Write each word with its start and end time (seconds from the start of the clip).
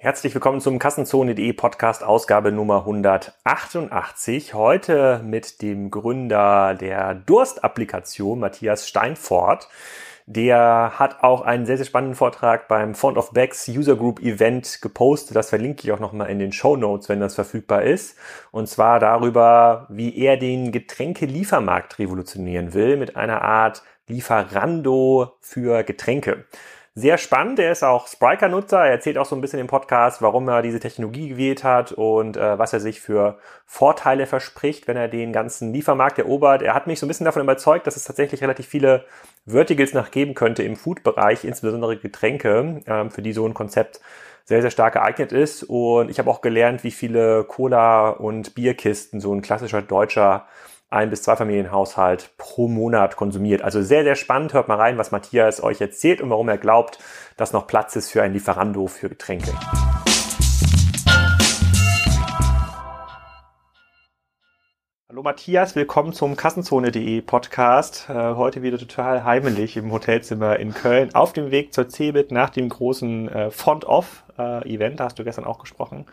Herzlich 0.00 0.32
willkommen 0.32 0.60
zum 0.60 0.78
Kassenzone.de 0.78 1.52
Podcast 1.54 2.04
Ausgabe 2.04 2.52
Nummer 2.52 2.82
188. 2.82 4.54
Heute 4.54 5.20
mit 5.24 5.60
dem 5.60 5.90
Gründer 5.90 6.76
der 6.76 7.16
Durst-Applikation, 7.16 8.38
Matthias 8.38 8.86
Steinfort. 8.86 9.68
Der 10.26 10.92
hat 11.00 11.24
auch 11.24 11.40
einen 11.40 11.66
sehr, 11.66 11.78
sehr 11.78 11.86
spannenden 11.86 12.14
Vortrag 12.14 12.68
beim 12.68 12.94
Font 12.94 13.18
of 13.18 13.32
Bags 13.32 13.66
User 13.66 13.96
Group 13.96 14.20
Event 14.20 14.80
gepostet. 14.82 15.34
Das 15.34 15.48
verlinke 15.48 15.82
ich 15.82 15.90
auch 15.90 15.98
nochmal 15.98 16.30
in 16.30 16.38
den 16.38 16.52
Show 16.52 16.76
Notes, 16.76 17.08
wenn 17.08 17.18
das 17.18 17.34
verfügbar 17.34 17.82
ist. 17.82 18.16
Und 18.52 18.68
zwar 18.68 19.00
darüber, 19.00 19.88
wie 19.90 20.16
er 20.16 20.36
den 20.36 20.70
Getränkeliefermarkt 20.70 21.98
revolutionieren 21.98 22.72
will 22.72 22.98
mit 22.98 23.16
einer 23.16 23.42
Art 23.42 23.82
Lieferando 24.06 25.32
für 25.40 25.82
Getränke 25.82 26.44
sehr 26.98 27.16
spannend. 27.16 27.58
Er 27.58 27.72
ist 27.72 27.84
auch 27.84 28.08
Spriker-Nutzer. 28.08 28.78
Er 28.78 28.90
erzählt 28.90 29.18
auch 29.18 29.26
so 29.26 29.36
ein 29.36 29.40
bisschen 29.40 29.60
im 29.60 29.68
Podcast, 29.68 30.20
warum 30.20 30.48
er 30.48 30.62
diese 30.62 30.80
Technologie 30.80 31.28
gewählt 31.28 31.62
hat 31.62 31.92
und 31.92 32.36
äh, 32.36 32.58
was 32.58 32.72
er 32.72 32.80
sich 32.80 33.00
für 33.00 33.38
Vorteile 33.66 34.26
verspricht, 34.26 34.88
wenn 34.88 34.96
er 34.96 35.08
den 35.08 35.32
ganzen 35.32 35.72
Liefermarkt 35.72 36.18
erobert. 36.18 36.62
Er 36.62 36.74
hat 36.74 36.86
mich 36.86 36.98
so 36.98 37.06
ein 37.06 37.08
bisschen 37.08 37.26
davon 37.26 37.42
überzeugt, 37.42 37.86
dass 37.86 37.96
es 37.96 38.04
tatsächlich 38.04 38.42
relativ 38.42 38.66
viele 38.66 39.04
Verticals 39.46 39.94
nachgeben 39.94 40.34
könnte 40.34 40.62
im 40.64 40.76
Food-Bereich, 40.76 41.44
insbesondere 41.44 41.96
Getränke, 41.96 42.80
ähm, 42.86 43.10
für 43.10 43.22
die 43.22 43.32
so 43.32 43.46
ein 43.46 43.54
Konzept 43.54 44.00
sehr, 44.44 44.62
sehr 44.62 44.70
stark 44.70 44.94
geeignet 44.94 45.30
ist. 45.30 45.62
Und 45.62 46.10
ich 46.10 46.18
habe 46.18 46.30
auch 46.30 46.40
gelernt, 46.40 46.82
wie 46.82 46.90
viele 46.90 47.44
Cola- 47.44 48.10
und 48.10 48.54
Bierkisten 48.54 49.20
so 49.20 49.32
ein 49.32 49.42
klassischer 49.42 49.82
deutscher 49.82 50.46
ein- 50.90 51.10
bis 51.10 51.22
zwei 51.22 51.36
Familienhaushalt 51.36 52.30
pro 52.38 52.68
Monat 52.68 53.16
konsumiert. 53.16 53.62
Also 53.62 53.82
sehr, 53.82 54.04
sehr 54.04 54.14
spannend. 54.14 54.54
Hört 54.54 54.68
mal 54.68 54.76
rein, 54.76 54.98
was 54.98 55.10
Matthias 55.10 55.62
euch 55.62 55.80
erzählt 55.80 56.20
und 56.20 56.30
warum 56.30 56.48
er 56.48 56.58
glaubt, 56.58 56.98
dass 57.36 57.52
noch 57.52 57.66
Platz 57.66 57.96
ist 57.96 58.10
für 58.10 58.22
ein 58.22 58.32
Lieferando 58.32 58.86
für 58.86 59.08
Getränke. 59.08 59.52
Hallo 65.10 65.22
Matthias, 65.22 65.74
willkommen 65.74 66.12
zum 66.12 66.36
Kassenzone.de 66.36 67.22
Podcast. 67.22 68.10
Äh, 68.10 68.12
heute 68.12 68.60
wieder 68.60 68.76
total 68.76 69.24
heimelig 69.24 69.78
im 69.78 69.90
Hotelzimmer 69.90 70.58
in 70.58 70.74
Köln 70.74 71.14
auf 71.14 71.32
dem 71.32 71.50
Weg 71.50 71.72
zur 71.72 71.88
CeBIT 71.88 72.30
nach 72.30 72.50
dem 72.50 72.68
großen 72.68 73.26
äh, 73.26 73.50
Font-Off 73.50 74.24
äh, 74.36 74.76
da 74.76 75.04
hast 75.04 75.18
du 75.18 75.24
gestern 75.24 75.46
auch 75.46 75.60
gesprochen. 75.60 76.04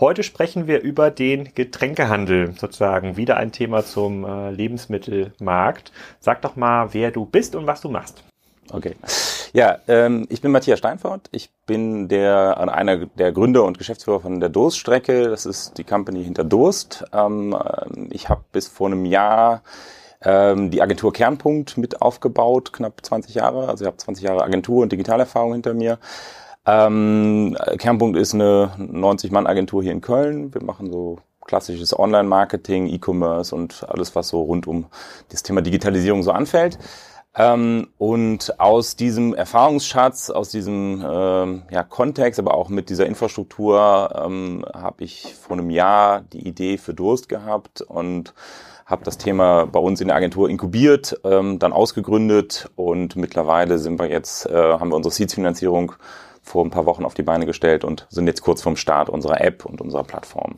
Heute 0.00 0.24
sprechen 0.24 0.66
wir 0.66 0.80
über 0.80 1.12
den 1.12 1.54
Getränkehandel, 1.54 2.52
sozusagen 2.58 3.16
wieder 3.16 3.36
ein 3.36 3.52
Thema 3.52 3.84
zum 3.84 4.24
äh, 4.24 4.50
Lebensmittelmarkt. 4.50 5.92
Sag 6.18 6.42
doch 6.42 6.56
mal, 6.56 6.92
wer 6.92 7.12
du 7.12 7.26
bist 7.26 7.54
und 7.54 7.68
was 7.68 7.80
du 7.80 7.88
machst. 7.88 8.24
Okay. 8.72 8.96
Ja, 9.52 9.78
ähm, 9.88 10.26
ich 10.28 10.40
bin 10.40 10.52
Matthias 10.52 10.78
Steinfort. 10.78 11.28
Ich 11.32 11.50
bin 11.66 12.08
der 12.08 12.56
einer 12.72 13.06
der 13.06 13.32
Gründer 13.32 13.64
und 13.64 13.78
Geschäftsführer 13.78 14.20
von 14.20 14.38
der 14.38 14.48
Durststrecke. 14.48 15.28
Das 15.28 15.44
ist 15.44 15.76
die 15.76 15.84
Company 15.84 16.22
hinter 16.22 16.44
Durst. 16.44 17.04
Ähm, 17.12 17.56
ich 18.10 18.28
habe 18.28 18.44
bis 18.52 18.68
vor 18.68 18.86
einem 18.86 19.04
Jahr 19.04 19.62
ähm, 20.22 20.70
die 20.70 20.82
Agentur 20.82 21.12
Kernpunkt 21.12 21.78
mit 21.78 22.00
aufgebaut, 22.00 22.72
knapp 22.72 23.04
20 23.04 23.34
Jahre. 23.34 23.68
Also 23.68 23.84
ich 23.84 23.86
habe 23.86 23.96
20 23.96 24.24
Jahre 24.24 24.44
Agentur 24.44 24.82
und 24.82 24.92
Digitalerfahrung 24.92 25.52
hinter 25.54 25.74
mir. 25.74 25.98
Ähm, 26.66 27.56
Kernpunkt 27.78 28.18
ist 28.18 28.34
eine 28.34 28.72
90-Mann-Agentur 28.78 29.82
hier 29.82 29.92
in 29.92 30.00
Köln. 30.00 30.54
Wir 30.54 30.62
machen 30.62 30.92
so 30.92 31.18
klassisches 31.44 31.98
Online-Marketing, 31.98 32.86
E-Commerce 32.86 33.52
und 33.54 33.84
alles, 33.88 34.14
was 34.14 34.28
so 34.28 34.42
rund 34.42 34.68
um 34.68 34.86
das 35.30 35.42
Thema 35.42 35.62
Digitalisierung 35.62 36.22
so 36.22 36.30
anfällt. 36.30 36.78
Ähm, 37.36 37.88
und 37.96 38.58
aus 38.58 38.96
diesem 38.96 39.34
Erfahrungsschatz, 39.34 40.30
aus 40.30 40.50
diesem 40.50 41.04
ähm, 41.08 41.62
ja, 41.70 41.84
Kontext, 41.84 42.40
aber 42.40 42.54
auch 42.54 42.68
mit 42.68 42.90
dieser 42.90 43.06
Infrastruktur, 43.06 44.10
ähm, 44.24 44.64
habe 44.74 45.04
ich 45.04 45.34
vor 45.34 45.56
einem 45.56 45.70
Jahr 45.70 46.22
die 46.22 46.46
Idee 46.46 46.76
für 46.76 46.92
Durst 46.92 47.28
gehabt 47.28 47.82
und 47.82 48.34
habe 48.84 49.04
das 49.04 49.16
Thema 49.16 49.66
bei 49.66 49.78
uns 49.78 50.00
in 50.00 50.08
der 50.08 50.16
Agentur 50.16 50.50
inkubiert, 50.50 51.20
ähm, 51.22 51.60
dann 51.60 51.72
ausgegründet 51.72 52.68
und 52.74 53.14
mittlerweile 53.14 53.78
sind 53.78 54.00
wir 54.00 54.10
jetzt, 54.10 54.46
äh, 54.46 54.72
haben 54.72 54.90
wir 54.90 54.96
unsere 54.96 55.14
Seeds-Finanzierung 55.14 55.92
vor 56.42 56.64
ein 56.64 56.70
paar 56.70 56.86
Wochen 56.86 57.04
auf 57.04 57.14
die 57.14 57.22
Beine 57.22 57.46
gestellt 57.46 57.84
und 57.84 58.08
sind 58.10 58.26
jetzt 58.26 58.40
kurz 58.40 58.62
vorm 58.62 58.74
Start 58.74 59.08
unserer 59.08 59.40
App 59.40 59.64
und 59.64 59.80
unserer 59.80 60.02
Plattform. 60.02 60.56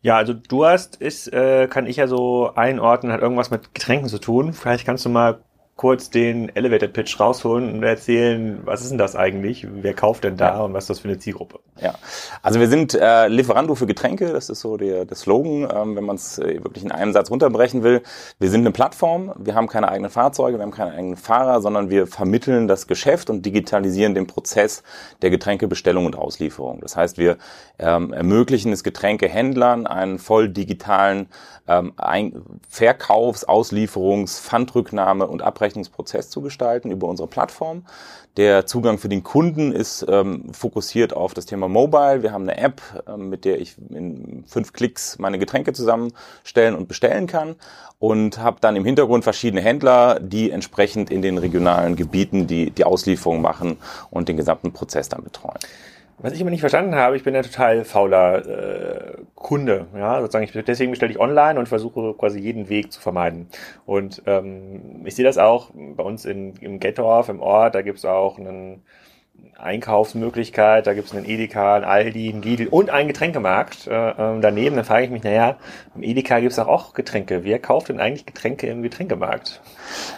Ja, 0.00 0.16
also 0.16 0.34
Durst 0.34 0.96
ist, 0.96 1.32
äh, 1.32 1.68
kann 1.68 1.86
ich 1.86 1.96
ja 1.96 2.08
so 2.08 2.50
einordnen, 2.56 3.12
hat 3.12 3.20
irgendwas 3.20 3.52
mit 3.52 3.72
Getränken 3.72 4.08
zu 4.08 4.18
tun. 4.18 4.52
Vielleicht 4.52 4.84
kannst 4.84 5.04
du 5.04 5.08
mal 5.08 5.38
kurz 5.82 6.10
den 6.10 6.54
Elevator 6.54 6.88
Pitch 6.88 7.18
rausholen 7.18 7.72
und 7.72 7.82
erzählen, 7.82 8.60
was 8.64 8.82
ist 8.82 8.92
denn 8.92 8.98
das 8.98 9.16
eigentlich? 9.16 9.66
Wer 9.68 9.94
kauft 9.94 10.22
denn 10.22 10.36
da 10.36 10.58
ja. 10.58 10.60
und 10.60 10.74
was 10.74 10.84
ist 10.84 10.90
das 10.90 11.00
für 11.00 11.08
eine 11.08 11.18
Zielgruppe? 11.18 11.58
Ja, 11.80 11.94
also 12.40 12.60
wir 12.60 12.68
sind 12.68 12.94
äh, 12.94 13.26
Lieferando 13.26 13.74
für 13.74 13.86
Getränke, 13.86 14.32
das 14.32 14.48
ist 14.48 14.60
so 14.60 14.76
der, 14.76 15.06
der 15.06 15.16
Slogan, 15.16 15.68
ähm, 15.74 15.96
wenn 15.96 16.04
man 16.04 16.14
es 16.14 16.38
äh, 16.38 16.62
wirklich 16.62 16.84
in 16.84 16.92
einem 16.92 17.12
Satz 17.12 17.32
runterbrechen 17.32 17.82
will. 17.82 18.02
Wir 18.38 18.48
sind 18.48 18.60
eine 18.60 18.70
Plattform, 18.70 19.32
wir 19.36 19.56
haben 19.56 19.66
keine 19.66 19.88
eigenen 19.88 20.12
Fahrzeuge, 20.12 20.58
wir 20.58 20.62
haben 20.62 20.70
keine 20.70 20.92
eigenen 20.92 21.16
Fahrer, 21.16 21.60
sondern 21.60 21.90
wir 21.90 22.06
vermitteln 22.06 22.68
das 22.68 22.86
Geschäft 22.86 23.28
und 23.28 23.44
digitalisieren 23.44 24.14
den 24.14 24.28
Prozess 24.28 24.84
der 25.20 25.30
Getränkebestellung 25.30 26.06
und 26.06 26.14
Auslieferung. 26.14 26.80
Das 26.80 26.94
heißt, 26.94 27.18
wir 27.18 27.38
ähm, 27.80 28.12
ermöglichen 28.12 28.70
es 28.70 28.84
Getränkehändlern, 28.84 29.88
einen 29.88 30.20
voll 30.20 30.48
digitalen 30.48 31.26
ähm, 31.68 31.92
Ein 31.96 32.42
Verkaufs-, 32.68 33.48
Auslieferungs-, 33.48 34.40
Pfandrücknahme 34.40 35.26
und 35.26 35.42
Abrechnungsprozess 35.72 36.30
zu 36.30 36.42
gestalten 36.42 36.90
über 36.90 37.08
unsere 37.08 37.28
Plattform. 37.28 37.84
Der 38.36 38.66
Zugang 38.66 38.98
für 38.98 39.08
den 39.08 39.22
Kunden 39.22 39.72
ist 39.72 40.04
ähm, 40.08 40.52
fokussiert 40.52 41.14
auf 41.14 41.34
das 41.34 41.46
Thema 41.46 41.68
Mobile. 41.68 42.22
Wir 42.22 42.32
haben 42.32 42.48
eine 42.48 42.58
App, 42.58 42.80
ähm, 43.06 43.28
mit 43.28 43.44
der 43.44 43.60
ich 43.60 43.76
in 43.90 44.44
fünf 44.46 44.72
Klicks 44.72 45.18
meine 45.18 45.38
Getränke 45.38 45.72
zusammenstellen 45.72 46.74
und 46.74 46.88
bestellen 46.88 47.26
kann 47.26 47.56
und 47.98 48.38
habe 48.38 48.58
dann 48.60 48.76
im 48.76 48.84
Hintergrund 48.84 49.24
verschiedene 49.24 49.62
Händler, 49.62 50.20
die 50.20 50.50
entsprechend 50.50 51.10
in 51.10 51.22
den 51.22 51.38
regionalen 51.38 51.96
Gebieten 51.96 52.46
die, 52.46 52.70
die 52.70 52.84
Auslieferung 52.84 53.40
machen 53.40 53.78
und 54.10 54.28
den 54.28 54.36
gesamten 54.36 54.72
Prozess 54.72 55.08
dann 55.08 55.24
betreuen. 55.24 55.58
Was 56.18 56.32
ich 56.32 56.40
immer 56.40 56.50
nicht 56.50 56.60
verstanden 56.60 56.94
habe, 56.94 57.16
ich 57.16 57.24
bin 57.24 57.34
ja 57.34 57.42
total 57.42 57.84
fauler 57.84 58.46
äh, 58.46 59.16
Kunde. 59.34 59.86
Ja, 59.96 60.20
sozusagen, 60.20 60.44
ich, 60.44 60.52
deswegen 60.52 60.92
bestelle 60.92 61.12
ich 61.12 61.18
online 61.18 61.58
und 61.58 61.68
versuche 61.68 62.14
quasi 62.14 62.38
jeden 62.38 62.68
Weg 62.68 62.92
zu 62.92 63.00
vermeiden. 63.00 63.48
Und 63.86 64.22
ähm, 64.26 65.02
ich 65.04 65.16
sehe 65.16 65.24
das 65.24 65.38
auch 65.38 65.70
bei 65.74 66.04
uns 66.04 66.24
in, 66.24 66.54
im 66.60 66.78
Gettorf, 66.78 67.28
im 67.28 67.40
Ort, 67.40 67.74
da 67.74 67.82
gibt 67.82 67.98
es 67.98 68.04
auch 68.04 68.38
einen 68.38 68.82
Einkaufsmöglichkeit, 69.58 70.86
da 70.86 70.94
gibt 70.94 71.08
es 71.08 71.14
einen 71.14 71.24
Edeka, 71.24 71.76
einen 71.76 71.84
Aldi, 71.84 72.30
einen 72.30 72.42
Lidl 72.42 72.66
und 72.68 72.90
einen 72.90 73.08
Getränkemarkt 73.08 73.86
äh, 73.86 74.10
äh, 74.10 74.40
daneben. 74.40 74.76
Dann 74.76 74.84
frage 74.84 75.04
ich 75.04 75.10
mich, 75.10 75.22
naja, 75.22 75.56
im 75.94 76.02
Edeka 76.02 76.40
gibt 76.40 76.52
es 76.52 76.58
auch, 76.58 76.68
auch 76.68 76.94
Getränke. 76.94 77.44
Wer 77.44 77.58
kauft 77.58 77.88
denn 77.88 78.00
eigentlich 78.00 78.26
Getränke 78.26 78.66
im 78.66 78.82
Getränkemarkt? 78.82 79.60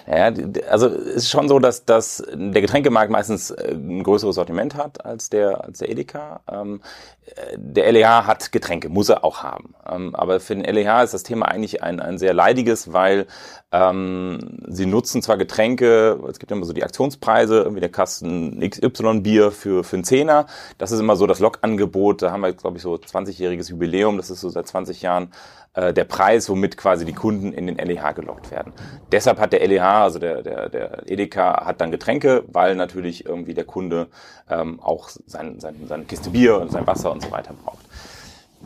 Ja, 0.06 0.32
also 0.68 0.88
es 0.88 1.16
ist 1.16 1.30
schon 1.30 1.48
so, 1.48 1.58
dass, 1.58 1.84
dass 1.84 2.22
der 2.32 2.62
Getränkemarkt 2.62 3.10
meistens 3.10 3.50
äh, 3.50 3.72
ein 3.72 4.02
größeres 4.02 4.34
Sortiment 4.34 4.74
hat 4.74 5.04
als 5.04 5.30
der, 5.30 5.64
als 5.64 5.78
der 5.78 5.90
Edeka. 5.90 6.40
Ähm, 6.50 6.80
äh, 7.26 7.56
der 7.56 7.90
LEH 7.92 8.26
hat 8.26 8.52
Getränke, 8.52 8.88
muss 8.88 9.08
er 9.08 9.24
auch 9.24 9.42
haben. 9.42 9.74
Ähm, 9.90 10.14
aber 10.14 10.40
für 10.40 10.54
den 10.54 10.64
LEH 10.64 11.02
ist 11.02 11.14
das 11.14 11.22
Thema 11.22 11.46
eigentlich 11.46 11.82
ein, 11.82 12.00
ein 12.00 12.18
sehr 12.18 12.34
leidiges, 12.34 12.92
weil 12.92 13.26
ähm, 13.72 14.60
sie 14.68 14.86
nutzen 14.86 15.22
zwar 15.22 15.36
Getränke, 15.36 16.20
es 16.28 16.38
gibt 16.38 16.52
immer 16.52 16.64
so 16.64 16.72
die 16.72 16.84
Aktionspreise, 16.84 17.62
irgendwie 17.62 17.80
der 17.80 17.90
Kasten 17.90 18.60
XY-Bier 18.60 19.50
für, 19.50 19.84
für 19.84 19.96
einen 19.96 20.04
Zehner. 20.04 20.46
Das 20.78 20.92
ist 20.92 21.00
immer 21.00 21.16
so 21.16 21.26
das 21.26 21.40
Lokangebot. 21.40 22.22
Da 22.22 22.30
haben 22.30 22.42
wir, 22.42 22.52
glaube 22.52 22.76
ich, 22.76 22.82
so 22.82 22.94
20-jähriges 22.94 23.70
Jubiläum. 23.70 24.16
Das 24.16 24.30
ist 24.30 24.40
so 24.40 24.48
seit 24.48 24.66
20 24.66 25.02
Jahren 25.02 25.32
der 25.74 26.04
Preis, 26.04 26.48
womit 26.48 26.76
quasi 26.76 27.04
die 27.04 27.12
Kunden 27.12 27.52
in 27.52 27.66
den 27.66 27.76
LEH 27.76 28.12
gelockt 28.12 28.50
werden. 28.52 28.72
Deshalb 29.10 29.40
hat 29.40 29.52
der 29.52 29.66
LEH, 29.66 29.82
also 29.82 30.18
der, 30.20 30.42
der, 30.42 30.68
der 30.68 31.10
Edeka, 31.10 31.66
hat 31.66 31.80
dann 31.80 31.90
Getränke, 31.90 32.44
weil 32.46 32.76
natürlich 32.76 33.26
irgendwie 33.26 33.54
der 33.54 33.64
Kunde 33.64 34.06
ähm, 34.48 34.78
auch 34.80 35.08
sein, 35.26 35.58
sein, 35.58 35.74
seine 35.88 36.04
Kiste 36.04 36.30
Bier 36.30 36.60
und 36.60 36.70
sein 36.70 36.86
Wasser 36.86 37.10
und 37.10 37.22
so 37.22 37.30
weiter 37.32 37.54
braucht. 37.64 37.84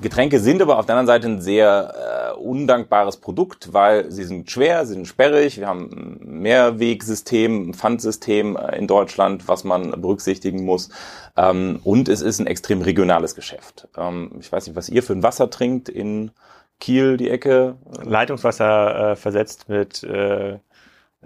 Getränke 0.00 0.38
sind 0.38 0.62
aber 0.62 0.78
auf 0.78 0.86
der 0.86 0.96
anderen 0.96 1.06
Seite 1.08 1.26
ein 1.26 1.40
sehr 1.40 2.32
äh, 2.32 2.38
undankbares 2.38 3.16
Produkt, 3.16 3.72
weil 3.72 4.10
sie 4.12 4.22
sind 4.22 4.48
schwer, 4.48 4.86
sie 4.86 4.94
sind 4.94 5.08
sperrig. 5.08 5.58
Wir 5.58 5.66
haben 5.66 6.20
ein 6.22 6.40
Mehrwegsystem, 6.40 7.70
ein 7.70 7.74
Pfandsystem 7.74 8.56
äh, 8.56 8.78
in 8.78 8.86
Deutschland, 8.86 9.48
was 9.48 9.64
man 9.64 10.00
berücksichtigen 10.00 10.64
muss. 10.64 10.90
Ähm, 11.36 11.80
und 11.82 12.08
es 12.08 12.20
ist 12.20 12.38
ein 12.38 12.46
extrem 12.46 12.80
regionales 12.82 13.34
Geschäft. 13.34 13.88
Ähm, 13.96 14.30
ich 14.38 14.52
weiß 14.52 14.68
nicht, 14.68 14.76
was 14.76 14.88
ihr 14.88 15.02
für 15.02 15.14
ein 15.14 15.24
Wasser 15.24 15.50
trinkt 15.50 15.88
in 15.88 16.30
Kiel 16.80 17.16
die 17.16 17.30
Ecke. 17.30 17.76
Leitungswasser 18.02 19.12
äh, 19.12 19.16
versetzt 19.16 19.68
mit 19.68 20.02
äh, 20.04 20.58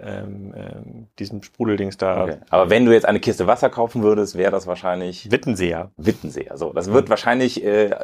ähm, 0.01 0.53
ähm, 0.55 1.07
diesem 1.19 1.43
Sprudeldings 1.43 1.97
da. 1.97 2.23
Okay. 2.23 2.37
Aber 2.49 2.69
wenn 2.69 2.85
du 2.85 2.91
jetzt 2.91 3.05
eine 3.05 3.19
Kiste 3.19 3.45
Wasser 3.45 3.69
kaufen 3.69 4.01
würdest, 4.01 4.35
wäre 4.35 4.51
das 4.51 4.65
wahrscheinlich 4.65 5.29
Wittenseer. 5.31 5.91
Wittenseer. 5.97 6.57
So, 6.57 6.73
das 6.73 6.91
wird 6.91 7.05
mhm. 7.05 7.09
wahrscheinlich 7.11 7.63
äh, 7.63 7.95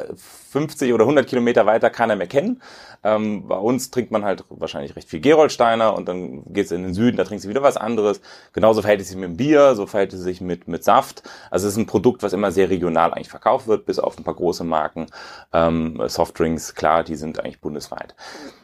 50 0.50 0.92
oder 0.92 1.04
100 1.04 1.26
Kilometer 1.26 1.66
weiter 1.66 1.90
keiner 1.90 2.14
mehr 2.14 2.28
kennen. 2.28 2.62
Ähm, 3.02 3.48
bei 3.48 3.56
uns 3.56 3.90
trinkt 3.90 4.12
man 4.12 4.24
halt 4.24 4.44
wahrscheinlich 4.50 4.94
recht 4.94 5.08
viel 5.08 5.20
Gerolsteiner 5.20 5.96
und 5.96 6.06
dann 6.06 6.44
geht's 6.52 6.70
in 6.70 6.82
den 6.82 6.94
Süden, 6.94 7.16
da 7.16 7.24
trinkst 7.24 7.46
du 7.46 7.48
wieder 7.48 7.62
was 7.62 7.76
anderes. 7.76 8.20
Genauso 8.52 8.82
verhält 8.82 9.00
es 9.00 9.08
sich 9.08 9.16
mit 9.16 9.30
dem 9.30 9.36
Bier, 9.36 9.74
so 9.74 9.86
verhält 9.86 10.12
es 10.12 10.20
sich 10.20 10.40
mit 10.40 10.68
mit 10.68 10.84
Saft. 10.84 11.22
Also 11.50 11.66
es 11.66 11.72
ist 11.72 11.78
ein 11.78 11.86
Produkt, 11.86 12.22
was 12.22 12.32
immer 12.32 12.52
sehr 12.52 12.70
regional 12.70 13.12
eigentlich 13.12 13.30
verkauft 13.30 13.66
wird, 13.66 13.86
bis 13.86 13.98
auf 13.98 14.16
ein 14.18 14.24
paar 14.24 14.34
große 14.34 14.64
Marken. 14.64 15.06
Ähm, 15.52 16.00
Softdrinks, 16.06 16.74
klar, 16.74 17.02
die 17.02 17.16
sind 17.16 17.40
eigentlich 17.40 17.60
bundesweit. 17.60 18.14
Ähm, 18.14 18.59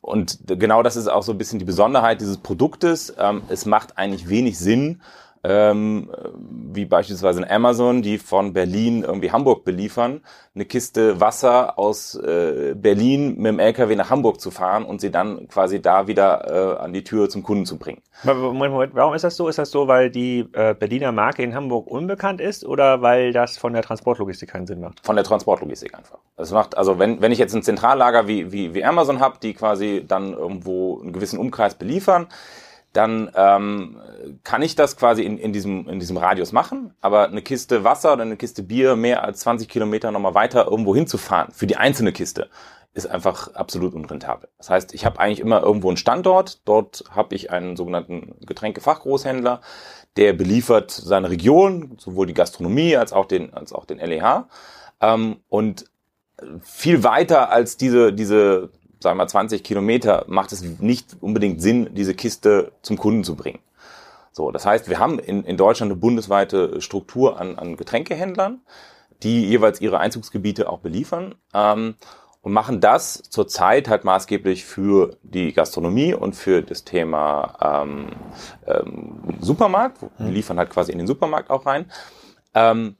und 0.00 0.38
genau 0.46 0.82
das 0.82 0.96
ist 0.96 1.08
auch 1.08 1.22
so 1.22 1.32
ein 1.32 1.38
bisschen 1.38 1.58
die 1.58 1.64
Besonderheit 1.64 2.20
dieses 2.20 2.38
Produktes. 2.38 3.14
Ähm, 3.18 3.42
es 3.48 3.66
macht 3.66 3.98
eigentlich 3.98 4.28
wenig 4.28 4.58
Sinn, 4.58 5.00
ähm, 5.44 6.10
wie 6.72 6.84
beispielsweise 6.84 7.40
in 7.40 7.50
Amazon, 7.50 8.02
die 8.02 8.18
von 8.18 8.52
Berlin 8.52 9.02
irgendwie 9.02 9.32
Hamburg 9.32 9.64
beliefern, 9.64 10.20
eine 10.54 10.64
Kiste 10.66 11.20
Wasser 11.20 11.78
aus 11.78 12.14
äh, 12.14 12.74
Berlin 12.76 13.36
mit 13.38 13.46
dem 13.46 13.58
LKW 13.58 13.96
nach 13.96 14.10
Hamburg 14.10 14.40
zu 14.40 14.50
fahren 14.52 14.84
und 14.84 15.00
sie 15.00 15.10
dann 15.10 15.48
quasi 15.48 15.82
da 15.82 16.06
wieder 16.06 16.76
äh, 16.78 16.82
an 16.82 16.92
die 16.92 17.02
Tür 17.02 17.28
zum 17.28 17.42
Kunden 17.42 17.66
zu 17.66 17.76
bringen. 17.78 18.02
Moment, 18.24 18.72
Moment, 18.72 18.94
warum 18.94 19.14
ist 19.14 19.24
das 19.24 19.36
so? 19.36 19.48
Ist 19.48 19.58
das 19.58 19.70
so, 19.70 19.88
weil 19.88 20.10
die 20.10 20.46
äh, 20.52 20.74
Berliner 20.74 21.10
Marke 21.10 21.42
in 21.42 21.54
Hamburg 21.54 21.88
unbekannt 21.88 22.40
ist 22.40 22.64
oder 22.64 23.02
weil 23.02 23.32
das 23.32 23.58
von 23.58 23.72
der 23.72 23.82
Transportlogistik 23.82 24.50
keinen 24.50 24.66
Sinn 24.66 24.80
macht? 24.80 25.04
Von 25.04 25.16
der 25.16 25.24
Transportlogistik 25.24 25.96
einfach. 25.96 26.18
Das 26.36 26.52
macht, 26.52 26.76
also 26.76 27.00
wenn, 27.00 27.20
wenn 27.20 27.32
ich 27.32 27.38
jetzt 27.38 27.54
ein 27.54 27.62
Zentrallager 27.62 28.28
wie, 28.28 28.52
wie, 28.52 28.74
wie 28.74 28.84
Amazon 28.84 29.18
habe, 29.18 29.38
die 29.42 29.54
quasi 29.54 30.04
dann 30.06 30.34
irgendwo 30.34 31.00
einen 31.00 31.12
gewissen 31.12 31.38
Umkreis 31.38 31.74
beliefern, 31.74 32.28
dann 32.92 33.30
ähm, 33.34 34.00
kann 34.44 34.62
ich 34.62 34.74
das 34.74 34.96
quasi 34.96 35.22
in, 35.22 35.38
in, 35.38 35.52
diesem, 35.52 35.88
in 35.88 35.98
diesem 35.98 36.16
Radius 36.16 36.52
machen, 36.52 36.94
aber 37.00 37.28
eine 37.28 37.42
Kiste 37.42 37.84
Wasser 37.84 38.12
oder 38.12 38.22
eine 38.22 38.36
Kiste 38.36 38.62
Bier 38.62 38.96
mehr 38.96 39.24
als 39.24 39.40
20 39.40 39.68
Kilometer 39.68 40.10
nochmal 40.10 40.34
weiter 40.34 40.66
irgendwo 40.70 40.94
hinzufahren 40.94 41.52
für 41.52 41.66
die 41.66 41.76
einzelne 41.76 42.12
Kiste 42.12 42.48
ist 42.94 43.06
einfach 43.06 43.54
absolut 43.54 43.94
unrentabel. 43.94 44.48
Das 44.58 44.68
heißt, 44.68 44.92
ich 44.92 45.06
habe 45.06 45.18
eigentlich 45.18 45.40
immer 45.40 45.62
irgendwo 45.62 45.88
einen 45.88 45.96
Standort, 45.96 46.60
dort 46.66 47.04
habe 47.10 47.34
ich 47.34 47.50
einen 47.50 47.76
sogenannten 47.76 48.34
Getränkefachgroßhändler, 48.44 49.62
der 50.16 50.34
beliefert 50.34 50.90
seine 50.90 51.30
Region, 51.30 51.96
sowohl 51.98 52.26
die 52.26 52.34
Gastronomie 52.34 52.96
als 52.96 53.14
auch 53.14 53.24
den, 53.24 53.54
als 53.54 53.72
auch 53.72 53.86
den 53.86 53.98
LEH. 53.98 54.46
Ähm, 55.00 55.38
und 55.48 55.86
viel 56.60 57.02
weiter 57.02 57.50
als 57.50 57.76
diese, 57.76 58.12
diese 58.12 58.70
sagen 59.02 59.18
wir 59.18 59.26
20 59.26 59.62
Kilometer, 59.62 60.24
macht 60.28 60.52
es 60.52 60.62
nicht 60.62 61.16
unbedingt 61.20 61.60
Sinn, 61.60 61.90
diese 61.92 62.14
Kiste 62.14 62.72
zum 62.82 62.96
Kunden 62.96 63.24
zu 63.24 63.36
bringen. 63.36 63.58
So, 64.32 64.50
das 64.50 64.64
heißt, 64.64 64.88
wir 64.88 64.98
haben 64.98 65.18
in, 65.18 65.44
in 65.44 65.56
Deutschland 65.56 65.92
eine 65.92 66.00
bundesweite 66.00 66.80
Struktur 66.80 67.38
an, 67.38 67.58
an 67.58 67.76
Getränkehändlern, 67.76 68.62
die 69.22 69.46
jeweils 69.46 69.80
ihre 69.80 69.98
Einzugsgebiete 69.98 70.70
auch 70.70 70.78
beliefern 70.78 71.34
ähm, 71.52 71.96
und 72.40 72.52
machen 72.52 72.80
das 72.80 73.22
zurzeit 73.28 73.88
halt 73.88 74.04
maßgeblich 74.04 74.64
für 74.64 75.16
die 75.22 75.52
Gastronomie 75.52 76.14
und 76.14 76.34
für 76.34 76.62
das 76.62 76.84
Thema 76.84 77.84
ähm, 77.84 78.08
ähm, 78.66 79.36
Supermarkt. 79.40 80.02
Wir 80.18 80.26
mhm. 80.26 80.32
liefern 80.32 80.58
halt 80.58 80.70
quasi 80.70 80.92
in 80.92 80.98
den 80.98 81.06
Supermarkt 81.06 81.50
auch 81.50 81.66
rein. 81.66 81.90
Ähm, 82.54 82.96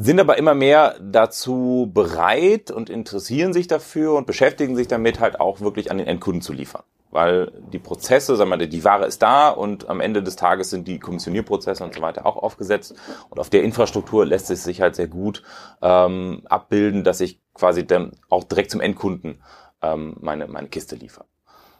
sind 0.00 0.20
aber 0.20 0.38
immer 0.38 0.54
mehr 0.54 0.96
dazu 1.00 1.90
bereit 1.92 2.70
und 2.70 2.88
interessieren 2.88 3.52
sich 3.52 3.66
dafür 3.66 4.14
und 4.14 4.28
beschäftigen 4.28 4.76
sich 4.76 4.86
damit 4.86 5.18
halt 5.18 5.40
auch 5.40 5.60
wirklich 5.60 5.90
an 5.90 5.98
den 5.98 6.06
Endkunden 6.06 6.40
zu 6.40 6.52
liefern. 6.52 6.84
Weil 7.10 7.50
die 7.72 7.80
Prozesse, 7.80 8.36
sagen 8.36 8.50
wir, 8.50 8.58
die 8.58 8.84
Ware 8.84 9.06
ist 9.06 9.22
da 9.22 9.48
und 9.48 9.88
am 9.88 10.00
Ende 10.00 10.22
des 10.22 10.36
Tages 10.36 10.70
sind 10.70 10.86
die 10.86 11.00
Kommissionierprozesse 11.00 11.82
und 11.82 11.94
so 11.94 12.00
weiter 12.00 12.26
auch 12.26 12.36
aufgesetzt. 12.36 12.94
Und 13.28 13.40
auf 13.40 13.50
der 13.50 13.64
Infrastruktur 13.64 14.24
lässt 14.24 14.50
es 14.50 14.62
sich 14.62 14.80
halt 14.80 14.94
sehr 14.94 15.08
gut 15.08 15.42
ähm, 15.82 16.42
abbilden, 16.48 17.02
dass 17.02 17.20
ich 17.20 17.40
quasi 17.54 17.84
dann 17.84 18.12
auch 18.28 18.44
direkt 18.44 18.70
zum 18.70 18.80
Endkunden 18.80 19.42
ähm, 19.82 20.16
meine, 20.20 20.46
meine 20.46 20.68
Kiste 20.68 20.94
liefere. 20.94 21.24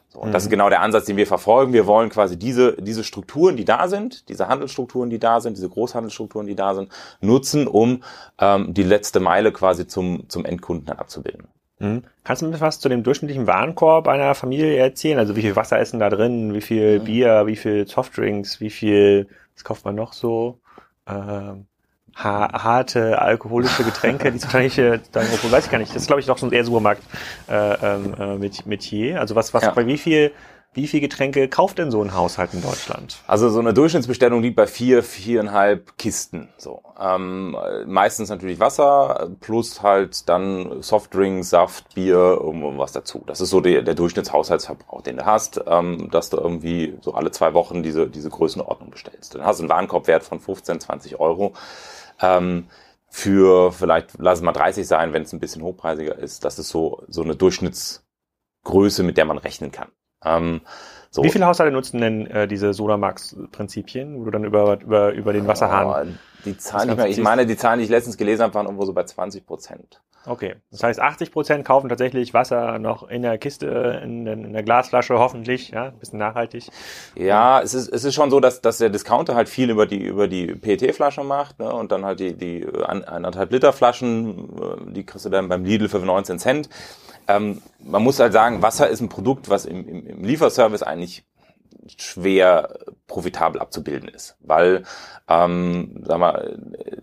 So, 0.09 0.19
und 0.19 0.29
mhm. 0.29 0.33
das 0.33 0.43
ist 0.43 0.49
genau 0.49 0.69
der 0.69 0.81
Ansatz, 0.81 1.05
den 1.05 1.17
wir 1.17 1.27
verfolgen. 1.27 1.71
Wir 1.71 1.85
wollen 1.85 2.09
quasi 2.09 2.37
diese, 2.37 2.73
diese 2.81 3.03
Strukturen, 3.03 3.55
die 3.55 3.65
da 3.65 3.87
sind, 3.87 4.27
diese 4.27 4.47
Handelsstrukturen, 4.47 5.09
die 5.09 5.19
da 5.19 5.39
sind, 5.39 5.55
diese 5.55 5.69
Großhandelsstrukturen, 5.69 6.47
die 6.47 6.55
da 6.55 6.73
sind, 6.73 6.89
nutzen, 7.21 7.67
um 7.67 8.03
ähm, 8.39 8.73
die 8.73 8.83
letzte 8.83 9.19
Meile 9.19 9.51
quasi 9.51 9.85
zum, 9.87 10.27
zum 10.27 10.45
Endkunden 10.45 10.87
dann 10.87 10.97
abzubilden. 10.97 11.47
Mhm. 11.77 12.03
Kannst 12.23 12.41
du 12.41 12.47
mir 12.47 12.59
was 12.59 12.79
zu 12.79 12.89
dem 12.89 13.03
durchschnittlichen 13.03 13.45
Warenkorb 13.45 14.07
einer 14.07 14.33
Familie 14.33 14.75
erzählen? 14.77 15.19
Also 15.19 15.35
wie 15.35 15.41
viel 15.41 15.55
Wasser 15.55 15.79
ist 15.79 15.93
denn 15.93 15.99
da 15.99 16.09
drin, 16.09 16.55
wie 16.55 16.61
viel 16.61 16.99
mhm. 16.99 17.03
Bier, 17.03 17.43
wie 17.45 17.55
viel 17.55 17.87
Softdrinks, 17.87 18.59
wie 18.59 18.71
viel, 18.71 19.27
was 19.53 19.63
kauft 19.63 19.85
man 19.85 19.95
noch 19.95 20.13
so? 20.13 20.59
Ähm, 21.07 21.67
harte 22.23 23.21
alkoholische 23.21 23.83
Getränke, 23.83 24.31
die 24.31 24.41
wahrscheinlich, 24.41 24.77
äh, 24.77 24.99
dann, 25.11 25.25
obwohl 25.33 25.51
weiß 25.51 25.65
ich 25.65 25.71
gar 25.71 25.77
nicht, 25.77 25.95
das 25.95 26.03
ist 26.03 26.07
glaube 26.07 26.19
ich 26.19 26.25
doch 26.27 26.37
schon 26.37 26.51
eher 26.51 26.65
Supermarkt 26.65 27.03
äh, 27.49 27.73
ähm, 27.73 28.13
äh, 28.19 28.35
mit 28.37 28.65
Metier. 28.65 29.19
Also 29.19 29.35
was, 29.35 29.53
was 29.53 29.63
ja. 29.63 29.71
bei 29.71 29.85
wie 29.85 29.97
viel 29.97 30.31
wie 30.73 30.87
viel 30.87 30.99
Getränke 30.99 31.47
kauft 31.47 31.79
denn 31.79 31.89
so 31.89 32.01
ein 32.03 32.13
Haushalt 32.13 32.53
in 32.53 32.61
Deutschland? 32.61 33.17
Also 33.25 33.49
so 33.49 33.59
eine 33.59 33.73
Durchschnittsbestellung 33.73 34.43
liegt 34.43 34.55
bei 34.55 34.67
vier, 34.67 35.01
viereinhalb 35.01 35.97
Kisten. 35.97 36.49
So 36.57 36.83
ähm, 36.99 37.57
meistens 37.87 38.29
natürlich 38.29 38.59
Wasser 38.59 39.31
plus 39.39 39.81
halt 39.81 40.29
dann 40.29 40.83
Softdrinks, 40.83 41.49
Saft, 41.49 41.95
Bier, 41.95 42.39
irgendwas 42.39 42.91
dazu. 42.91 43.23
Das 43.25 43.41
ist 43.41 43.49
so 43.49 43.61
der, 43.61 43.81
der 43.81 43.95
Durchschnittshaushaltsverbrauch, 43.95 45.01
den 45.01 45.17
du 45.17 45.25
hast, 45.25 45.59
ähm, 45.65 46.09
dass 46.11 46.29
du 46.29 46.37
irgendwie 46.37 46.97
so 47.01 47.15
alle 47.15 47.31
zwei 47.31 47.55
Wochen 47.55 47.81
diese 47.81 48.07
diese 48.07 48.29
Größenordnung 48.29 48.91
bestellst. 48.91 49.33
Dann 49.33 49.43
hast 49.43 49.59
du 49.59 49.63
einen 49.63 49.71
Warenkorbwert 49.71 50.23
von 50.23 50.39
15, 50.39 50.81
20 50.81 51.19
Euro. 51.19 51.53
Ähm, 52.21 52.67
für 53.09 53.71
vielleicht, 53.71 54.13
lass 54.19 54.39
es 54.39 54.43
mal 54.43 54.51
30 54.51 54.87
sein, 54.87 55.13
wenn 55.13 55.23
es 55.23 55.33
ein 55.33 55.39
bisschen 55.39 55.63
hochpreisiger 55.63 56.17
ist. 56.17 56.45
Das 56.45 56.59
ist 56.59 56.69
so, 56.69 57.03
so 57.07 57.23
eine 57.23 57.35
Durchschnittsgröße, 57.35 59.03
mit 59.03 59.17
der 59.17 59.25
man 59.25 59.39
rechnen 59.39 59.71
kann. 59.71 59.89
Ähm, 60.23 60.61
so. 61.09 61.23
Wie 61.23 61.31
viele 61.31 61.47
Haushalte 61.47 61.73
nutzen 61.73 62.01
denn 62.01 62.27
äh, 62.27 62.47
diese 62.47 62.73
Solarmax-Prinzipien, 62.73 64.19
wo 64.19 64.25
du 64.25 64.31
dann 64.31 64.43
über, 64.43 64.79
über, 64.81 65.13
über 65.13 65.33
den 65.33 65.47
Wasserhahn... 65.47 66.19
Die 66.45 66.57
Zahlen 66.57 66.89
nicht 66.89 66.97
mehr, 66.97 67.07
ich 67.07 67.19
meine, 67.19 67.45
die 67.45 67.57
Zahlen, 67.57 67.79
die 67.79 67.85
ich 67.85 67.91
letztens 67.91 68.17
gelesen 68.17 68.43
habe, 68.43 68.53
waren 68.53 68.65
irgendwo 68.65 68.85
so 68.85 68.93
bei 68.93 69.03
20 69.03 69.45
Prozent. 69.45 70.01
Okay, 70.25 70.55
das 70.69 70.83
heißt 70.83 70.99
80 70.99 71.31
Prozent 71.31 71.65
kaufen 71.65 71.87
tatsächlich 71.87 72.33
Wasser 72.33 72.77
noch 72.77 73.07
in 73.07 73.21
der 73.21 73.37
Kiste, 73.37 74.01
in, 74.03 74.27
in 74.27 74.51
der 74.51 74.63
Glasflasche 74.63 75.17
hoffentlich, 75.17 75.69
ja, 75.69 75.85
ein 75.85 75.97
bisschen 75.97 76.19
nachhaltig. 76.19 76.67
Ja, 77.15 77.61
es 77.61 77.73
ist, 77.73 77.87
es 77.87 78.03
ist 78.03 78.15
schon 78.15 78.29
so, 78.29 78.41
dass, 78.41 78.61
dass 78.61 78.79
der 78.79 78.89
Discounter 78.89 79.33
halt 79.35 79.47
viel 79.47 79.69
über 79.69 79.85
die 79.85 80.03
über 80.03 80.27
die 80.27 80.47
PET-Flasche 80.47 81.23
macht 81.23 81.59
ne, 81.59 81.73
und 81.73 81.91
dann 81.93 82.03
halt 82.03 82.19
die, 82.19 82.33
die 82.33 82.67
anderthalb 82.85 83.51
Liter 83.51 83.71
Flaschen, 83.71 84.49
äh, 84.59 84.93
die 84.93 85.05
kriegst 85.05 85.25
du 85.25 85.29
dann 85.29 85.47
beim 85.47 85.63
Lidl 85.63 85.87
für 85.87 85.99
19 85.99 86.37
Cent. 86.37 86.69
Ähm, 87.29 87.61
man 87.79 88.03
muss 88.03 88.19
halt 88.19 88.33
sagen, 88.33 88.61
Wasser 88.61 88.89
ist 88.89 88.99
ein 88.99 89.09
Produkt, 89.09 89.49
was 89.49 89.65
im, 89.65 89.87
im, 89.87 90.05
im 90.05 90.23
Lieferservice 90.23 90.83
eigentlich 90.83 91.23
schwer 91.97 92.79
profitabel 93.07 93.59
abzubilden 93.59 94.09
ist, 94.09 94.35
weil 94.41 94.83
ähm, 95.27 96.03
sag 96.05 96.19
mal, 96.19 96.59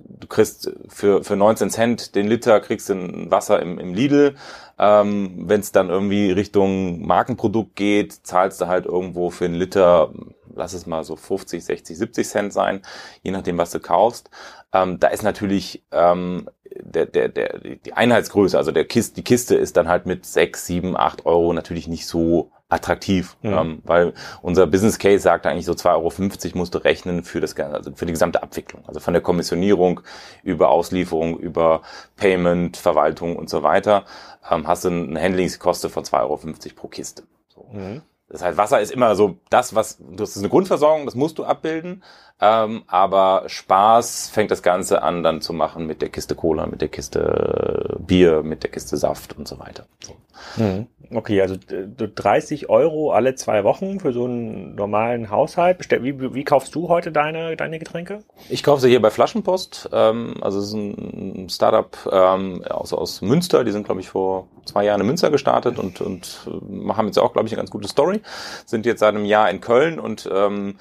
du 0.08 0.26
kriegst 0.26 0.70
für 0.88 1.24
für 1.24 1.36
19 1.36 1.70
Cent 1.70 2.14
den 2.14 2.26
Liter 2.26 2.60
kriegst 2.60 2.88
du 2.88 2.94
ein 2.94 3.30
Wasser 3.30 3.60
im, 3.60 3.78
im 3.78 3.94
Lidl. 3.94 4.34
Ähm, 4.78 5.44
Wenn 5.48 5.60
es 5.60 5.72
dann 5.72 5.88
irgendwie 5.88 6.30
Richtung 6.30 7.06
Markenprodukt 7.06 7.76
geht, 7.76 8.12
zahlst 8.12 8.60
du 8.60 8.66
halt 8.66 8.86
irgendwo 8.86 9.30
für 9.30 9.46
einen 9.46 9.54
Liter, 9.54 10.12
lass 10.54 10.74
es 10.74 10.86
mal 10.86 11.02
so 11.04 11.16
50, 11.16 11.64
60, 11.64 11.96
70 11.96 12.28
Cent 12.28 12.52
sein, 12.52 12.82
je 13.22 13.30
nachdem, 13.30 13.56
was 13.58 13.70
du 13.70 13.80
kaufst. 13.80 14.30
Ähm, 14.72 15.00
da 15.00 15.08
ist 15.08 15.22
natürlich 15.22 15.82
ähm, 15.92 16.48
der, 16.80 17.06
der, 17.06 17.28
der, 17.28 17.58
die 17.58 17.92
Einheitsgröße, 17.92 18.58
also 18.58 18.72
der 18.72 18.84
Kiste, 18.84 19.14
die 19.14 19.24
Kiste 19.24 19.54
ist 19.54 19.76
dann 19.76 19.88
halt 19.88 20.06
mit 20.06 20.26
6, 20.26 20.66
7, 20.66 20.96
8 20.96 21.24
Euro 21.26 21.52
natürlich 21.52 21.88
nicht 21.88 22.06
so 22.06 22.50
attraktiv, 22.68 23.36
ja. 23.42 23.60
ähm, 23.60 23.80
weil 23.84 24.12
unser 24.42 24.66
Business 24.66 24.98
Case 24.98 25.20
sagt 25.20 25.46
eigentlich 25.46 25.66
so 25.66 25.72
2,50 25.72 25.88
Euro 25.94 26.58
musst 26.58 26.74
du 26.74 26.78
rechnen 26.78 27.22
für 27.22 27.40
das 27.40 27.56
also 27.58 27.92
für 27.94 28.06
die 28.06 28.12
gesamte 28.12 28.42
Abwicklung. 28.42 28.84
Also 28.86 28.98
von 28.98 29.14
der 29.14 29.22
Kommissionierung 29.22 30.00
über 30.42 30.70
Auslieferung, 30.70 31.38
über 31.38 31.82
Payment, 32.16 32.76
Verwaltung 32.76 33.36
und 33.36 33.48
so 33.48 33.62
weiter, 33.62 34.04
ähm, 34.50 34.66
hast 34.66 34.84
du 34.84 34.88
eine 34.88 35.20
Handlingskoste 35.20 35.90
von 35.90 36.04
2,50 36.04 36.22
Euro 36.22 36.40
pro 36.74 36.88
Kiste. 36.88 37.22
So. 37.48 37.68
Mhm. 37.72 38.02
Das 38.28 38.42
heißt, 38.42 38.58
Wasser 38.58 38.80
ist 38.80 38.90
immer 38.90 39.14
so 39.14 39.38
das, 39.50 39.76
was, 39.76 39.98
das 40.00 40.30
ist 40.30 40.38
eine 40.38 40.48
Grundversorgung, 40.48 41.04
das 41.06 41.14
musst 41.14 41.38
du 41.38 41.44
abbilden. 41.44 42.02
Ähm, 42.38 42.82
aber 42.86 43.44
Spaß 43.46 44.28
fängt 44.28 44.50
das 44.50 44.62
Ganze 44.62 45.02
an 45.02 45.22
dann 45.22 45.40
zu 45.40 45.54
machen 45.54 45.86
mit 45.86 46.02
der 46.02 46.10
Kiste 46.10 46.34
Cola, 46.34 46.66
mit 46.66 46.82
der 46.82 46.88
Kiste 46.88 47.96
Bier, 47.98 48.42
mit 48.42 48.62
der 48.62 48.70
Kiste 48.70 48.98
Saft 48.98 49.38
und 49.38 49.48
so 49.48 49.58
weiter. 49.58 49.86
So. 50.00 50.16
Mhm. 50.62 50.86
Okay, 51.14 51.40
also 51.40 51.56
30 51.56 52.68
Euro 52.68 53.12
alle 53.12 53.36
zwei 53.36 53.64
Wochen 53.64 54.00
für 54.00 54.12
so 54.12 54.24
einen 54.24 54.74
normalen 54.74 55.30
Haushalt. 55.30 55.78
Wie, 56.02 56.34
wie 56.34 56.44
kaufst 56.44 56.74
du 56.74 56.88
heute 56.88 57.12
deine, 57.12 57.56
deine 57.56 57.78
Getränke? 57.78 58.24
Ich 58.48 58.62
kaufe 58.62 58.82
sie 58.82 58.88
hier 58.88 59.00
bei 59.00 59.10
Flaschenpost. 59.10 59.90
Ähm, 59.92 60.34
also 60.40 60.58
es 60.58 60.66
ist 60.66 60.74
ein 60.74 61.48
Startup 61.48 61.96
ähm, 62.10 62.64
aus, 62.68 62.92
aus 62.92 63.22
Münster. 63.22 63.64
Die 63.64 63.70
sind, 63.70 63.84
glaube 63.84 64.00
ich, 64.00 64.08
vor 64.08 64.48
zwei 64.64 64.84
Jahren 64.84 65.00
in 65.00 65.06
Münster 65.06 65.30
gestartet 65.30 65.78
und, 65.78 66.00
und 66.00 66.46
äh, 66.48 66.92
haben 66.92 67.06
jetzt 67.06 67.18
auch, 67.18 67.32
glaube 67.32 67.46
ich, 67.46 67.54
eine 67.54 67.60
ganz 67.60 67.70
gute 67.70 67.88
Story. 67.88 68.20
Sind 68.66 68.84
jetzt 68.84 69.00
seit 69.00 69.14
einem 69.14 69.24
Jahr 69.24 69.48
in 69.48 69.60
Köln 69.60 70.00
und 70.00 70.28
ähm, 70.32 70.76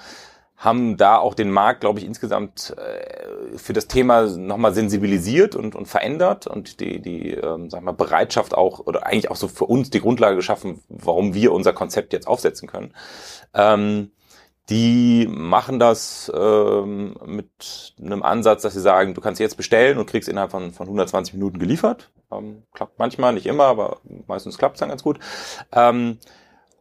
haben 0.65 0.97
da 0.97 1.17
auch 1.17 1.35
den 1.35 1.51
Markt, 1.51 1.81
glaube 1.81 1.99
ich, 1.99 2.05
insgesamt 2.05 2.75
äh, 2.77 3.57
für 3.57 3.73
das 3.73 3.87
Thema 3.87 4.25
nochmal 4.25 4.73
sensibilisiert 4.73 5.55
und, 5.55 5.75
und 5.75 5.85
verändert 5.85 6.47
und 6.47 6.79
die, 6.79 7.01
die 7.01 7.31
ähm, 7.31 7.69
sag 7.69 7.83
mal, 7.83 7.93
Bereitschaft 7.93 8.55
auch, 8.55 8.79
oder 8.79 9.05
eigentlich 9.05 9.31
auch 9.31 9.35
so 9.35 9.47
für 9.47 9.65
uns 9.65 9.91
die 9.91 10.01
Grundlage 10.01 10.35
geschaffen, 10.35 10.81
warum 10.89 11.33
wir 11.33 11.53
unser 11.53 11.71
Konzept 11.71 12.11
jetzt 12.11 12.27
aufsetzen 12.27 12.67
können. 12.67 12.93
Ähm, 13.53 14.11
die 14.69 15.27
machen 15.29 15.77
das 15.77 16.31
ähm, 16.35 17.15
mit 17.23 17.93
einem 18.03 18.23
Ansatz, 18.23 18.63
dass 18.63 18.73
sie 18.73 18.81
sagen, 18.81 19.13
du 19.13 19.21
kannst 19.21 19.39
jetzt 19.39 19.57
bestellen 19.57 19.99
und 19.99 20.09
kriegst 20.09 20.27
innerhalb 20.27 20.49
von, 20.49 20.71
von 20.71 20.87
120 20.87 21.35
Minuten 21.35 21.59
geliefert. 21.59 22.09
Ähm, 22.31 22.63
klappt 22.73 22.97
manchmal, 22.97 23.33
nicht 23.33 23.45
immer, 23.45 23.65
aber 23.65 23.99
meistens 24.25 24.57
klappt 24.57 24.75
es 24.75 24.79
dann 24.79 24.89
ganz 24.89 25.03
gut. 25.03 25.19
Ähm, 25.71 26.17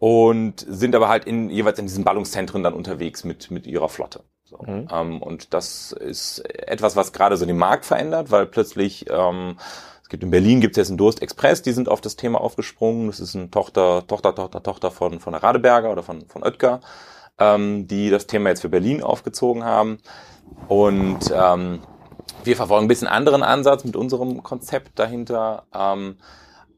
und 0.04 0.66
sind 0.68 0.94
aber 0.94 1.08
halt 1.08 1.25
in, 1.25 1.49
jeweils 1.49 1.78
in 1.78 1.87
diesen 1.87 2.04
Ballungszentren 2.04 2.62
dann 2.62 2.75
unterwegs 2.75 3.25
mit, 3.25 3.50
mit 3.50 3.66
ihrer 3.66 3.88
Flotte. 3.88 4.20
So. 4.44 4.58
Mhm. 4.58 4.88
Ähm, 4.92 5.23
und 5.23 5.54
das 5.54 5.92
ist 5.92 6.40
etwas, 6.40 6.94
was 6.94 7.14
gerade 7.14 7.38
so 7.38 7.46
den 7.46 7.56
Markt 7.56 7.87
verändert, 7.87 8.30
weil 8.30 8.44
plötzlich 8.44 9.06
ähm, 9.08 9.56
es 10.02 10.11
gibt 10.11 10.23
in 10.23 10.30
Berlin 10.30 10.61
gibt 10.61 10.76
es 10.76 10.76
jetzt 10.76 10.88
einen 10.90 10.99
Durst 10.99 11.23
Express, 11.23 11.62
die 11.62 11.73
sind 11.73 11.88
auf 11.88 12.02
das 12.02 12.16
Thema 12.16 12.42
aufgesprungen. 12.42 13.06
Das 13.06 13.18
ist 13.18 13.34
ein 13.34 13.50
Tochter, 13.50 14.06
Tochter, 14.06 14.34
Tochter, 14.34 14.62
Tochter 14.62 14.90
von, 14.90 15.20
von 15.20 15.32
der 15.32 15.42
Radeberger 15.42 15.90
oder 15.90 16.02
von, 16.02 16.26
von 16.26 16.42
Oetker 16.42 16.80
ähm, 17.38 17.87
die 17.88 18.11
das 18.11 18.26
Thema 18.26 18.50
jetzt 18.50 18.61
für 18.61 18.68
Berlin 18.68 19.02
aufgezogen 19.02 19.64
haben. 19.64 19.99
Und 20.68 21.32
ähm, 21.34 21.80
wir 22.44 22.56
verfolgen 22.56 22.84
ein 22.84 22.88
bisschen 22.88 23.08
anderen 23.08 23.42
Ansatz 23.42 23.84
mit 23.84 23.96
unserem 23.96 24.42
Konzept 24.42 24.99
dahinter. 24.99 25.64
Ähm, 25.75 26.18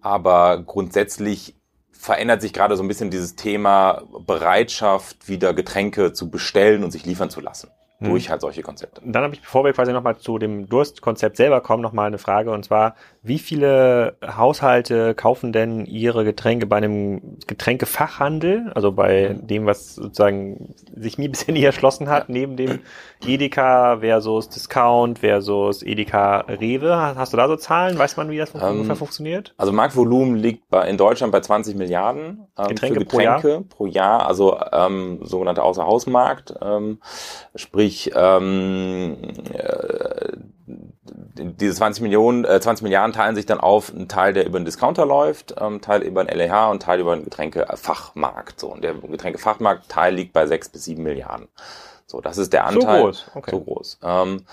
aber 0.00 0.62
grundsätzlich 0.62 1.55
verändert 1.98 2.42
sich 2.42 2.52
gerade 2.52 2.76
so 2.76 2.82
ein 2.82 2.88
bisschen 2.88 3.10
dieses 3.10 3.36
Thema 3.36 4.02
Bereitschaft, 4.26 5.28
wieder 5.28 5.54
Getränke 5.54 6.12
zu 6.12 6.30
bestellen 6.30 6.84
und 6.84 6.90
sich 6.90 7.04
liefern 7.04 7.30
zu 7.30 7.40
lassen. 7.40 7.70
Durch 8.00 8.30
halt 8.30 8.40
solche 8.42 8.62
Konzepte. 8.62 9.00
Dann 9.04 9.22
habe 9.22 9.34
ich, 9.34 9.40
bevor 9.40 9.64
wir 9.64 9.72
quasi 9.72 9.92
nochmal 9.92 10.18
zu 10.18 10.38
dem 10.38 10.68
Durstkonzept 10.68 11.36
selber 11.36 11.60
kommen, 11.62 11.82
nochmal 11.82 12.06
eine 12.06 12.18
Frage 12.18 12.50
und 12.50 12.64
zwar, 12.64 12.94
wie 13.22 13.38
viele 13.38 14.16
Haushalte 14.24 15.14
kaufen 15.14 15.52
denn 15.52 15.86
ihre 15.86 16.24
Getränke 16.24 16.66
bei 16.66 16.76
einem 16.76 17.38
Getränkefachhandel, 17.46 18.70
also 18.74 18.92
bei 18.92 19.30
hm. 19.30 19.46
dem, 19.46 19.66
was 19.66 19.94
sozusagen 19.94 20.74
sich 20.94 21.16
mir 21.16 21.30
bisher 21.30 21.54
nie 21.54 21.64
erschlossen 21.64 22.08
hat, 22.08 22.28
ja. 22.28 22.34
neben 22.34 22.56
dem 22.56 22.80
Edeka 23.24 23.98
versus 24.00 24.48
Discount 24.50 25.20
versus 25.20 25.82
Edeka 25.82 26.40
Rewe? 26.48 26.94
Hast 26.96 27.32
du 27.32 27.36
da 27.38 27.48
so 27.48 27.56
Zahlen? 27.56 27.98
Weiß 27.98 28.16
man, 28.16 28.30
wie 28.30 28.36
das 28.36 28.54
ähm, 28.54 28.60
ungefähr 28.62 28.96
funktioniert? 28.96 29.54
Also 29.56 29.72
Marktvolumen 29.72 30.36
liegt 30.36 30.68
bei, 30.68 30.86
in 30.88 30.98
Deutschland 30.98 31.32
bei 31.32 31.40
20 31.40 31.76
Milliarden 31.76 32.46
ähm, 32.58 32.68
Getränke, 32.68 33.00
Getränke 33.00 33.04
pro 33.06 33.20
Jahr, 33.20 33.62
pro 33.62 33.86
Jahr 33.86 34.26
also 34.26 34.58
ähm, 34.72 35.20
sogenannte 35.22 35.62
Außerhausmarkt. 35.62 36.54
Ähm, 36.60 36.98
sprich, 37.54 37.85
ähm, 38.14 39.16
äh, 39.52 40.36
diese 41.38 41.74
20 41.74 42.02
Millionen, 42.02 42.44
äh, 42.44 42.60
20 42.60 42.82
Milliarden 42.82 43.12
teilen 43.12 43.34
sich 43.34 43.46
dann 43.46 43.60
auf 43.60 43.92
einen 43.92 44.08
Teil, 44.08 44.32
der 44.32 44.46
über 44.46 44.56
einen 44.56 44.64
Discounter 44.64 45.06
läuft, 45.06 45.54
ähm, 45.60 45.80
Teil 45.80 46.02
über 46.02 46.20
einen 46.20 46.30
LEH 46.30 46.70
und 46.70 46.82
Teil 46.82 47.00
über 47.00 47.12
einen 47.12 47.24
Getränkefachmarkt. 47.24 48.60
So, 48.60 48.72
und 48.72 48.82
der 48.82 48.94
Getränkefachmarkt-Teil 48.94 50.14
liegt 50.14 50.32
bei 50.32 50.46
6 50.46 50.70
bis 50.70 50.84
7 50.84 51.02
Milliarden. 51.02 51.48
So, 52.08 52.20
das 52.20 52.38
ist 52.38 52.52
der 52.52 52.66
Anteil. 52.66 52.98
So 52.98 53.04
groß, 53.04 53.30
okay. 53.34 53.50
So 53.50 53.60
groß. 53.60 53.98
Ähm, 54.02 54.44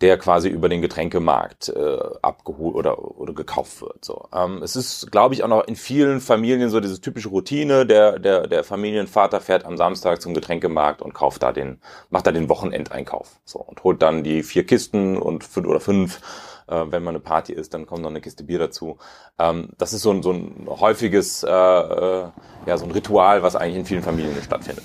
der 0.00 0.16
quasi 0.16 0.48
über 0.48 0.70
den 0.70 0.80
Getränkemarkt 0.80 1.68
äh, 1.68 1.98
abgeholt 2.22 2.74
oder, 2.74 3.18
oder 3.18 3.34
gekauft 3.34 3.82
wird. 3.82 4.02
So, 4.04 4.28
ähm, 4.34 4.62
es 4.62 4.76
ist, 4.76 5.12
glaube 5.12 5.34
ich, 5.34 5.44
auch 5.44 5.48
noch 5.48 5.66
in 5.66 5.76
vielen 5.76 6.20
Familien 6.22 6.70
so 6.70 6.80
diese 6.80 7.00
typische 7.02 7.28
Routine. 7.28 7.84
Der, 7.84 8.18
der, 8.18 8.46
der 8.46 8.64
Familienvater 8.64 9.40
fährt 9.40 9.66
am 9.66 9.76
Samstag 9.76 10.22
zum 10.22 10.32
Getränkemarkt 10.32 11.02
und 11.02 11.12
kauft 11.12 11.42
da 11.42 11.52
den, 11.52 11.80
macht 12.08 12.26
da 12.26 12.32
den 12.32 12.48
Wochenendeinkauf. 12.48 13.40
So 13.44 13.60
und 13.60 13.84
holt 13.84 14.00
dann 14.00 14.24
die 14.24 14.42
vier 14.42 14.64
Kisten 14.64 15.18
und 15.18 15.44
fünf 15.44 15.68
oder 15.68 15.80
fünf 15.80 16.20
äh, 16.66 16.84
wenn 16.90 17.02
man 17.02 17.14
eine 17.14 17.20
Party 17.20 17.52
ist, 17.52 17.74
dann 17.74 17.86
kommt 17.86 18.02
noch 18.02 18.10
eine 18.10 18.20
Kiste 18.20 18.44
Bier 18.44 18.58
dazu. 18.58 18.96
Ähm, 19.38 19.68
das 19.78 19.92
ist 19.92 20.02
so 20.02 20.10
ein, 20.10 20.22
so 20.22 20.32
ein 20.32 20.66
häufiges, 20.66 21.42
äh, 21.42 21.50
äh, 21.50 22.28
ja, 22.66 22.78
so 22.78 22.84
ein 22.84 22.90
Ritual, 22.90 23.42
was 23.42 23.56
eigentlich 23.56 23.76
in 23.76 23.84
vielen 23.86 24.02
Familien 24.02 24.40
stattfindet. 24.42 24.84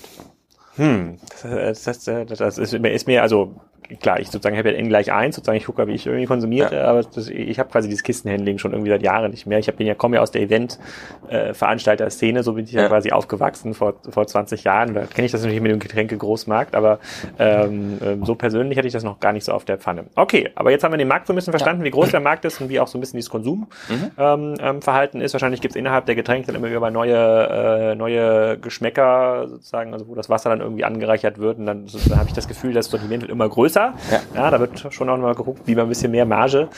Hm, 0.78 1.18
das, 1.42 1.84
das, 1.84 2.04
das, 2.04 2.38
das 2.38 2.58
ist, 2.58 2.74
ist 2.74 3.08
mir, 3.08 3.22
also 3.22 3.56
klar, 3.96 4.20
ich 4.20 4.28
sozusagen 4.28 4.58
habe 4.58 4.72
ja 4.72 4.76
N 4.76 4.90
gleich 4.90 5.12
eins, 5.12 5.36
sozusagen 5.36 5.58
ich 5.58 5.66
gucke, 5.66 5.88
wie 5.88 5.94
ich 5.94 6.06
irgendwie 6.06 6.26
konsumiere, 6.26 6.76
ja. 6.76 6.86
aber 6.86 7.04
das, 7.04 7.30
ich 7.30 7.60
habe 7.60 7.70
quasi 7.70 7.88
dieses 7.88 8.04
Kistenhandling 8.04 8.58
schon 8.58 8.74
irgendwie 8.74 8.90
seit 8.90 9.04
Jahren 9.04 9.32
nicht 9.32 9.46
mehr. 9.46 9.60
Ich 9.60 9.74
bin 9.74 9.88
ja 9.88 9.96
komme 9.96 10.18
ja 10.18 10.22
aus 10.22 10.32
der 10.32 10.42
Event-Veranstalter-Szene, 10.42 12.44
so 12.44 12.54
bin 12.54 12.66
ich 12.66 12.72
ja. 12.72 12.84
ja, 12.84 12.88
quasi 12.90 13.12
aufgewachsen 13.12 13.74
vor, 13.74 13.96
vor 14.10 14.28
20 14.28 14.64
Jahren. 14.64 14.94
Da 14.94 15.06
kenne 15.06 15.26
ich 15.26 15.32
das 15.32 15.42
natürlich 15.42 15.62
mit 15.62 15.72
dem 15.72 15.80
Getränke-Großmarkt, 15.80 16.76
aber 16.76 17.00
ähm, 17.40 18.00
ähm, 18.04 18.26
so 18.26 18.36
persönlich 18.36 18.78
hatte 18.78 18.88
ich 18.88 18.94
das 18.94 19.04
noch 19.04 19.20
gar 19.20 19.34
nicht 19.34 19.46
so 19.46 19.54
auf 19.54 19.66
der 19.66 19.78
Pfanne. 19.78 20.06
Okay, 20.16 20.50
aber 20.56 20.72
jetzt 20.72 20.84
haben 20.84 20.92
wir 20.92 20.98
den 20.98 21.08
Markt 21.08 21.28
so 21.28 21.34
ein 21.34 21.36
bisschen 21.36 21.54
verstanden, 21.54 21.84
wie 21.84 21.92
groß 21.92 22.12
der 22.12 22.20
Markt 22.20 22.46
ist 22.46 22.60
und 22.62 22.70
wie 22.70 22.80
auch 22.80 22.88
so 22.88 22.98
ein 22.98 23.02
bisschen 23.02 23.18
dieses 23.18 23.30
Konsumverhalten 23.30 24.58
mhm. 24.58 24.58
ähm, 24.58 25.10
ähm, 25.14 25.22
ist. 25.22 25.34
Wahrscheinlich 25.34 25.62
gibt 25.62 25.74
es 25.74 25.76
innerhalb 25.76 26.06
der 26.06 26.16
Getränke 26.16 26.48
dann 26.48 26.56
immer 26.56 26.70
wieder 26.70 26.92
neue, 26.92 27.16
äh, 27.16 27.96
neue 27.96 28.58
Geschmäcker 28.58 29.48
sozusagen, 29.48 29.94
also 29.94 30.08
wo 30.08 30.16
das 30.16 30.30
Wasser 30.30 30.50
dann 30.50 30.62
irgendwie 30.62 30.84
angereichert 30.84 31.40
wird 31.40 31.60
und 31.60 31.66
dann, 31.66 31.88
so, 31.88 31.98
dann 32.10 32.20
habe 32.20 32.30
ich 32.30 32.36
das 32.36 32.48
Gefühl, 32.48 32.74
das 32.74 32.90
Sortiment 32.90 33.22
wird 33.22 33.32
immer 33.32 33.48
größer 33.48 33.77
größer. 33.78 33.94
Ja. 34.12 34.22
ja. 34.36 34.52
da 34.52 34.60
wird 34.60 34.94
schon 34.94 35.10
auch 35.10 35.18
mal 35.18 35.36
geguckt, 35.36 35.62
wie 35.66 35.76
man 35.76 35.86
ein 35.86 35.90
bisschen 35.90 36.12
mehr 36.12 36.26
Marge 36.26 36.70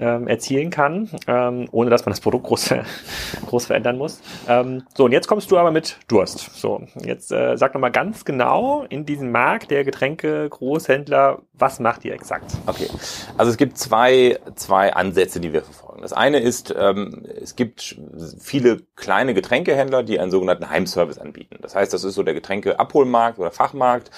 ähm, 0.00 0.26
erzielen 0.28 0.70
kann, 0.70 1.08
ähm, 1.26 1.68
ohne 1.70 1.90
dass 1.90 2.04
man 2.04 2.12
das 2.12 2.20
Produkt 2.20 2.46
groß, 2.46 2.74
groß 3.46 3.66
verändern 3.66 3.98
muss. 3.98 4.20
Ähm, 4.48 4.82
so, 4.96 5.04
und 5.04 5.12
jetzt 5.12 5.28
kommst 5.28 5.50
du 5.50 5.58
aber 5.58 5.70
mit 5.70 5.98
Durst. 6.08 6.38
So, 6.54 6.82
jetzt 7.04 7.32
äh, 7.32 7.56
sag 7.56 7.74
nochmal 7.74 7.92
ganz 7.92 8.24
genau 8.24 8.84
in 8.88 9.06
diesem 9.06 9.30
Markt 9.30 9.70
der 9.70 9.84
Getränke 9.84 10.48
Großhändler, 10.48 11.40
was 11.58 11.80
macht 11.80 12.04
ihr 12.04 12.12
exakt? 12.12 12.52
Okay, 12.66 12.88
also 13.36 13.50
es 13.50 13.56
gibt 13.56 13.78
zwei, 13.78 14.38
zwei 14.54 14.94
Ansätze, 14.94 15.40
die 15.40 15.52
wir 15.52 15.62
verfolgen. 15.62 16.02
Das 16.02 16.12
eine 16.12 16.38
ist, 16.38 16.74
ähm, 16.76 17.24
es 17.40 17.56
gibt 17.56 17.98
viele 18.38 18.82
kleine 18.94 19.34
Getränkehändler, 19.34 20.02
die 20.02 20.20
einen 20.20 20.30
sogenannten 20.30 20.70
Heimservice 20.70 21.18
anbieten. 21.18 21.58
Das 21.60 21.74
heißt, 21.74 21.92
das 21.92 22.04
ist 22.04 22.14
so 22.14 22.22
der 22.22 22.34
Getränkeabholmarkt 22.34 23.38
oder 23.38 23.50
Fachmarkt, 23.50 24.10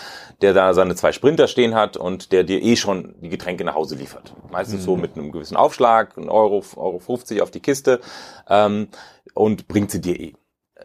der 0.43 0.53
da 0.53 0.75
seine 0.75 0.95
zwei 0.95 1.13
Sprinter 1.13 1.49
stehen 1.49 1.75
hat 1.75 1.97
und 1.97 2.33
der 2.33 2.45
dir 2.45 2.63
eh 2.63 2.77
schon 2.77 3.15
die 3.21 3.29
Getränke 3.31 3.65
nach 3.65 3.75
Hause 3.75 3.97
liefert. 3.97 4.35
Meistens 4.51 4.81
mhm. 4.81 4.85
so 4.85 4.97
mit 4.97 5.17
einem 5.17 5.33
gewissen 5.33 5.57
Aufschlag, 5.57 6.17
ein 6.19 6.29
Euro, 6.29 6.63
Euro 6.77 6.99
50 6.99 7.43
auf 7.43 7.51
die 7.51 7.61
Kiste 7.61 8.01
ähm, 8.49 8.89
und 9.35 9.69
bringt 9.69 9.91
sie 9.91 10.01
dir 10.01 10.19
eh. 10.19 10.35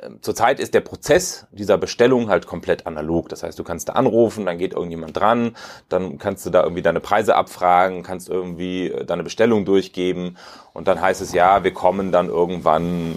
Ähm, 0.06 0.20
zurzeit 0.22 0.60
ist 0.60 0.74
der 0.74 0.82
Prozess 0.82 1.48
dieser 1.52 1.78
Bestellung 1.78 2.30
halt 2.30 2.48
komplett 2.48 2.88
analog. 2.88 3.30
Das 3.30 3.44
heißt, 3.44 3.58
du 3.58 3.64
kannst 3.64 3.90
da 3.90 3.94
anrufen, 3.94 4.46
dann 4.46 4.58
geht 4.58 4.74
irgendjemand 4.74 5.18
dran, 5.18 5.56
dann 5.90 6.18
kannst 6.18 6.46
du 6.46 6.50
da 6.50 6.64
irgendwie 6.64 6.82
deine 6.82 7.00
Preise 7.00 7.36
abfragen, 7.36 8.04
kannst 8.04 8.30
irgendwie 8.30 8.90
äh, 8.90 9.06
deine 9.06 9.24
Bestellung 9.24 9.66
durchgeben 9.66 10.38
und 10.74 10.88
dann 10.88 11.02
heißt 11.02 11.22
es 11.22 11.34
ja, 11.34 11.64
wir 11.64 11.74
kommen 11.74 12.12
dann 12.12 12.30
irgendwann 12.30 13.16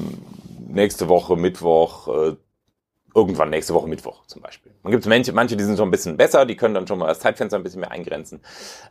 nächste 0.69 1.09
Woche 1.09 1.37
Mittwoch 1.37 2.09
äh, 2.09 2.37
irgendwann 3.15 3.51
nächste 3.51 3.75
Woche 3.75 3.89
Mittwoch 3.89 4.27
zum 4.27 4.43
Beispiel. 4.43 4.73
Man 4.83 4.93
gibt 4.93 5.07
manche, 5.07 5.33
manche, 5.33 5.57
die 5.57 5.65
sind 5.65 5.77
schon 5.77 5.89
ein 5.89 5.91
bisschen 5.91 6.17
besser, 6.17 6.47
die 6.47 6.57
können 6.57 6.75
dann 6.75 6.87
schon 6.87 6.99
mal 6.99 7.07
das 7.07 7.21
Zeitfenster 7.21 7.57
ein 7.57 7.63
bisschen 7.63 7.81
mehr 7.81 7.91
eingrenzen. 7.91 8.41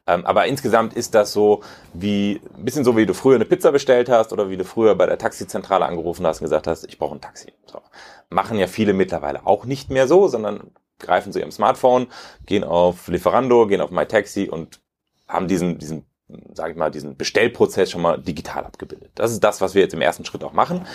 Ähm, 0.05 0.25
aber 0.25 0.45
insgesamt 0.47 0.93
ist 0.93 1.15
das 1.15 1.33
so 1.33 1.61
wie 1.93 2.41
ein 2.57 2.65
bisschen 2.65 2.83
so, 2.83 2.97
wie 2.97 3.05
du 3.05 3.13
früher 3.13 3.35
eine 3.35 3.45
Pizza 3.45 3.71
bestellt 3.71 4.09
hast 4.09 4.33
oder 4.33 4.49
wie 4.49 4.57
du 4.57 4.65
früher 4.65 4.95
bei 4.95 5.05
der 5.05 5.17
Taxizentrale 5.17 5.85
angerufen 5.85 6.25
hast 6.25 6.41
und 6.41 6.45
gesagt 6.45 6.67
hast, 6.67 6.85
ich 6.85 6.97
brauche 6.97 7.15
ein 7.15 7.21
Taxi. 7.21 7.53
So. 7.65 7.81
Machen 8.29 8.57
ja 8.57 8.67
viele 8.67 8.93
mittlerweile 8.93 9.45
auch 9.45 9.65
nicht 9.65 9.89
mehr 9.89 10.07
so, 10.07 10.27
sondern 10.27 10.71
greifen 10.99 11.31
zu 11.31 11.39
ihrem 11.39 11.51
Smartphone, 11.51 12.07
gehen 12.45 12.63
auf 12.63 13.07
Lieferando, 13.07 13.67
gehen 13.67 13.81
auf 13.81 13.91
MyTaxi 13.91 14.49
und 14.49 14.81
haben 15.27 15.47
diesen, 15.47 15.77
diesen 15.77 16.05
sage 16.53 16.71
ich 16.71 16.77
mal, 16.77 16.91
diesen 16.91 17.15
Bestellprozess 17.15 17.89
schon 17.89 18.01
mal 18.01 18.17
digital 18.17 18.65
abgebildet. 18.65 19.11
Das 19.15 19.31
ist 19.31 19.43
das, 19.43 19.61
was 19.61 19.75
wir 19.75 19.81
jetzt 19.81 19.93
im 19.93 20.01
ersten 20.01 20.25
Schritt 20.25 20.43
auch 20.43 20.53
machen. 20.53 20.85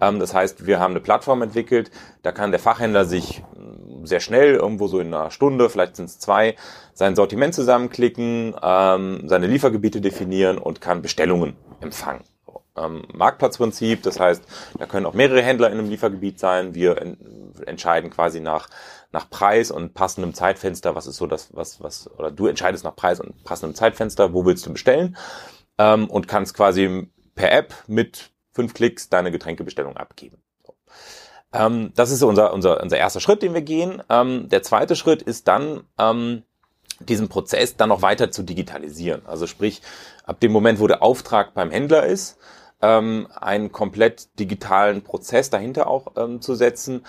Ähm, 0.00 0.18
das 0.18 0.34
heißt, 0.34 0.66
wir 0.66 0.80
haben 0.80 0.92
eine 0.92 1.00
Plattform 1.00 1.42
entwickelt, 1.42 1.90
da 2.22 2.32
kann 2.32 2.50
der 2.50 2.60
Fachhändler 2.60 3.04
sich 3.04 3.42
mm, 3.56 4.04
sehr 4.04 4.20
schnell, 4.20 4.54
irgendwo 4.54 4.88
so 4.88 5.00
in 5.00 5.14
einer 5.14 5.30
Stunde, 5.30 5.70
vielleicht 5.70 5.96
sind 5.96 6.06
es 6.06 6.18
zwei, 6.18 6.56
sein 6.92 7.16
Sortiment 7.16 7.54
zusammenklicken, 7.54 8.54
ähm, 8.62 9.28
seine 9.28 9.46
Liefergebiete 9.46 10.00
definieren 10.00 10.58
und 10.58 10.80
kann 10.80 11.00
Bestellungen 11.00 11.56
empfangen. 11.80 12.22
Ähm, 12.76 13.02
Marktplatzprinzip, 13.12 14.02
das 14.02 14.18
heißt, 14.18 14.42
da 14.78 14.86
können 14.86 15.06
auch 15.06 15.14
mehrere 15.14 15.42
Händler 15.42 15.70
in 15.70 15.78
einem 15.78 15.90
Liefergebiet 15.90 16.38
sein. 16.38 16.74
Wir 16.74 17.16
entscheiden 17.66 18.10
quasi 18.10 18.40
nach 18.40 18.68
nach 19.12 19.28
Preis 19.28 19.70
und 19.70 19.94
passendem 19.94 20.34
Zeitfenster, 20.34 20.94
was 20.94 21.06
ist 21.06 21.16
so 21.16 21.26
das, 21.26 21.54
was, 21.54 21.82
was, 21.82 22.10
oder 22.18 22.30
du 22.30 22.46
entscheidest 22.46 22.84
nach 22.84 22.96
Preis 22.96 23.20
und 23.20 23.44
passendem 23.44 23.74
Zeitfenster, 23.74 24.32
wo 24.32 24.44
willst 24.46 24.66
du 24.66 24.72
bestellen 24.72 25.16
ähm, 25.78 26.08
und 26.08 26.28
kannst 26.28 26.54
quasi 26.54 27.08
per 27.34 27.52
App 27.52 27.74
mit 27.86 28.30
fünf 28.52 28.74
Klicks 28.74 29.08
deine 29.08 29.30
Getränkebestellung 29.30 29.96
abgeben. 29.96 30.38
Ähm, 31.52 31.92
das 31.94 32.10
ist 32.10 32.22
unser, 32.22 32.52
unser, 32.52 32.82
unser 32.82 32.96
erster 32.96 33.20
Schritt, 33.20 33.42
den 33.42 33.54
wir 33.54 33.62
gehen. 33.62 34.02
Ähm, 34.08 34.48
der 34.48 34.62
zweite 34.62 34.96
Schritt 34.96 35.22
ist 35.22 35.46
dann, 35.46 35.84
ähm, 35.98 36.44
diesen 37.00 37.28
Prozess 37.28 37.76
dann 37.76 37.88
noch 37.88 38.02
weiter 38.02 38.30
zu 38.30 38.42
digitalisieren. 38.42 39.22
Also 39.26 39.46
sprich, 39.46 39.82
ab 40.24 40.40
dem 40.40 40.52
Moment, 40.52 40.78
wo 40.78 40.86
der 40.86 41.02
Auftrag 41.02 41.52
beim 41.52 41.70
Händler 41.70 42.06
ist, 42.06 42.38
ähm, 42.82 43.28
einen 43.34 43.72
komplett 43.72 44.38
digitalen 44.38 45.02
Prozess 45.02 45.50
dahinter 45.50 45.86
auch 45.86 46.12
ähm, 46.16 46.40
zu 46.40 46.54
setzen, 46.54 47.02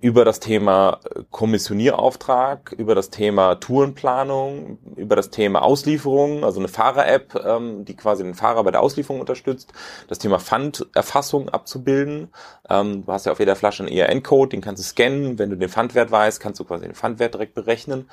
über 0.00 0.24
das 0.24 0.40
Thema 0.40 1.00
äh, 1.14 1.22
Kommissionierauftrag, 1.30 2.72
über 2.78 2.94
das 2.94 3.10
Thema 3.10 3.56
Tourenplanung, 3.56 4.78
über 4.96 5.14
das 5.14 5.30
Thema 5.30 5.62
Auslieferung, 5.62 6.42
also 6.44 6.58
eine 6.58 6.68
Fahrer-App, 6.68 7.34
ähm, 7.44 7.84
die 7.84 7.96
quasi 7.96 8.22
den 8.22 8.34
Fahrer 8.34 8.64
bei 8.64 8.70
der 8.70 8.80
Auslieferung 8.80 9.20
unterstützt, 9.20 9.72
das 10.08 10.18
Thema 10.18 10.38
Pfanderfassung 10.38 11.50
abzubilden. 11.50 12.32
Ähm, 12.68 13.04
du 13.04 13.12
hast 13.12 13.26
ja 13.26 13.32
auf 13.32 13.40
jeder 13.40 13.56
Flasche 13.56 13.82
einen 13.82 13.92
ERN-Code, 13.92 14.50
den 14.50 14.62
kannst 14.62 14.82
du 14.82 14.88
scannen. 14.88 15.38
Wenn 15.38 15.50
du 15.50 15.56
den 15.56 15.68
Pfandwert 15.68 16.10
weißt, 16.10 16.40
kannst 16.40 16.60
du 16.60 16.64
quasi 16.64 16.86
den 16.86 16.94
Pfandwert 16.94 17.34
direkt 17.34 17.54
berechnen. 17.54 18.08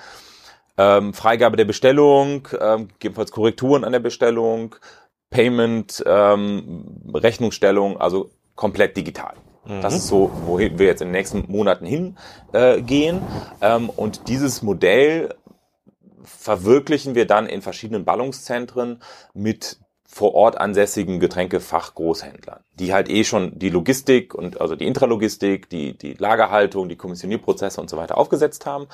Ähm, 0.78 1.14
Freigabe 1.14 1.58
der 1.58 1.66
Bestellung, 1.66 2.48
ähm, 2.60 2.90
gegebenenfalls 2.90 3.32
Korrekturen 3.32 3.84
an 3.84 3.94
der 3.94 4.00
Bestellung, 4.00 4.76
Payment, 5.30 6.04
ähm, 6.06 7.12
Rechnungsstellung, 7.14 8.00
also 8.00 8.30
komplett 8.56 8.96
digital. 8.98 9.36
Das 9.82 9.94
ist 9.94 10.08
so, 10.08 10.32
wohin 10.46 10.80
wir 10.80 10.86
jetzt 10.86 11.02
in 11.02 11.10
den 11.10 11.14
nächsten 11.14 11.44
Monaten 11.52 11.86
hingehen. 11.86 12.18
Äh, 12.54 13.20
ähm, 13.62 13.90
und 13.90 14.30
dieses 14.30 14.62
Modell 14.62 15.36
verwirklichen 16.24 17.16
wir 17.16 17.28
dann 17.28 17.48
in 17.48 17.62
verschiedenen 17.62 18.06
Ballungszentren 18.06 19.02
mit 19.34 19.78
vor 20.10 20.36
Ort 20.36 20.58
ansässigen 20.58 21.20
Getränkefachgroßhändlern, 21.20 22.62
die 22.80 22.94
halt 22.94 23.10
eh 23.10 23.26
schon 23.26 23.60
die 23.60 23.70
Logistik 23.70 24.34
und 24.34 24.62
also 24.62 24.78
die 24.78 24.88
Intralogistik, 24.88 25.70
die, 25.70 25.98
die 25.98 26.14
Lagerhaltung, 26.14 26.88
die 26.88 26.96
Kommissionierprozesse 26.96 27.82
und 27.82 27.90
so 27.90 27.98
weiter 27.98 28.18
aufgesetzt 28.18 28.66
haben, 28.66 28.88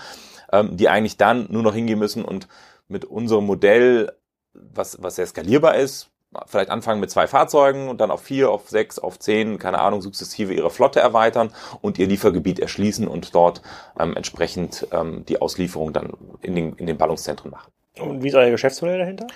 ähm, 0.51 0.75
die 0.75 0.89
eigentlich 0.89 1.17
dann 1.17 1.45
nur 1.51 1.61
noch 1.61 1.75
hingehen 1.75 1.99
müssen 1.99 2.25
und 2.25 2.47
mit 2.87 3.05
unserem 3.05 3.45
Modell, 3.45 4.11
was, 4.53 5.01
was 5.03 5.15
sehr 5.15 5.27
skalierbar 5.27 5.75
ist, 5.75 6.09
vielleicht 6.45 6.69
anfangen 6.69 6.99
mit 6.99 7.11
zwei 7.11 7.27
Fahrzeugen 7.27 7.89
und 7.89 8.01
dann 8.01 8.11
auf 8.11 8.21
vier, 8.21 8.49
auf 8.49 8.69
sechs, 8.69 8.99
auf 8.99 9.19
zehn, 9.19 9.59
keine 9.59 9.79
Ahnung, 9.79 10.01
sukzessive 10.01 10.53
ihre 10.53 10.69
Flotte 10.69 10.99
erweitern 10.99 11.51
und 11.81 11.99
ihr 11.99 12.07
Liefergebiet 12.07 12.59
erschließen 12.59 13.07
und 13.07 13.35
dort 13.35 13.61
ähm, 13.99 14.15
entsprechend 14.15 14.87
ähm, 14.91 15.25
die 15.27 15.41
Auslieferung 15.41 15.93
dann 15.93 16.13
in 16.41 16.55
den, 16.55 16.73
in 16.73 16.87
den 16.87 16.97
Ballungszentren 16.97 17.51
machen. 17.51 17.71
Und 17.99 18.23
wie 18.23 18.29
ist 18.29 18.35
euer 18.35 18.49
Geschäftsmodell 18.49 18.99
dahinter? 18.99 19.27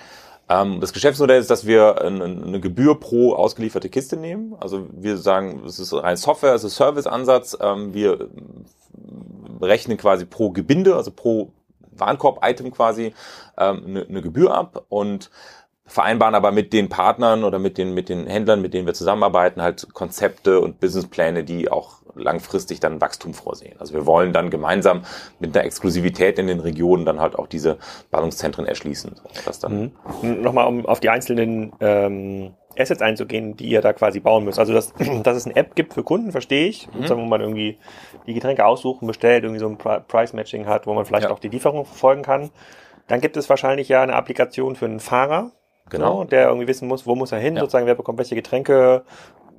Ähm, 0.48 0.80
das 0.80 0.92
Geschäftsmodell 0.92 1.40
ist, 1.40 1.50
dass 1.50 1.66
wir 1.66 2.02
eine, 2.02 2.60
Gebühr 2.60 2.98
pro 2.98 3.34
ausgelieferte 3.34 3.88
Kiste 3.88 4.16
nehmen. 4.16 4.56
Also 4.58 4.86
wir 4.92 5.18
sagen, 5.18 5.62
es 5.66 5.78
ist 5.78 5.92
ein 5.92 6.16
Software, 6.16 6.54
es 6.54 6.64
ist 6.64 6.76
Serviceansatz. 6.76 7.56
Ähm, 7.60 7.92
wir 7.92 8.28
rechnen 9.60 9.98
quasi 9.98 10.24
pro 10.24 10.50
Gebinde, 10.50 10.96
also 10.96 11.10
pro 11.10 11.52
Warenkorb-Item 11.92 12.70
quasi 12.70 13.14
ähm, 13.58 14.04
eine 14.08 14.22
Gebühr 14.22 14.54
ab 14.54 14.84
und 14.88 15.30
vereinbaren 15.88 16.34
aber 16.34 16.52
mit 16.52 16.72
den 16.72 16.88
Partnern 16.88 17.44
oder 17.44 17.58
mit 17.58 17.78
den, 17.78 17.94
mit 17.94 18.08
den 18.08 18.26
Händlern, 18.26 18.60
mit 18.60 18.74
denen 18.74 18.86
wir 18.86 18.94
zusammenarbeiten, 18.94 19.62
halt 19.62 19.92
Konzepte 19.94 20.60
und 20.60 20.80
Businesspläne, 20.80 21.44
die 21.44 21.70
auch 21.70 21.98
langfristig 22.14 22.80
dann 22.80 23.00
Wachstum 23.00 23.34
vorsehen. 23.34 23.76
Also 23.78 23.94
wir 23.94 24.06
wollen 24.06 24.32
dann 24.32 24.50
gemeinsam 24.50 25.02
mit 25.38 25.56
einer 25.56 25.64
Exklusivität 25.64 26.38
in 26.38 26.46
den 26.46 26.60
Regionen 26.60 27.04
dann 27.04 27.20
halt 27.20 27.36
auch 27.36 27.46
diese 27.46 27.78
Ballungszentren 28.10 28.66
erschließen. 28.66 29.14
Das 29.44 29.58
dann 29.60 29.92
mhm. 30.22 30.42
Nochmal, 30.42 30.66
um 30.66 30.86
auf 30.86 31.00
die 31.00 31.10
einzelnen 31.10 31.72
ähm, 31.80 32.54
Assets 32.76 33.02
einzugehen, 33.02 33.56
die 33.56 33.68
ihr 33.68 33.80
da 33.80 33.92
quasi 33.92 34.20
bauen 34.20 34.44
müsst. 34.44 34.58
Also, 34.58 34.72
dass, 34.72 34.92
dass 35.22 35.36
es 35.36 35.46
eine 35.46 35.56
App 35.56 35.74
gibt 35.74 35.94
für 35.94 36.02
Kunden, 36.02 36.32
verstehe 36.32 36.68
ich. 36.68 36.88
Mhm. 36.92 37.08
wo 37.08 37.16
man 37.16 37.40
irgendwie 37.40 37.78
die 38.26 38.34
Getränke 38.34 38.64
aussuchen, 38.64 39.06
bestellt, 39.06 39.44
irgendwie 39.44 39.60
so 39.60 39.68
ein 39.68 39.78
Price-Matching 39.78 40.66
hat, 40.66 40.86
wo 40.86 40.94
man 40.94 41.04
vielleicht 41.04 41.24
ja. 41.24 41.30
auch 41.30 41.38
die 41.38 41.48
Lieferung 41.48 41.84
verfolgen 41.84 42.22
kann. 42.22 42.50
Dann 43.06 43.20
gibt 43.20 43.36
es 43.36 43.48
wahrscheinlich 43.48 43.88
ja 43.88 44.02
eine 44.02 44.14
Applikation 44.14 44.76
für 44.76 44.84
einen 44.84 45.00
Fahrer, 45.00 45.52
Genau. 45.90 46.18
So, 46.18 46.24
der 46.24 46.48
irgendwie 46.48 46.68
wissen 46.68 46.88
muss, 46.88 47.06
wo 47.06 47.14
muss 47.14 47.32
er 47.32 47.38
hin, 47.38 47.54
ja. 47.54 47.60
sozusagen, 47.60 47.86
wer 47.86 47.94
bekommt 47.94 48.18
welche 48.18 48.34
Getränke, 48.34 49.04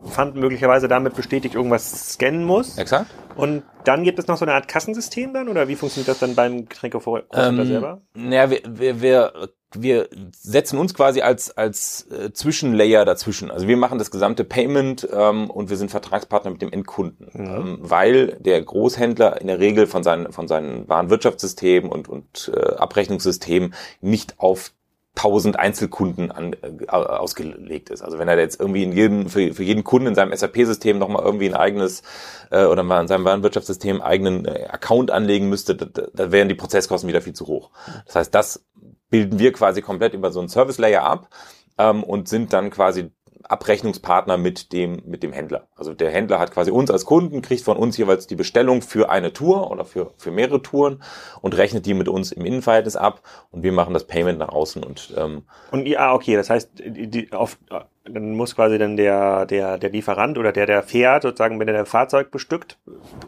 Pfand 0.07 0.35
möglicherweise 0.35 0.87
damit 0.87 1.15
bestätigt, 1.15 1.55
irgendwas 1.55 2.13
scannen 2.13 2.43
muss. 2.43 2.77
Exakt. 2.77 3.07
Und 3.35 3.63
dann 3.83 4.03
gibt 4.03 4.19
es 4.19 4.27
noch 4.27 4.37
so 4.37 4.45
eine 4.45 4.53
Art 4.53 4.67
Kassensystem 4.67 5.33
dann, 5.33 5.49
oder 5.49 5.67
wie 5.67 5.75
funktioniert 5.75 6.07
das 6.07 6.19
dann 6.19 6.35
beim 6.35 6.67
Getränkegroßhändler 6.67 7.49
ähm, 7.63 7.65
selber? 7.65 8.01
Naja, 8.13 8.49
wir, 8.49 8.61
wir, 8.65 9.01
wir, 9.01 9.33
wir 9.73 10.09
setzen 10.31 10.79
uns 10.79 10.93
quasi 10.93 11.21
als, 11.21 11.55
als 11.55 12.07
äh, 12.11 12.31
Zwischenlayer 12.31 13.05
dazwischen. 13.05 13.51
Also 13.51 13.67
wir 13.67 13.77
machen 13.77 13.99
das 13.99 14.11
gesamte 14.11 14.43
Payment 14.43 15.07
ähm, 15.11 15.49
und 15.49 15.69
wir 15.69 15.77
sind 15.77 15.91
Vertragspartner 15.91 16.51
mit 16.51 16.61
dem 16.61 16.71
Endkunden, 16.71 17.29
mhm. 17.33 17.45
ähm, 17.45 17.77
weil 17.81 18.37
der 18.39 18.61
Großhändler 18.61 19.39
in 19.41 19.47
der 19.47 19.59
Regel 19.59 19.85
von 19.87 20.03
seinen, 20.03 20.31
von 20.31 20.47
seinen 20.47 20.87
Warenwirtschaftssystemen 20.87 21.91
und, 21.91 22.07
und 22.09 22.51
äh, 22.53 22.75
Abrechnungssystemen 22.75 23.73
nicht 24.01 24.35
auf 24.37 24.71
1000 25.15 25.59
Einzelkunden 25.59 26.31
an, 26.31 26.53
äh, 26.53 26.85
ausgelegt 26.87 27.89
ist. 27.89 28.01
Also 28.01 28.19
wenn 28.19 28.27
er 28.27 28.37
jetzt 28.37 28.59
irgendwie 28.59 28.83
in 28.83 28.93
jedem, 28.93 29.27
für, 29.27 29.53
für 29.53 29.63
jeden 29.63 29.83
Kunden 29.83 30.07
in 30.07 30.15
seinem 30.15 30.35
SAP-System 30.35 30.97
nochmal 30.97 31.23
irgendwie 31.23 31.47
ein 31.47 31.55
eigenes 31.55 32.03
äh, 32.51 32.65
oder 32.65 32.83
mal 32.83 33.01
in 33.01 33.07
seinem 33.07 33.25
Warenwirtschaftssystem 33.25 34.01
eigenen 34.01 34.45
äh, 34.45 34.67
Account 34.69 35.11
anlegen 35.11 35.49
müsste, 35.49 35.75
da, 35.75 36.07
da 36.13 36.31
wären 36.31 36.47
die 36.47 36.55
Prozesskosten 36.55 37.07
wieder 37.07 37.21
viel 37.21 37.33
zu 37.33 37.47
hoch. 37.47 37.71
Das 38.05 38.15
heißt, 38.15 38.35
das 38.35 38.65
bilden 39.09 39.39
wir 39.39 39.51
quasi 39.51 39.81
komplett 39.81 40.13
über 40.13 40.31
so 40.31 40.39
einen 40.39 40.49
Service-Layer 40.49 41.03
ab 41.03 41.29
ähm, 41.77 42.03
und 42.03 42.29
sind 42.29 42.53
dann 42.53 42.69
quasi 42.69 43.11
Abrechnungspartner 43.43 44.37
mit 44.37 44.73
dem, 44.73 45.01
mit 45.05 45.23
dem 45.23 45.31
Händler. 45.31 45.67
Also 45.75 45.93
der 45.93 46.11
Händler 46.11 46.39
hat 46.39 46.51
quasi 46.51 46.71
uns 46.71 46.91
als 46.91 47.05
Kunden, 47.05 47.41
kriegt 47.41 47.63
von 47.63 47.77
uns 47.77 47.97
jeweils 47.97 48.27
die 48.27 48.35
Bestellung 48.35 48.81
für 48.81 49.09
eine 49.09 49.33
Tour 49.33 49.71
oder 49.71 49.85
für, 49.85 50.11
für 50.17 50.31
mehrere 50.31 50.61
Touren 50.61 51.01
und 51.41 51.55
rechnet 51.57 51.85
die 51.85 51.93
mit 51.93 52.09
uns 52.09 52.31
im 52.31 52.45
Innenverhältnis 52.45 52.95
ab 52.95 53.21
und 53.51 53.63
wir 53.63 53.71
machen 53.71 53.93
das 53.93 54.05
Payment 54.07 54.39
nach 54.39 54.49
außen 54.49 54.83
und 54.83 55.13
ähm, 55.17 55.43
Und 55.71 55.87
ja, 55.87 56.13
okay, 56.13 56.35
das 56.35 56.49
heißt, 56.49 56.71
die, 56.85 57.31
auf, 57.31 57.57
dann 58.05 58.33
muss 58.33 58.55
quasi 58.55 58.77
dann 58.77 58.97
der, 58.97 59.45
der, 59.45 59.77
der 59.77 59.89
Lieferant 59.89 60.37
oder 60.37 60.51
der, 60.51 60.65
der 60.65 60.83
fährt, 60.83 61.23
sozusagen, 61.23 61.59
wenn 61.59 61.67
er 61.67 61.79
ein 61.79 61.85
Fahrzeug 61.85 62.31
bestückt, 62.31 62.77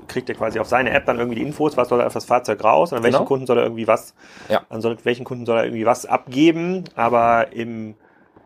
kriegt 0.08 0.30
er 0.30 0.36
quasi 0.36 0.60
auf 0.60 0.67
seine 0.67 0.91
App 0.91 1.06
dann 1.06 1.17
irgendwie 1.17 1.39
die 1.39 1.45
Infos, 1.45 1.78
was 1.78 1.89
soll 1.89 2.00
er 2.00 2.08
auf 2.08 2.13
das 2.13 2.26
Fahrzeug 2.26 2.63
raus, 2.63 2.91
und 2.91 2.97
an 2.97 3.04
welchen 3.04 3.17
genau. 3.17 3.28
Kunden 3.28 3.45
soll 3.45 3.58
er 3.58 3.63
irgendwie 3.63 3.88
was, 3.88 4.13
ja. 4.50 4.62
an 4.69 4.84
welchen 5.04 5.24
Kunden 5.24 5.45
soll 5.45 5.58
er 5.58 5.65
irgendwie 5.65 5.86
was 5.86 6.06
abgeben, 6.06 6.86
aber 6.95 7.54
im 7.54 7.95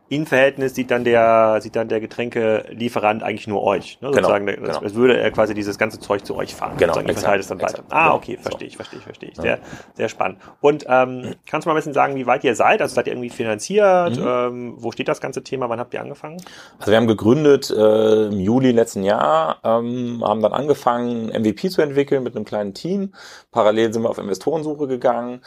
in 0.07 0.27
Verhältnis 0.27 0.75
sieht 0.75 0.91
dann 0.91 1.03
der, 1.03 1.59
sieht 1.61 1.75
dann 1.75 1.87
der 1.87 1.99
Getränkelieferant 1.99 3.23
eigentlich 3.23 3.47
nur 3.47 3.63
euch. 3.63 3.99
Ne? 4.01 4.09
Genau, 4.09 4.29
sozusagen, 4.29 4.45
genau. 4.45 4.79
als 4.79 4.93
würde 4.93 5.17
er 5.17 5.31
quasi 5.31 5.55
dieses 5.55 5.79
ganze 5.79 5.99
Zeug 5.99 6.23
zu 6.23 6.35
euch 6.35 6.53
fahren. 6.53 6.77
Genau. 6.77 6.93
Sozusagen, 6.93 7.17
verteilt 7.17 7.41
es 7.41 7.47
dann 7.47 7.61
weiter. 7.61 7.83
Ah, 7.89 8.13
okay, 8.13 8.37
verstehe 8.39 8.67
ich, 8.67 8.75
verstehe 8.75 8.99
ich, 8.99 9.05
verstehe 9.05 9.29
ich. 9.29 9.35
Sehr, 9.35 9.59
sehr 9.95 10.09
spannend. 10.09 10.39
Und 10.61 10.85
ähm, 10.87 11.33
kannst 11.47 11.65
du 11.65 11.69
mal 11.69 11.73
ein 11.73 11.77
bisschen 11.77 11.93
sagen, 11.93 12.15
wie 12.15 12.27
weit 12.27 12.43
ihr 12.43 12.55
seid? 12.55 12.83
Also 12.83 12.93
seid 12.93 13.07
ihr 13.07 13.13
irgendwie 13.13 13.31
finanziert? 13.31 14.19
Mhm. 14.19 14.27
Ähm, 14.27 14.73
wo 14.77 14.91
steht 14.91 15.07
das 15.07 15.21
ganze 15.21 15.43
Thema? 15.43 15.69
Wann 15.69 15.79
habt 15.79 15.93
ihr 15.95 16.01
angefangen? 16.01 16.37
Also 16.77 16.91
wir 16.91 16.97
haben 16.97 17.07
gegründet 17.07 17.71
äh, 17.71 18.27
im 18.27 18.39
Juli 18.39 18.73
letzten 18.73 19.01
Jahr, 19.01 19.57
ähm, 19.63 20.23
haben 20.23 20.41
dann 20.41 20.53
angefangen, 20.53 21.29
MVP 21.29 21.69
zu 21.69 21.81
entwickeln 21.81 22.21
mit 22.21 22.35
einem 22.35 22.45
kleinen 22.45 22.75
Team. 22.75 23.13
Parallel 23.51 23.91
sind 23.91 24.03
wir 24.03 24.09
auf 24.11 24.19
Investorensuche 24.19 24.87
gegangen 24.87 25.41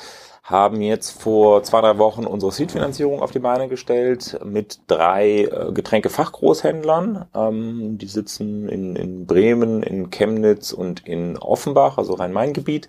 haben 0.49 0.81
jetzt 0.81 1.21
vor 1.21 1.63
zwei, 1.63 1.83
drei 1.83 1.99
Wochen 1.99 2.25
unsere 2.25 2.51
Seed-Finanzierung 2.51 3.21
auf 3.21 3.33
die 3.33 3.39
Beine 3.39 3.69
gestellt 3.69 4.39
mit 4.43 4.81
drei 4.87 5.43
äh, 5.43 5.73
Getränkefachgroßhändlern. 5.73 7.27
Ähm, 7.35 7.99
die 7.99 8.07
sitzen 8.07 8.67
in, 8.67 8.97
in 8.97 9.27
Bremen, 9.27 9.83
in 9.83 10.09
Chemnitz 10.09 10.73
und 10.73 11.07
in 11.07 11.37
Offenbach, 11.37 11.99
also 11.99 12.15
Rhein-Main-Gebiet. 12.15 12.89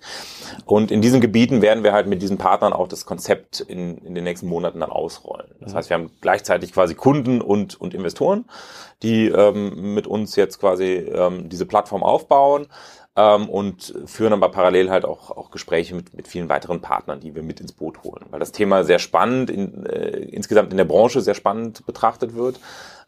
Und 0.64 0.90
in 0.90 1.02
diesen 1.02 1.20
Gebieten 1.20 1.60
werden 1.60 1.84
wir 1.84 1.92
halt 1.92 2.06
mit 2.06 2.22
diesen 2.22 2.38
Partnern 2.38 2.72
auch 2.72 2.88
das 2.88 3.04
Konzept 3.04 3.60
in, 3.60 3.98
in 3.98 4.14
den 4.14 4.24
nächsten 4.24 4.48
Monaten 4.48 4.80
dann 4.80 4.90
ausrollen. 4.90 5.50
Das 5.60 5.74
heißt, 5.74 5.90
wir 5.90 5.98
haben 5.98 6.10
gleichzeitig 6.22 6.72
quasi 6.72 6.94
Kunden 6.94 7.42
und, 7.42 7.78
und 7.78 7.92
Investoren, 7.92 8.46
die 9.02 9.28
ähm, 9.28 9.94
mit 9.94 10.06
uns 10.06 10.34
jetzt 10.34 10.60
quasi 10.60 10.94
ähm, 10.94 11.50
diese 11.50 11.66
Plattform 11.66 12.02
aufbauen 12.02 12.68
ähm, 13.20 13.48
und 13.48 13.94
führen 14.06 14.32
aber 14.32 14.50
parallel 14.50 14.90
halt 14.90 15.04
auch, 15.04 15.30
auch 15.30 15.50
Gespräche 15.50 15.94
mit, 15.94 16.14
mit 16.14 16.28
vielen 16.28 16.48
weiteren 16.48 16.80
Partnern, 16.80 17.20
die 17.20 17.34
wir 17.34 17.42
mit 17.42 17.60
ins 17.60 17.72
Boot 17.72 18.02
holen, 18.02 18.24
weil 18.30 18.40
das 18.40 18.52
Thema 18.52 18.84
sehr 18.84 18.98
spannend, 18.98 19.50
in, 19.50 19.84
äh, 19.86 20.08
insgesamt 20.30 20.70
in 20.70 20.76
der 20.76 20.84
Branche 20.84 21.20
sehr 21.20 21.34
spannend 21.34 21.84
betrachtet 21.86 22.34
wird. 22.34 22.60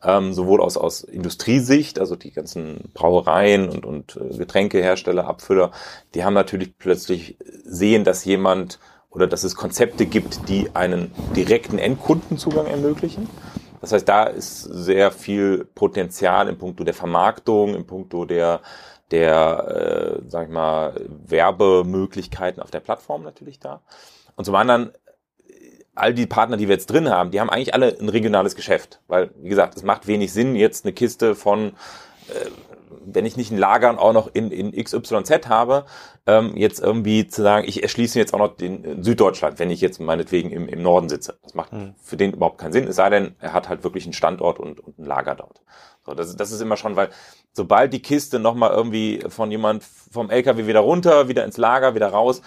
Ähm, 0.05 0.33
sowohl 0.33 0.61
aus, 0.61 0.77
aus 0.77 1.03
Industriesicht, 1.05 2.01
also 2.01 2.17
die 2.17 2.33
ganzen 2.33 2.91
Brauereien 2.93 3.69
und, 3.69 3.87
und 3.87 4.17
äh, 4.17 4.37
Getränkehersteller, 4.37 5.29
Abfüller, 5.29 5.71
die 6.15 6.25
haben 6.25 6.35
natürlich 6.35 6.77
plötzlich 6.77 7.37
sehen, 7.65 8.03
dass 8.03 8.25
jemand 8.25 8.81
oder 9.11 9.29
dass 9.29 9.45
es 9.45 9.55
Konzepte 9.55 10.07
gibt, 10.07 10.49
die 10.49 10.75
einen 10.75 11.13
direkten 11.37 11.79
Endkundenzugang 11.79 12.67
ermöglichen. 12.67 13.29
Das 13.81 13.93
heißt, 13.93 14.09
da 14.09 14.25
ist 14.25 14.63
sehr 14.63 15.11
viel 15.11 15.69
Potenzial 15.75 16.49
im 16.49 16.57
Punkto 16.57 16.83
der 16.83 16.95
Vermarktung, 16.95 17.75
im 17.75 17.85
Punkto 17.85 18.25
der 18.25 18.61
der, 19.13 20.19
äh, 20.19 20.23
sag 20.29 20.47
ich 20.47 20.53
mal, 20.53 20.95
Werbemöglichkeiten 21.27 22.63
auf 22.63 22.71
der 22.71 22.81
Plattform 22.81 23.23
natürlich 23.23 23.61
da. 23.61 23.83
Und 24.35 24.45
zum 24.45 24.55
anderen, 24.55 24.93
all 25.95 26.15
die 26.15 26.27
Partner, 26.27 26.57
die 26.57 26.69
wir 26.69 26.75
jetzt 26.75 26.91
drin 26.91 27.11
haben, 27.11 27.31
die 27.31 27.41
haben 27.41 27.51
eigentlich 27.51 27.75
alle 27.75 27.97
ein 27.99 28.09
regionales 28.09 28.57
Geschäft. 28.57 29.01
Weil, 29.09 29.31
wie 29.37 29.49
gesagt, 29.49 29.77
es 29.77 29.83
macht 29.83 30.07
wenig 30.07 30.33
Sinn, 30.33 30.57
jetzt 30.57 30.85
eine 30.85 30.93
Kiste 30.93 31.35
von, 31.35 31.69
äh, 32.29 32.51
wenn 33.05 33.27
ich 33.27 33.37
nicht 33.37 33.51
ein 33.51 33.59
Lager 33.59 34.01
auch 34.01 34.13
noch 34.13 34.31
in, 34.33 34.51
in 34.51 34.73
XYZ 34.73 35.49
habe, 35.49 35.85
ähm, 36.27 36.57
jetzt 36.57 36.81
irgendwie 36.81 37.27
zu 37.27 37.43
sagen, 37.43 37.67
ich 37.69 37.83
erschließe 37.83 38.19
jetzt 38.19 38.33
auch 38.33 38.39
noch 38.39 38.57
den 38.57 39.03
Süddeutschland, 39.03 39.59
wenn 39.59 39.71
ich 39.71 39.81
jetzt 39.81 40.01
meinetwegen 40.01 40.51
im, 40.51 40.69
im 40.69 40.83
Norden 40.83 41.09
sitze. 41.09 41.39
Das 41.43 41.55
macht 41.55 41.73
mhm. 41.73 41.95
für 42.03 42.17
den 42.17 42.33
überhaupt 42.33 42.59
keinen 42.59 42.73
Sinn, 42.73 42.87
es 42.87 42.97
sei 42.97 43.11
denn, 43.11 43.35
er 43.41 43.53
hat 43.53 43.69
halt 43.69 43.85
wirklich 43.85 44.05
einen 44.05 44.13
Standort 44.13 44.59
und, 44.59 44.81
und 44.81 44.99
ein 44.99 45.05
Lager 45.05 45.35
dort. 45.35 45.63
So, 46.05 46.15
das, 46.15 46.35
das 46.35 46.51
ist 46.51 46.61
immer 46.61 46.77
schon, 46.77 46.97
weil 46.97 47.11
sobald 47.53 47.93
die 47.93 48.03
Kiste 48.03 48.41
nochmal 48.41 48.71
irgendwie 48.71 49.21
von 49.29 49.51
jemand 49.53 49.85
vom 49.85 50.31
LKW 50.31 50.67
wieder 50.67 50.81
runter, 50.81 51.29
wieder 51.29 51.45
ins 51.45 51.59
Lager, 51.59 51.95
wieder 51.95 52.09
raus, 52.09 52.43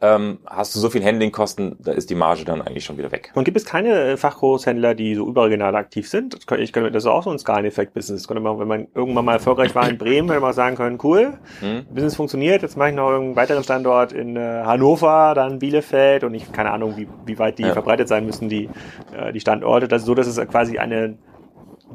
ähm, 0.00 0.38
hast 0.46 0.74
du 0.74 0.78
so 0.78 0.90
viel 0.90 1.04
Handlingkosten, 1.04 1.76
da 1.80 1.92
ist 1.92 2.08
die 2.10 2.14
Marge 2.14 2.44
dann 2.44 2.62
eigentlich 2.62 2.84
schon 2.84 2.98
wieder 2.98 3.10
weg. 3.10 3.32
Und 3.34 3.44
gibt 3.44 3.56
es 3.56 3.64
keine 3.64 4.12
äh, 4.12 4.16
Fachgroßhändler, 4.16 4.94
die 4.94 5.16
so 5.16 5.26
überregional 5.26 5.74
aktiv 5.74 6.08
sind? 6.08 6.34
Das, 6.34 6.46
kann, 6.46 6.60
ich 6.60 6.72
kann, 6.72 6.84
das 6.92 7.02
ist 7.02 7.08
auch 7.08 7.24
so 7.24 7.30
ein 7.30 7.38
Skaleneffekt-Business. 7.38 8.28
Wenn 8.30 8.42
man 8.42 8.86
irgendwann 8.94 9.24
mal 9.24 9.34
erfolgreich 9.34 9.74
war 9.74 9.88
in 9.88 9.98
Bremen, 9.98 10.28
hätte 10.28 10.40
man 10.40 10.52
sagen 10.52 10.76
können, 10.76 10.98
cool, 11.02 11.38
hm. 11.58 11.86
Business 11.90 12.14
funktioniert, 12.14 12.62
jetzt 12.62 12.76
mache 12.76 12.90
ich 12.90 12.94
noch 12.94 13.10
einen 13.10 13.34
weiteren 13.34 13.64
Standort 13.64 14.12
in 14.12 14.36
äh, 14.36 14.62
Hannover, 14.64 15.32
dann 15.34 15.58
Bielefeld 15.58 16.22
und 16.22 16.34
ich 16.34 16.52
keine 16.52 16.70
Ahnung, 16.70 16.96
wie, 16.96 17.08
wie 17.26 17.38
weit 17.40 17.58
die 17.58 17.64
ja. 17.64 17.72
verbreitet 17.72 18.06
sein 18.06 18.24
müssen, 18.24 18.48
die, 18.48 18.68
äh, 19.16 19.32
die 19.32 19.40
Standorte. 19.40 19.88
Das 19.88 20.02
ist 20.02 20.06
so, 20.06 20.14
dass 20.14 20.26
es 20.26 20.36
quasi 20.48 20.78
eine 20.78 21.18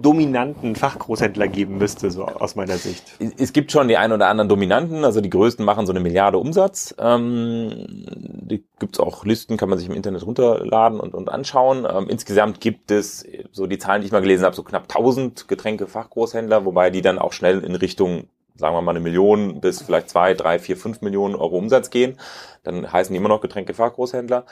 dominanten 0.02 0.76
Fachgroßhändler 0.76 1.48
geben 1.48 1.78
müsste, 1.78 2.12
so 2.12 2.26
aus 2.26 2.56
meiner 2.56 2.78
Sicht. 2.78 3.04
Es 3.38 3.54
gibt 3.54 3.72
schon 3.72 3.88
die 3.88 3.98
ein 3.98 4.12
oder 4.12 4.28
anderen 4.28 4.50
Dominanten, 4.50 5.04
also 5.04 5.22
die 5.22 5.30
größten 5.30 5.64
machen 5.64 5.86
so 5.86 5.94
eine 5.94 6.00
Milliarde 6.00 6.38
Umsatz. 6.38 6.96
Ähm, 7.00 7.86
die 7.88 8.66
gibt's 8.80 9.00
auch 9.00 9.26
Listen, 9.26 9.58
kann 9.58 9.70
man 9.70 9.78
sich 9.80 9.88
im 9.88 9.96
Internet 9.96 10.26
runterladen 10.26 11.00
und, 11.00 11.14
und 11.14 11.30
anschauen. 11.30 11.88
Ähm, 11.90 12.08
insgesamt 12.10 12.62
gibt 12.62 12.92
es, 12.92 13.26
so 13.52 13.68
die 13.68 13.78
Zahlen, 13.78 14.02
die 14.02 14.08
ich 14.08 14.12
mal 14.12 14.22
gelesen 14.22 14.46
habe, 14.46 14.56
so 14.56 14.64
knapp 14.64 14.84
1000 14.84 15.48
Getränke-Fachgroßhändler, 15.48 16.66
wobei 16.66 16.90
die 16.90 17.02
dann 17.02 17.20
auch 17.20 17.34
schnell 17.34 17.64
in 17.64 17.76
Richtung 17.76 18.28
sagen 18.58 18.74
wir 18.74 18.82
mal 18.82 18.92
eine 18.92 19.02
Million 19.02 19.60
bis 19.60 19.82
vielleicht 19.82 20.10
zwei, 20.10 20.34
drei, 20.34 20.60
vier, 20.60 20.78
fünf 20.78 21.02
Millionen 21.02 21.36
Euro 21.36 21.58
Umsatz 21.58 21.90
gehen. 21.90 22.18
Dann 22.64 22.92
heißen 22.92 23.14
die 23.14 23.18
immer 23.18 23.30
noch 23.30 23.42
Getränke-Fachgroßhändler. 23.42 24.46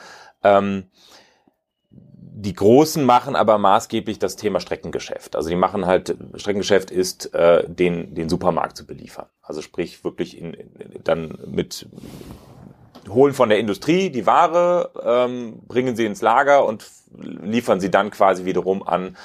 Ähm, 0.43 0.89
die 2.35 2.53
Großen 2.53 3.05
machen 3.05 3.35
aber 3.35 3.59
maßgeblich 3.59 4.17
das 4.17 4.35
Thema 4.35 4.59
Streckengeschäft. 4.59 5.35
Also 5.35 5.49
die 5.49 5.55
machen 5.55 5.85
halt, 5.85 6.15
Streckengeschäft 6.35 6.89
ist, 6.89 7.33
äh, 7.35 7.63
den, 7.69 8.15
den 8.15 8.27
Supermarkt 8.27 8.75
zu 8.75 8.87
beliefern. 8.87 9.27
Also 9.43 9.61
sprich 9.61 10.03
wirklich 10.03 10.37
in, 10.37 10.53
in, 10.55 10.71
dann 11.03 11.37
mit 11.45 11.87
holen 13.09 13.33
von 13.33 13.49
der 13.49 13.59
Industrie 13.59 14.09
die 14.09 14.25
Ware, 14.25 14.91
ähm, 15.03 15.61
bringen 15.67 15.95
sie 15.95 16.05
ins 16.05 16.21
Lager 16.21 16.65
und 16.65 16.85
liefern 17.17 17.79
sie 17.79 17.91
dann 17.91 18.11
quasi 18.11 18.45
wiederum 18.45 18.85
an, 18.87 19.15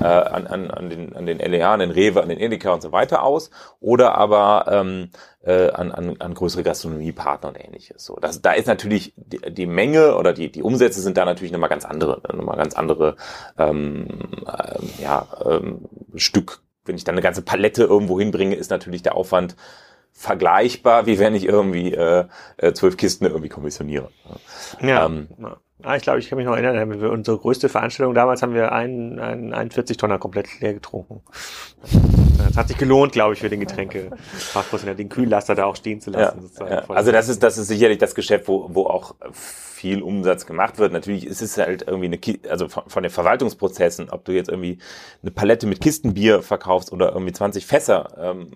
äh, 0.00 0.04
an, 0.04 0.46
an, 0.46 0.70
an, 0.70 0.90
den, 0.90 1.16
an 1.16 1.26
den 1.26 1.38
LEH, 1.38 1.72
an 1.72 1.80
den 1.80 1.90
Rewe, 1.90 2.22
an 2.22 2.28
den 2.28 2.38
Edeka 2.38 2.72
und 2.72 2.82
so 2.82 2.92
weiter 2.92 3.22
aus. 3.22 3.50
Oder 3.80 4.16
aber 4.16 4.66
ähm, 4.70 5.10
äh, 5.42 5.70
an, 5.70 5.92
an, 5.92 6.16
an 6.18 6.34
größere 6.34 6.62
Gastronomiepartner 6.62 7.48
und 7.48 7.56
ähnliches. 7.56 8.04
So, 8.04 8.16
das, 8.20 8.42
da 8.42 8.52
ist 8.52 8.66
natürlich 8.66 9.14
die, 9.16 9.40
die 9.52 9.66
Menge 9.66 10.16
oder 10.16 10.32
die, 10.32 10.50
die 10.50 10.62
Umsätze 10.62 11.00
sind 11.00 11.16
da 11.16 11.24
natürlich 11.24 11.52
nochmal 11.52 11.70
ganz 11.70 11.84
andere, 11.84 12.20
nochmal 12.34 12.56
ganz 12.56 12.74
andere 12.74 13.16
ähm, 13.56 14.08
äh, 14.46 15.02
ja, 15.02 15.26
ähm, 15.44 15.88
Stück. 16.16 16.60
Wenn 16.84 16.96
ich 16.96 17.04
dann 17.04 17.14
eine 17.14 17.22
ganze 17.22 17.42
Palette 17.42 17.84
irgendwo 17.84 18.18
hinbringe, 18.18 18.56
ist 18.56 18.70
natürlich 18.70 19.02
der 19.02 19.14
Aufwand 19.14 19.56
vergleichbar, 20.12 21.06
wie 21.06 21.18
wenn 21.18 21.34
ich 21.34 21.44
irgendwie 21.44 21.92
äh, 21.94 22.24
äh, 22.56 22.72
zwölf 22.72 22.96
Kisten 22.96 23.24
irgendwie 23.24 23.48
kommissioniere. 23.48 24.10
Ja. 24.80 25.06
Ähm, 25.06 25.28
Ah, 25.84 25.94
ich 25.94 26.02
glaube, 26.02 26.18
ich 26.18 26.28
kann 26.28 26.38
mich 26.38 26.46
noch 26.46 26.56
erinnern, 26.56 27.00
wir 27.00 27.12
unsere 27.12 27.38
größte 27.38 27.68
Veranstaltung 27.68 28.12
damals 28.12 28.42
haben 28.42 28.52
wir 28.52 28.72
einen, 28.72 29.20
einen, 29.20 29.54
einen 29.54 29.70
40 29.70 29.96
Tonner 29.96 30.18
komplett 30.18 30.60
leer 30.60 30.74
getrunken. 30.74 31.22
Das 32.36 32.56
hat 32.56 32.66
sich 32.66 32.76
gelohnt, 32.76 33.12
glaube 33.12 33.34
ich, 33.34 33.40
für 33.40 33.48
den 33.48 33.60
Getränke 33.60 34.10
den 34.96 35.08
Kühllaster 35.08 35.54
da 35.54 35.66
auch 35.66 35.76
stehen 35.76 36.00
zu 36.00 36.10
lassen. 36.10 36.50
Ja, 36.58 36.68
ja. 36.68 36.84
Also 36.88 37.12
das 37.12 37.28
ist, 37.28 37.44
das 37.44 37.58
ist 37.58 37.68
sicherlich 37.68 37.98
das 37.98 38.16
Geschäft, 38.16 38.48
wo, 38.48 38.74
wo 38.74 38.86
auch 38.86 39.14
viel 39.32 40.02
Umsatz 40.02 40.46
gemacht 40.46 40.78
wird. 40.78 40.92
Natürlich 40.92 41.24
ist 41.24 41.42
es 41.42 41.56
halt 41.56 41.86
irgendwie 41.86 42.06
eine, 42.06 42.50
also 42.50 42.68
von, 42.68 42.82
von 42.88 43.04
den 43.04 43.10
Verwaltungsprozessen, 43.10 44.10
ob 44.10 44.24
du 44.24 44.32
jetzt 44.32 44.48
irgendwie 44.48 44.78
eine 45.22 45.30
Palette 45.30 45.68
mit 45.68 45.80
Kistenbier 45.80 46.42
verkaufst 46.42 46.90
oder 46.90 47.12
irgendwie 47.12 47.32
20 47.32 47.64
Fässer, 47.64 48.08
ähm, 48.18 48.50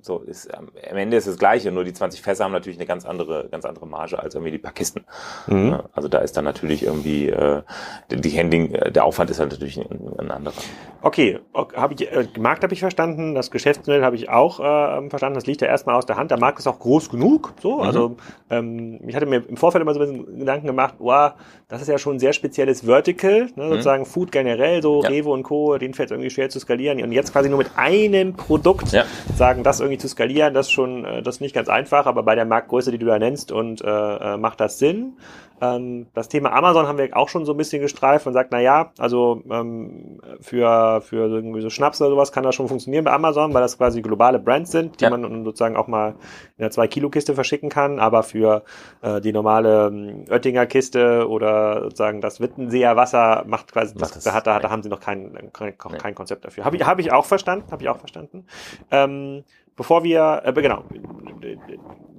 so 0.00 0.18
ist 0.18 0.52
am 0.54 0.68
Ende 0.74 1.16
ist 1.16 1.26
das 1.26 1.38
Gleiche, 1.38 1.72
nur 1.72 1.84
die 1.84 1.92
20 1.92 2.22
Fässer 2.22 2.44
haben 2.44 2.52
natürlich 2.52 2.78
eine 2.78 2.86
ganz 2.86 3.04
andere, 3.04 3.48
ganz 3.50 3.64
andere 3.64 3.86
Marge 3.86 4.18
als 4.18 4.34
irgendwie 4.34 4.52
die 4.52 4.58
paar 4.58 4.72
Kisten. 4.72 5.04
Mhm. 5.46 5.82
Also 5.92 6.08
da 6.08 6.18
ist 6.18 6.36
dann 6.36 6.44
natürlich 6.44 6.82
irgendwie 6.84 7.28
äh, 7.28 7.62
die 8.10 8.38
Handling, 8.38 8.74
äh, 8.74 8.92
der 8.92 9.04
Aufwand 9.04 9.30
ist 9.30 9.40
halt 9.40 9.50
natürlich 9.50 9.78
ein, 9.78 10.18
ein 10.18 10.30
anderer. 10.30 10.54
Okay, 11.00 11.38
habe 11.54 11.94
ich 11.94 12.10
äh, 12.10 12.26
Markt 12.38 12.64
habe 12.64 12.74
ich 12.74 12.80
verstanden, 12.80 13.34
das 13.34 13.52
Geschäftsmodell 13.52 14.04
habe 14.04 14.16
ich 14.16 14.28
auch 14.28 14.58
äh, 14.58 15.08
verstanden. 15.08 15.36
Das 15.36 15.46
liegt 15.46 15.60
ja 15.60 15.68
erstmal 15.68 15.94
aus 15.94 16.06
der 16.06 16.16
Hand. 16.16 16.32
Der 16.32 16.40
Markt 16.40 16.58
ist 16.58 16.66
auch 16.66 16.80
groß 16.80 17.08
genug. 17.08 17.54
So, 17.62 17.76
mhm. 17.76 17.82
also 17.82 18.16
ähm, 18.50 19.00
ich 19.06 19.14
hatte 19.14 19.26
mir 19.26 19.44
im 19.48 19.56
Vorfeld 19.56 19.82
immer 19.82 19.94
so 19.94 20.00
ein 20.00 20.08
bisschen 20.08 20.38
Gedanken 20.40 20.66
gemacht, 20.66 20.94
wow, 20.98 21.32
das 21.68 21.82
ist 21.82 21.88
ja 21.88 21.98
schon 21.98 22.16
ein 22.16 22.18
sehr 22.18 22.32
spezielles 22.32 22.84
Vertical, 22.84 23.48
ne, 23.54 23.64
mhm. 23.64 23.70
sozusagen 23.70 24.06
Food 24.06 24.32
generell, 24.32 24.82
so 24.82 25.02
ja. 25.02 25.08
Rewe 25.08 25.30
und 25.30 25.44
Co. 25.44 25.78
Den 25.78 25.94
fällt 25.94 26.08
es 26.08 26.12
irgendwie 26.12 26.30
schwer 26.30 26.48
zu 26.48 26.58
skalieren 26.58 27.00
und 27.02 27.12
jetzt 27.12 27.32
quasi 27.32 27.48
nur 27.48 27.58
mit 27.58 27.70
einem 27.76 28.34
Produkt 28.34 28.90
ja. 28.90 29.04
sagen, 29.36 29.62
das 29.62 29.78
irgendwie 29.78 29.98
zu 29.98 30.08
skalieren, 30.08 30.52
das 30.52 30.66
ist 30.66 30.72
schon, 30.72 31.04
äh, 31.04 31.22
das 31.22 31.36
ist 31.36 31.40
nicht 31.40 31.54
ganz 31.54 31.68
einfach, 31.68 32.06
aber 32.06 32.24
bei 32.24 32.34
der 32.34 32.44
Marktgröße, 32.44 32.90
die 32.90 32.98
du 32.98 33.06
da 33.06 33.20
nennst 33.20 33.52
und 33.52 33.82
äh, 33.82 33.86
äh, 33.88 34.36
macht 34.36 34.60
das 34.60 34.78
Sinn. 34.78 35.16
Ähm, 35.60 36.06
das 36.14 36.28
Thema 36.28 36.52
Amazon 36.52 36.86
haben 36.86 36.98
wir 36.98 37.16
auch 37.16 37.28
schon 37.28 37.44
so 37.44 37.52
ein 37.52 37.56
bisschen 37.56 37.82
gestreift 37.82 38.26
und 38.26 38.32
sagt, 38.32 38.52
na 38.52 38.60
ja, 38.60 38.92
also 38.98 39.42
ähm, 39.50 40.20
für, 40.40 41.00
für 41.00 41.28
irgendwie 41.28 41.60
so 41.60 41.70
Schnaps 41.70 42.00
oder 42.00 42.10
sowas 42.10 42.32
kann 42.32 42.44
das 42.44 42.54
schon 42.54 42.68
funktionieren 42.68 43.04
bei 43.04 43.12
Amazon, 43.12 43.52
weil 43.54 43.62
das 43.62 43.78
quasi 43.78 44.02
globale 44.02 44.38
Brands 44.38 44.70
sind, 44.70 45.00
die 45.00 45.04
ja. 45.04 45.10
man 45.10 45.44
sozusagen 45.44 45.76
auch 45.76 45.86
mal 45.88 46.14
in 46.56 46.64
einer 46.64 46.72
2-Kilo-Kiste 46.72 47.34
verschicken 47.34 47.68
kann, 47.68 47.98
aber 47.98 48.22
für 48.22 48.62
äh, 49.02 49.20
die 49.20 49.32
normale 49.32 49.88
ähm, 49.88 50.24
Oettinger 50.30 50.66
Kiste 50.66 51.28
oder 51.28 51.82
sozusagen 51.82 52.20
das 52.20 52.40
Wittenseer 52.40 52.96
Wasser 52.96 53.44
macht 53.46 53.72
quasi, 53.72 53.94
das, 53.94 54.12
das, 54.12 54.24
da, 54.24 54.34
hat, 54.34 54.46
da, 54.46 54.58
da 54.60 54.70
haben 54.70 54.82
sie 54.82 54.88
noch 54.88 55.00
kein, 55.00 55.50
kein, 55.52 55.76
kein 55.76 56.14
Konzept 56.14 56.44
dafür. 56.44 56.64
Habe 56.64 56.76
ich, 56.76 56.86
hab 56.86 56.98
ich 56.98 57.12
auch 57.12 57.24
verstanden, 57.24 57.70
habe 57.70 57.82
ich 57.82 57.88
auch 57.88 57.98
verstanden. 57.98 58.46
Ähm, 58.90 59.44
bevor 59.76 60.04
wir, 60.04 60.42
äh, 60.44 60.52
genau, 60.52 60.84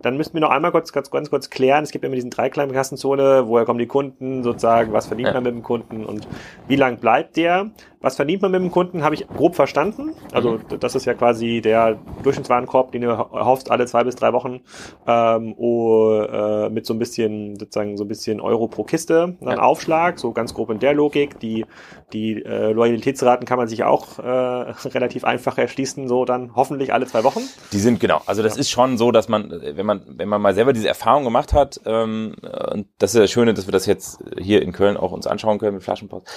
dann 0.01 0.17
müssten 0.17 0.33
wir 0.33 0.41
noch 0.41 0.49
einmal 0.49 0.71
kurz, 0.71 0.91
ganz, 0.91 1.11
ganz 1.11 1.29
kurz 1.29 1.49
klären. 1.49 1.83
Es 1.83 1.91
gibt 1.91 2.05
immer 2.05 2.15
diesen 2.15 2.29
Dreiklammerkassenzone, 2.29 3.47
woher 3.47 3.65
kommen 3.65 3.79
die 3.79 3.87
Kunden 3.87 4.43
sozusagen, 4.43 4.93
was 4.93 5.07
verdient 5.07 5.33
man 5.33 5.43
mit 5.43 5.53
dem 5.53 5.63
Kunden 5.63 6.05
und 6.05 6.27
wie 6.67 6.75
lang 6.75 6.97
bleibt 6.97 7.37
der? 7.37 7.71
Was 8.01 8.15
verdient 8.15 8.41
man 8.41 8.51
mit 8.51 8.61
dem 8.61 8.71
Kunden, 8.71 9.03
habe 9.03 9.13
ich 9.15 9.27
grob 9.27 9.55
verstanden. 9.55 10.13
Also 10.31 10.51
mhm. 10.51 10.79
das 10.79 10.95
ist 10.95 11.03
ja 11.03 11.13
quasi 11.13 11.59
der 11.59 11.99
Durchschnittswarenkorb, 12.23 12.93
den 12.93 13.01
du 13.01 13.17
hoffst 13.17 13.69
alle 13.71 13.85
zwei 13.87 14.05
bis 14.05 14.15
drei 14.15 14.31
Wochen 14.31 14.61
ähm, 15.05 15.53
oh, 15.57 16.21
äh, 16.21 16.69
mit 16.69 16.85
so 16.85 16.93
ein 16.93 16.99
bisschen, 16.99 17.59
sozusagen 17.59 17.97
so 17.97 18.05
ein 18.05 18.07
bisschen 18.07 18.39
Euro 18.39 18.67
pro 18.67 18.83
Kiste, 18.83 19.35
dann 19.41 19.57
ja. 19.57 19.61
Aufschlag, 19.61 20.17
so 20.17 20.31
ganz 20.31 20.53
grob 20.53 20.69
in 20.69 20.79
der 20.79 20.93
Logik. 20.93 21.39
Die, 21.41 21.65
die 22.13 22.41
äh, 22.41 22.71
Loyalitätsraten 22.71 23.45
kann 23.45 23.57
man 23.57 23.67
sich 23.67 23.83
auch 23.83 24.17
äh, 24.19 24.23
relativ 24.89 25.25
einfach 25.25 25.57
erschließen, 25.57 26.07
so 26.07 26.23
dann 26.23 26.55
hoffentlich 26.55 26.93
alle 26.93 27.05
zwei 27.05 27.25
Wochen. 27.25 27.41
Die 27.73 27.79
sind 27.79 27.99
genau. 27.99 28.21
Also 28.25 28.43
das 28.43 28.55
ja. 28.55 28.61
ist 28.61 28.69
schon 28.69 28.97
so, 28.97 29.11
dass 29.11 29.27
man, 29.27 29.51
wenn 29.51 29.85
man, 29.85 29.88
wenn 29.89 30.29
man 30.29 30.41
mal 30.41 30.53
selber 30.53 30.73
diese 30.73 30.87
Erfahrung 30.87 31.23
gemacht 31.23 31.53
hat, 31.53 31.79
ähm, 31.85 32.35
und 32.71 32.87
das 32.97 33.13
ist 33.13 33.21
das 33.21 33.31
Schöne, 33.31 33.53
dass 33.53 33.67
wir 33.67 33.71
das 33.71 33.85
jetzt 33.85 34.19
hier 34.37 34.61
in 34.61 34.71
Köln 34.71 34.97
auch 34.97 35.11
uns 35.11 35.27
anschauen 35.27 35.59
können 35.59 35.75
mit 35.75 35.83
Flaschenpost, 35.83 36.27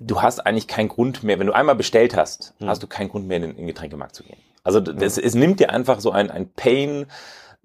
du 0.00 0.22
hast 0.22 0.40
eigentlich 0.40 0.68
keinen 0.68 0.88
Grund 0.88 1.22
mehr, 1.22 1.38
wenn 1.38 1.46
du 1.46 1.52
einmal 1.52 1.74
bestellt 1.74 2.16
hast, 2.16 2.54
hm. 2.58 2.68
hast 2.68 2.82
du 2.82 2.86
keinen 2.86 3.08
Grund 3.08 3.26
mehr, 3.26 3.36
in 3.36 3.42
den, 3.42 3.50
in 3.52 3.56
den 3.58 3.66
Getränkemarkt 3.66 4.14
zu 4.14 4.24
gehen. 4.24 4.38
Also 4.62 4.80
das, 4.80 5.18
es 5.18 5.34
nimmt 5.34 5.60
dir 5.60 5.70
einfach 5.70 6.00
so 6.00 6.10
ein, 6.10 6.30
ein 6.30 6.50
Pain, 6.50 7.06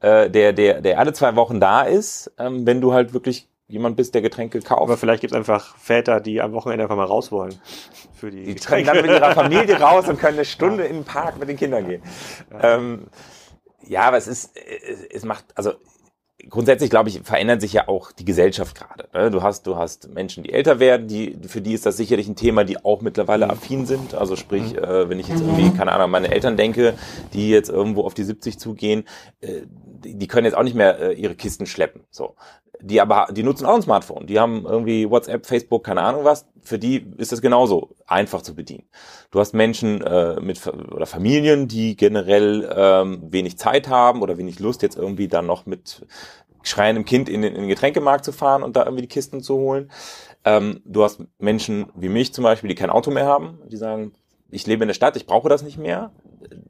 äh, 0.02 0.30
der, 0.30 0.54
der, 0.54 0.82
der 0.82 1.00
alle 1.00 1.14
zwei 1.14 1.36
Wochen 1.36 1.60
da 1.60 1.84
ist, 1.84 2.32
ähm, 2.38 2.66
wenn 2.66 2.82
du 2.82 2.94
halt 2.94 3.14
wirklich 3.14 3.48
jemand 3.70 3.96
bist, 3.96 4.16
der 4.16 4.22
Getränke 4.22 4.60
kauft. 4.62 4.82
Aber 4.82 4.98
vielleicht 4.98 5.22
gibt 5.22 5.32
es 5.32 5.38
einfach 5.38 5.78
Väter, 5.78 6.20
die 6.20 6.42
am 6.42 6.54
Wochenende 6.54 6.84
einfach 6.84 6.98
mal 6.98 7.06
raus 7.06 7.32
wollen. 7.32 7.56
Für 8.14 8.32
die, 8.32 8.44
die 8.44 8.56
Getränke. 8.56 8.92
dann 8.92 9.02
mit 9.02 9.12
ihrer 9.12 9.34
Familie 9.34 9.80
raus 9.80 10.10
und 10.10 10.20
können 10.20 10.38
eine 10.38 10.46
Stunde 10.46 10.84
ja. 10.84 10.90
in 10.90 10.98
den 10.98 11.04
Park 11.06 11.40
mit 11.40 11.48
den 11.48 11.56
Kindern 11.58 11.88
gehen. 11.88 12.02
Ja, 12.52 12.76
ähm, 12.76 13.08
ja 13.88 14.02
aber 14.02 14.18
es 14.18 14.28
ist, 14.28 14.52
es, 14.56 15.04
es 15.04 15.24
macht, 15.26 15.46
also 15.56 15.74
grundsätzlich, 16.48 16.90
glaube 16.90 17.10
ich, 17.10 17.22
verändert 17.22 17.62
sich 17.62 17.74
ja 17.74 17.88
auch 17.88 18.12
die 18.12 18.26
Gesellschaft 18.26 18.78
gerade. 18.78 19.10
Ne? 19.14 19.32
Du 19.32 19.44
hast, 19.44 19.68
du 19.68 19.76
hast 19.76 20.10
Menschen, 20.10 20.44
die 20.44 20.54
älter 20.54 20.80
werden, 20.80 21.08
die, 21.08 21.38
für 21.48 21.62
die 21.62 21.74
ist 21.74 21.86
das 21.86 21.98
sicherlich 21.98 22.28
ein 22.28 22.36
Thema, 22.36 22.64
die 22.64 22.84
auch 22.84 23.02
mittlerweile 23.02 23.46
mhm. 23.46 23.52
affin 23.52 23.86
sind. 23.86 24.14
Also 24.14 24.36
sprich, 24.36 24.74
mhm. 24.74 24.80
äh, 24.80 25.10
wenn 25.10 25.20
ich 25.20 25.28
jetzt 25.28 25.42
irgendwie, 25.42 25.72
keine 25.72 25.92
Ahnung, 25.92 26.12
meine 26.12 26.32
Eltern 26.32 26.56
denke, 26.56 26.94
die 27.34 27.50
jetzt 27.50 27.70
irgendwo 27.70 28.04
auf 28.04 28.14
die 28.14 28.24
70 28.24 28.60
zugehen, 28.60 29.04
äh, 29.42 29.62
die, 29.66 30.16
die 30.16 30.28
können 30.28 30.46
jetzt 30.46 30.56
auch 30.56 30.64
nicht 30.64 30.76
mehr 30.76 31.00
äh, 31.00 31.14
ihre 31.14 31.36
Kisten 31.36 31.66
schleppen. 31.66 32.04
So 32.10 32.36
die 32.82 33.02
aber, 33.02 33.28
die 33.32 33.44
nutzen 33.44 33.66
auch 33.66 33.76
ein 33.76 33.82
Smartphone. 33.82 34.26
Die 34.28 34.40
haben 34.40 34.66
irgendwie 34.66 35.10
WhatsApp, 35.10 35.46
Facebook, 35.46 35.84
keine 35.84 36.02
Ahnung 36.02 36.24
was. 36.24 36.46
Für 36.62 36.80
die 36.80 37.06
ist 37.18 37.32
das 37.32 37.42
genauso 37.42 37.96
einfach 38.08 38.42
zu 38.42 38.56
bedienen. 38.56 38.84
Du 39.32 39.40
hast 39.40 39.54
Menschen 39.54 40.02
äh, 40.02 40.40
mit 40.40 40.66
oder 40.68 41.06
Familien, 41.06 41.68
die 41.68 41.96
generell 41.96 42.70
ähm, 42.76 43.22
wenig 43.32 43.58
Zeit 43.58 43.90
haben 43.90 44.22
oder 44.22 44.38
wenig 44.38 44.60
Lust, 44.60 44.82
jetzt 44.82 44.98
irgendwie 44.98 45.28
dann 45.28 45.46
noch 45.46 45.66
mit 45.66 46.06
schreiendem 46.64 47.06
Kind 47.06 47.30
in 47.30 47.42
den, 47.42 47.54
in 47.54 47.62
den 47.62 47.70
Getränkemarkt 47.70 48.26
zu 48.26 48.32
fahren 48.32 48.64
und 48.64 48.76
da 48.76 48.84
irgendwie 48.84 49.04
die 49.04 49.08
Kisten 49.08 49.42
zu 49.42 49.56
holen. 49.58 49.92
Ähm, 50.46 50.82
du 50.86 51.04
hast 51.04 51.22
Menschen 51.38 51.88
wie 51.96 52.10
mich 52.10 52.34
zum 52.34 52.44
Beispiel, 52.44 52.70
die 52.70 52.76
kein 52.76 52.90
Auto 52.90 53.12
mehr 53.12 53.26
haben, 53.26 53.60
die 53.68 53.78
sagen, 53.78 54.14
ich 54.52 54.66
lebe 54.66 54.84
in 54.84 54.88
der 54.88 54.96
Stadt, 54.96 55.16
ich 55.16 55.26
brauche 55.26 55.50
das 55.50 55.64
nicht 55.64 55.78
mehr. 55.78 56.12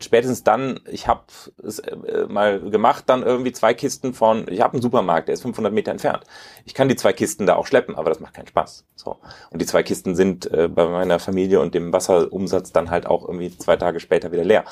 Spätestens 0.02 0.44
dann, 0.44 0.80
ich 0.90 1.08
habe 1.08 1.24
es 1.64 1.80
äh, 1.80 2.26
mal 2.28 2.60
gemacht, 2.60 3.06
dann 3.08 3.24
irgendwie 3.24 3.52
zwei 3.52 3.74
Kisten 3.74 4.14
von, 4.14 4.48
ich 4.50 4.62
habe 4.62 4.74
einen 4.74 4.82
Supermarkt, 4.82 5.28
der 5.28 5.34
ist 5.34 5.42
500 5.42 5.74
Meter 5.74 5.92
entfernt. 5.92 6.24
Ich 6.66 6.74
kann 6.74 6.90
die 6.90 6.96
zwei 6.96 7.14
Kisten 7.14 7.46
da 7.46 7.56
auch 7.56 7.68
schleppen, 7.68 7.96
aber 7.96 8.10
das 8.10 8.20
macht 8.20 8.34
keinen 8.34 8.48
Spaß. 8.48 8.86
So 8.96 9.18
und 9.52 9.62
die 9.62 9.66
zwei 9.66 9.84
Kisten 9.84 10.16
sind 10.16 10.52
äh, 10.52 10.68
bei 10.68 10.88
meiner 10.88 11.20
Familie 11.20 11.60
und 11.60 11.74
dem 11.74 11.94
Wasserumsatz 11.94 12.72
dann 12.72 12.90
halt 12.90 13.06
auch 13.06 13.28
irgendwie 13.28 13.58
zwei 13.58 13.78
Tage 13.78 14.00
später 14.00 14.32
wieder 14.32 14.46
leer. 14.46 14.66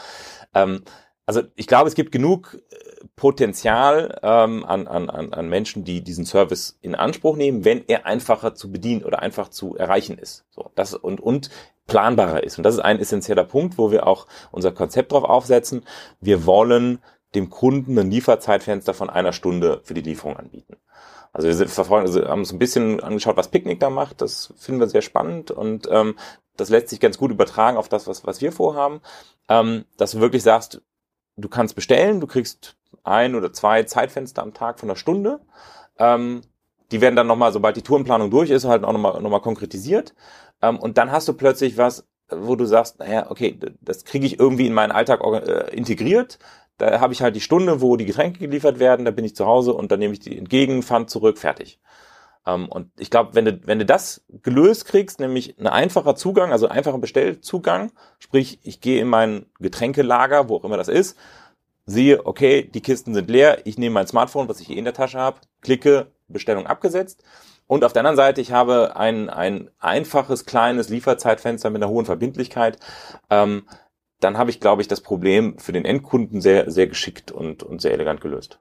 Ähm, 0.53 0.83
also 1.27 1.41
ich 1.55 1.67
glaube, 1.67 1.89
es 1.89 1.95
gibt 1.95 2.11
genug 2.11 2.57
äh, 2.71 3.05
Potenzial 3.17 4.17
ähm, 4.23 4.63
an, 4.63 4.87
an, 4.87 5.09
an 5.09 5.49
Menschen, 5.49 5.83
die 5.83 6.01
diesen 6.01 6.25
Service 6.25 6.77
in 6.81 6.95
Anspruch 6.95 7.35
nehmen, 7.35 7.65
wenn 7.65 7.83
er 7.87 8.05
einfacher 8.05 8.55
zu 8.55 8.71
bedienen 8.71 9.03
oder 9.03 9.21
einfach 9.21 9.49
zu 9.49 9.75
erreichen 9.75 10.17
ist. 10.17 10.45
So, 10.51 10.71
das 10.75 10.93
und, 10.93 11.19
und 11.19 11.49
planbarer 11.88 12.43
ist. 12.43 12.58
Und 12.58 12.63
das 12.63 12.76
ist 12.76 12.82
ein 12.82 13.00
essentieller 13.00 13.45
Punkt, 13.45 13.78
wo 13.78 13.91
wir 13.91 14.06
auch 14.06 14.28
unser 14.52 14.71
Konzept 14.71 15.12
drauf 15.12 15.23
aufsetzen. 15.23 15.84
Wir 16.19 16.45
wollen 16.45 17.00
dem 17.36 17.50
Kunden 17.50 17.97
ein 17.97 18.12
Lieferzeitfenster 18.12 18.93
von 18.93 19.10
einer 19.10 19.34
Stunde 19.34 19.82
für 19.84 19.93
die 19.93 20.02
Lieferung 20.02 20.38
anbieten. 20.38 20.78
Also 21.34 21.47
wir 21.47 21.67
verfolgen, 21.67 22.08
also 22.08 22.28
haben 22.28 22.39
uns 22.39 22.52
ein 22.52 22.60
bisschen 22.60 23.00
angeschaut, 23.00 23.38
was 23.38 23.50
Picknick 23.50 23.80
da 23.80 23.89
macht. 23.89 24.21
Das 24.21 24.54
finden 24.58 24.82
wir 24.82 24.88
sehr 24.88 25.02
spannend 25.02 25.52
und 25.52 25.88
ähm, 25.91 26.15
das 26.56 26.69
lässt 26.69 26.89
sich 26.89 27.00
ganz 27.00 27.17
gut 27.17 27.32
übertragen 27.32 27.78
auf 27.78 27.89
das, 27.89 28.08
was, 28.08 28.26
was 28.26 28.41
wir 28.41 28.52
vorhaben. 28.52 29.02
Ähm, 29.47 29.86
dass 29.97 30.12
du 30.12 30.19
wirklich 30.19 30.43
sagst, 30.43 30.82
du 31.36 31.47
kannst 31.47 31.76
bestellen, 31.76 32.19
du 32.19 32.28
kriegst 32.28 32.76
ein 33.04 33.36
oder 33.36 33.54
zwei 33.54 33.84
Zeitfenster 33.84 34.41
am 34.41 34.54
Tag 34.54 34.80
von 34.80 34.89
einer 34.89 34.97
Stunde. 34.97 35.39
Ähm, 36.00 36.41
die 36.91 37.02
werden 37.02 37.15
dann 37.15 37.28
nochmal, 37.28 37.52
sobald 37.52 37.76
die 37.76 37.82
Tourenplanung 37.82 38.32
durch 38.32 38.50
ist, 38.50 38.65
halt 38.65 38.84
auch 38.84 38.93
nochmal 38.93 39.21
noch 39.21 39.30
mal 39.30 39.39
konkretisiert. 39.39 40.13
Ähm, 40.62 40.80
und 40.80 40.97
dann 40.97 41.12
hast 41.12 41.28
du 41.28 41.34
plötzlich 41.34 41.78
was, 41.78 42.08
wo 42.30 42.56
du 42.56 42.65
sagst, 42.65 43.00
naja, 43.00 43.30
okay, 43.30 43.60
das 43.82 44.06
kriege 44.06 44.26
ich 44.26 44.39
irgendwie 44.39 44.67
in 44.67 44.73
meinen 44.73 44.91
Alltag 44.91 45.21
äh, 45.23 45.76
integriert. 45.76 46.39
Da 46.78 47.00
habe 47.00 47.13
ich 47.13 47.21
halt 47.21 47.36
die 47.36 47.41
Stunde, 47.41 47.82
wo 47.82 47.97
die 47.97 48.06
Getränke 48.06 48.39
geliefert 48.39 48.80
werden, 48.80 49.06
da 49.06 49.12
bin 49.12 49.26
ich 49.26 49.36
zu 49.36 49.45
Hause 49.45 49.73
und 49.73 49.91
dann 49.91 50.00
nehme 50.00 50.13
ich 50.13 50.19
die 50.19 50.38
entgegen, 50.38 50.84
Pfand 50.84 51.10
zurück, 51.10 51.38
fertig. 51.38 51.80
Ähm, 52.45 52.69
und 52.69 52.89
ich 52.97 53.10
glaube, 53.10 53.36
wenn 53.36 53.45
du, 53.45 53.60
wenn 53.65 53.80
du 53.80 53.86
das 53.86 54.23
gelöst 54.41 54.86
kriegst, 54.86 55.19
nämlich 55.19 55.60
ein 55.60 55.67
einfacher 55.67 56.15
Zugang, 56.15 56.52
also 56.52 56.67
einfacher 56.67 56.97
Bestellzugang, 56.97 57.91
sprich, 58.19 58.60
ich 58.63 58.82
gehe 58.82 59.02
in 59.02 59.08
mein 59.08 59.45
Getränkelager, 59.60 60.50
wo 60.50 60.58
auch 60.58 60.63
immer 60.63 60.78
das 60.78 60.88
ist, 60.88 61.17
sehe, 61.86 62.26
okay, 62.26 62.63
die 62.63 62.82
Kisten 62.82 63.13
sind 63.13 63.30
leer, 63.30 63.65
ich 63.65 63.78
nehme 63.78 63.93
mein 63.93 64.08
Smartphone, 64.08 64.50
was 64.50 64.60
ich 64.60 64.67
hier 64.67 64.78
in 64.78 64.86
der 64.86 64.93
Tasche 64.93 65.19
habe, 65.19 65.39
klicke, 65.62 66.08
Bestellung 66.27 66.67
abgesetzt. 66.67 67.23
Und 67.67 67.83
auf 67.83 67.93
der 67.93 68.01
anderen 68.01 68.15
Seite, 68.15 68.41
ich 68.41 68.51
habe 68.51 68.95
ein, 68.95 69.29
ein 69.29 69.69
einfaches, 69.79 70.45
kleines 70.45 70.89
Lieferzeitfenster 70.89 71.69
mit 71.69 71.81
einer 71.81 71.91
hohen 71.91 72.05
Verbindlichkeit. 72.05 72.79
Ähm, 73.29 73.63
dann 74.19 74.37
habe 74.37 74.49
ich, 74.49 74.59
glaube 74.59 74.81
ich, 74.81 74.87
das 74.87 75.01
Problem 75.01 75.59
für 75.59 75.73
den 75.73 75.85
Endkunden 75.85 76.41
sehr, 76.41 76.71
sehr 76.71 76.87
geschickt 76.87 77.31
und, 77.31 77.63
und 77.63 77.81
sehr 77.81 77.93
elegant 77.93 78.21
gelöst. 78.21 78.59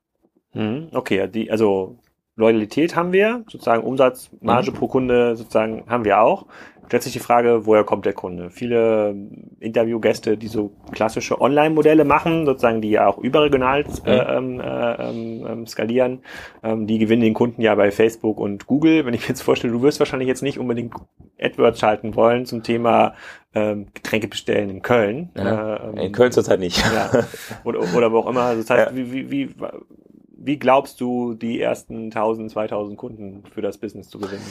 Mhm, 0.53 0.89
okay, 0.93 1.29
die, 1.29 1.51
also 1.51 1.99
Loyalität 2.37 2.95
haben 2.97 3.13
wir, 3.13 3.45
sozusagen 3.49 3.83
Umsatz, 3.83 4.31
Marge 4.41 4.71
mhm. 4.71 4.75
pro 4.75 4.89
Kunde 4.89 5.37
sozusagen 5.37 5.85
haben 5.89 6.05
wir 6.05 6.21
auch. 6.21 6.47
Stellt 6.87 7.03
sich 7.03 7.13
die 7.13 7.19
Frage, 7.19 7.67
woher 7.67 7.85
kommt 7.85 8.07
der 8.07 8.13
Kunde? 8.13 8.51
Viele 8.51 9.15
Interviewgäste, 9.59 10.37
die 10.37 10.47
so 10.47 10.73
klassische 10.93 11.41
Online-Modelle 11.41 12.05
machen, 12.05 12.47
sozusagen, 12.47 12.81
die 12.81 12.91
ja 12.91 13.07
auch 13.09 13.19
überregional 13.19 13.85
äh, 14.05 14.41
mhm. 14.41 14.61
äh, 14.61 14.95
ähm, 14.95 15.47
ähm, 15.49 15.67
skalieren, 15.67 16.21
ähm, 16.63 16.87
die 16.87 16.99
gewinnen 16.99 17.23
den 17.23 17.35
Kunden 17.35 17.61
ja 17.61 17.75
bei 17.75 17.91
Facebook 17.91 18.39
und 18.39 18.67
Google. 18.67 19.05
Wenn 19.05 19.15
ich 19.15 19.23
mir 19.23 19.29
jetzt 19.29 19.43
vorstelle, 19.43 19.73
du 19.73 19.83
wirst 19.83 19.99
wahrscheinlich 19.99 20.29
jetzt 20.29 20.43
nicht 20.43 20.59
unbedingt 20.59 20.95
AdWords 21.41 21.81
schalten 21.81 22.15
wollen 22.15 22.47
zum 22.47 22.63
Thema 22.63 23.15
ähm, 23.55 23.87
Getränke 23.93 24.29
bestellen 24.29 24.71
in 24.71 24.83
Köln. 24.83 25.31
Ja. 25.37 25.77
Äh, 25.77 25.89
ähm, 25.89 25.97
in 25.99 26.13
Köln 26.13 26.31
zurzeit 26.31 26.61
nicht. 26.61 26.79
Ja. 26.79 27.11
Oder, 27.65 27.81
oder 27.97 28.13
wo 28.13 28.19
auch 28.19 28.29
immer. 28.29 28.55
Das 28.55 28.71
heißt, 28.71 28.91
ja. 28.91 28.97
wie, 28.97 29.13
wie, 29.13 29.31
wie 29.31 29.55
wie 30.47 30.59
glaubst 30.59 31.01
du, 31.01 31.35
die 31.35 31.61
ersten 31.61 32.05
1000, 32.05 32.53
2000 32.53 32.97
Kunden 32.97 33.43
für 33.53 33.63
das 33.63 33.79
Business 33.79 34.09
zu 34.09 34.19
gewinnen? 34.19 34.45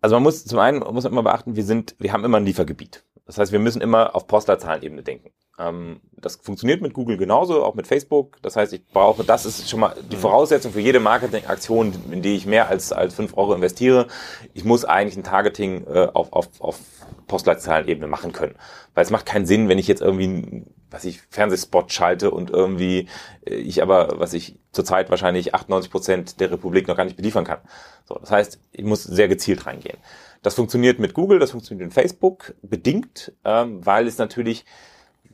Also 0.00 0.16
man 0.16 0.22
muss 0.22 0.44
zum 0.44 0.58
einen 0.58 0.80
muss 0.80 1.04
man 1.04 1.12
immer 1.12 1.22
beachten, 1.22 1.56
wir 1.56 1.64
sind, 1.64 1.96
wir 1.98 2.12
haben 2.12 2.24
immer 2.24 2.38
ein 2.38 2.46
Liefergebiet. 2.46 3.04
Das 3.26 3.38
heißt, 3.38 3.52
wir 3.52 3.58
müssen 3.58 3.80
immer 3.80 4.14
auf 4.14 4.26
Postleitzahlenebene 4.26 5.02
denken. 5.02 5.30
Ähm, 5.58 6.00
das 6.12 6.36
funktioniert 6.36 6.82
mit 6.82 6.92
Google 6.92 7.16
genauso, 7.16 7.64
auch 7.64 7.74
mit 7.74 7.86
Facebook. 7.86 8.36
Das 8.42 8.56
heißt, 8.56 8.72
ich 8.72 8.86
brauche, 8.86 9.24
das 9.24 9.46
ist 9.46 9.68
schon 9.68 9.80
mal 9.80 9.94
die 10.10 10.16
mhm. 10.16 10.20
Voraussetzung 10.20 10.72
für 10.72 10.80
jede 10.80 11.00
Marketingaktion, 11.00 11.92
in 12.10 12.22
die 12.22 12.36
ich 12.36 12.46
mehr 12.46 12.68
als, 12.68 12.92
als 12.92 13.14
fünf 13.14 13.36
Euro 13.36 13.54
investiere. 13.54 14.06
Ich 14.54 14.64
muss 14.64 14.84
eigentlich 14.84 15.16
ein 15.16 15.24
Targeting 15.24 15.86
äh, 15.86 16.08
auf, 16.12 16.32
auf, 16.32 16.48
auf 16.60 16.80
Postleitzahlenebene 17.26 18.06
machen 18.06 18.32
können. 18.32 18.54
Weil 18.94 19.04
es 19.04 19.10
macht 19.10 19.26
keinen 19.26 19.46
Sinn, 19.46 19.68
wenn 19.68 19.78
ich 19.78 19.88
jetzt 19.88 20.02
irgendwie, 20.02 20.64
was 20.90 21.04
ich, 21.04 21.22
Fernsehspot 21.30 21.92
schalte 21.92 22.30
und 22.30 22.50
irgendwie 22.50 23.08
äh, 23.44 23.54
ich 23.54 23.82
aber, 23.82 24.18
was 24.18 24.32
ich 24.32 24.58
zurzeit 24.72 25.10
wahrscheinlich 25.10 25.54
98 25.54 25.90
Prozent 25.90 26.40
der 26.40 26.50
Republik 26.50 26.88
noch 26.88 26.96
gar 26.96 27.04
nicht 27.04 27.16
beliefern 27.16 27.44
kann. 27.44 27.58
So, 28.04 28.16
das 28.16 28.30
heißt, 28.30 28.60
ich 28.72 28.84
muss 28.84 29.02
sehr 29.02 29.28
gezielt 29.28 29.66
reingehen. 29.66 29.98
Das 30.42 30.54
funktioniert 30.54 30.98
mit 30.98 31.14
Google, 31.14 31.38
das 31.38 31.50
funktioniert 31.50 31.86
mit 31.86 31.94
Facebook 31.94 32.54
bedingt, 32.62 33.32
ähm, 33.44 33.84
weil 33.84 34.06
es 34.06 34.18
natürlich 34.18 34.64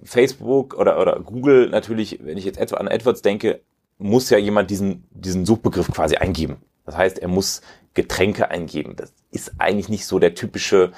Facebook 0.02 0.74
oder, 0.74 0.98
oder 1.00 1.20
Google 1.20 1.68
natürlich, 1.68 2.18
wenn 2.22 2.38
ich 2.38 2.44
jetzt 2.44 2.58
etwa 2.58 2.76
an 2.76 2.88
AdWords 2.88 3.22
denke, 3.22 3.60
muss 3.98 4.30
ja 4.30 4.38
jemand 4.38 4.70
diesen, 4.70 5.04
diesen 5.10 5.46
Suchbegriff 5.46 5.90
quasi 5.92 6.16
eingeben. 6.16 6.56
Das 6.84 6.96
heißt, 6.96 7.18
er 7.18 7.28
muss 7.28 7.60
Getränke 7.94 8.50
eingeben. 8.50 8.96
Das 8.96 9.12
ist 9.30 9.52
eigentlich 9.58 9.88
nicht 9.88 10.06
so 10.06 10.18
der 10.18 10.34
typische 10.34 10.92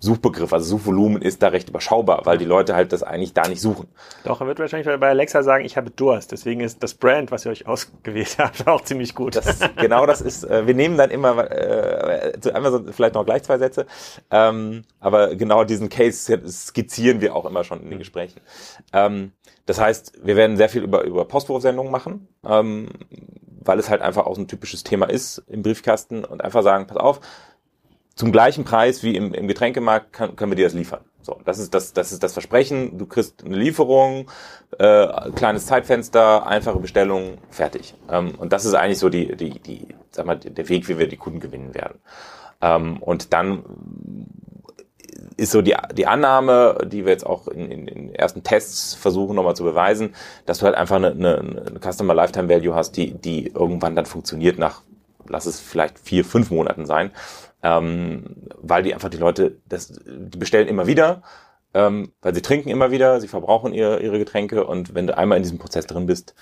Suchbegriff, 0.00 0.52
also 0.52 0.64
Suchvolumen 0.76 1.22
ist 1.22 1.42
da 1.42 1.48
recht 1.48 1.68
überschaubar, 1.68 2.22
weil 2.24 2.38
die 2.38 2.44
Leute 2.44 2.74
halt 2.74 2.92
das 2.92 3.02
eigentlich 3.02 3.32
da 3.32 3.48
nicht 3.48 3.60
suchen. 3.60 3.88
Doch, 4.24 4.40
er 4.40 4.46
wird 4.46 4.58
wahrscheinlich 4.58 4.86
bei 5.00 5.08
Alexa 5.08 5.42
sagen, 5.42 5.64
ich 5.64 5.76
habe 5.76 5.90
Durst. 5.90 6.32
Deswegen 6.32 6.60
ist 6.60 6.82
das 6.82 6.94
Brand, 6.94 7.30
was 7.30 7.44
ihr 7.44 7.50
euch 7.50 7.66
ausgewählt 7.66 8.36
habt, 8.38 8.66
auch 8.66 8.82
ziemlich 8.82 9.14
gut. 9.14 9.36
Das, 9.36 9.58
genau 9.76 10.06
das 10.06 10.20
ist, 10.20 10.44
äh, 10.44 10.66
wir 10.66 10.74
nehmen 10.74 10.96
dann 10.96 11.10
immer, 11.10 11.50
äh, 11.50 12.38
zu 12.40 12.54
Amazon 12.54 12.92
vielleicht 12.92 13.14
noch 13.14 13.24
gleich 13.24 13.42
zwei 13.42 13.58
Sätze, 13.58 13.86
ähm, 14.30 14.84
aber 15.00 15.34
genau 15.36 15.64
diesen 15.64 15.88
Case 15.88 16.40
skizzieren 16.48 17.20
wir 17.20 17.34
auch 17.34 17.46
immer 17.46 17.64
schon 17.64 17.80
in 17.80 17.86
den 17.86 17.94
mhm. 17.94 17.98
Gesprächen. 17.98 18.40
Ähm, 18.92 19.32
das 19.66 19.78
heißt, 19.78 20.24
wir 20.24 20.36
werden 20.36 20.56
sehr 20.56 20.70
viel 20.70 20.82
über, 20.82 21.04
über 21.04 21.26
Postwurfsendungen 21.26 21.92
machen, 21.92 22.26
ähm, 22.42 22.88
weil 23.60 23.78
es 23.78 23.90
halt 23.90 24.00
einfach 24.00 24.24
auch 24.24 24.34
so 24.34 24.40
ein 24.40 24.48
typisches 24.48 24.82
Thema 24.82 25.10
ist 25.10 25.42
im 25.46 25.62
Briefkasten 25.62 26.24
und 26.24 26.42
einfach 26.42 26.62
sagen, 26.62 26.86
pass 26.86 26.96
auf, 26.96 27.20
zum 28.18 28.32
gleichen 28.32 28.64
Preis 28.64 29.04
wie 29.04 29.14
im, 29.14 29.32
im 29.32 29.46
Getränkemarkt 29.46 30.12
kann, 30.12 30.34
können 30.34 30.50
wir 30.50 30.56
dir 30.56 30.64
das 30.66 30.74
liefern. 30.74 31.00
So, 31.22 31.38
das 31.44 31.60
ist 31.60 31.72
das, 31.72 31.92
das 31.92 32.10
ist 32.10 32.20
das 32.20 32.32
Versprechen. 32.32 32.98
Du 32.98 33.06
kriegst 33.06 33.44
eine 33.44 33.56
Lieferung, 33.56 34.28
äh, 34.76 35.30
kleines 35.36 35.66
Zeitfenster, 35.66 36.44
einfache 36.44 36.80
Bestellung, 36.80 37.38
fertig. 37.50 37.94
Ähm, 38.10 38.34
und 38.36 38.52
das 38.52 38.64
ist 38.64 38.74
eigentlich 38.74 38.98
so 38.98 39.08
die, 39.08 39.36
die, 39.36 39.60
die, 39.60 39.86
sag 40.10 40.26
mal, 40.26 40.36
der 40.36 40.68
Weg, 40.68 40.88
wie 40.88 40.98
wir 40.98 41.06
die 41.06 41.16
Kunden 41.16 41.38
gewinnen 41.38 41.76
werden. 41.76 42.00
Ähm, 42.60 43.00
und 43.00 43.32
dann 43.32 43.62
ist 45.36 45.52
so 45.52 45.62
die, 45.62 45.76
die 45.92 46.08
Annahme, 46.08 46.88
die 46.90 47.04
wir 47.04 47.12
jetzt 47.12 47.24
auch 47.24 47.46
in, 47.46 47.70
in, 47.70 47.86
in 47.86 48.14
ersten 48.16 48.42
Tests 48.42 48.94
versuchen 48.94 49.36
nochmal 49.36 49.54
zu 49.54 49.62
beweisen, 49.62 50.16
dass 50.44 50.58
du 50.58 50.66
halt 50.66 50.74
einfach 50.74 50.96
eine, 50.96 51.12
eine, 51.12 51.38
eine 51.38 51.78
Customer 51.78 52.14
Lifetime 52.14 52.48
Value 52.48 52.74
hast, 52.74 52.96
die, 52.96 53.14
die 53.14 53.46
irgendwann 53.46 53.94
dann 53.94 54.06
funktioniert 54.06 54.58
nach, 54.58 54.82
lass 55.28 55.46
es 55.46 55.60
vielleicht 55.60 56.00
vier, 56.00 56.24
fünf 56.24 56.50
Monaten 56.50 56.84
sein 56.84 57.12
ähm, 57.62 58.36
weil 58.56 58.82
die 58.82 58.94
einfach 58.94 59.08
die 59.08 59.16
Leute, 59.16 59.58
das, 59.68 60.00
die 60.06 60.38
bestellen 60.38 60.68
immer 60.68 60.86
wieder, 60.86 61.22
ähm, 61.74 62.12
weil 62.22 62.34
sie 62.34 62.42
trinken 62.42 62.70
immer 62.70 62.90
wieder, 62.90 63.20
sie 63.20 63.28
verbrauchen 63.28 63.74
ihre, 63.74 64.00
ihre 64.00 64.18
Getränke 64.18 64.64
und 64.64 64.94
wenn 64.94 65.06
du 65.06 65.16
einmal 65.16 65.36
in 65.36 65.42
diesem 65.42 65.58
Prozess 65.58 65.86
drin 65.86 66.06
bist 66.06 66.34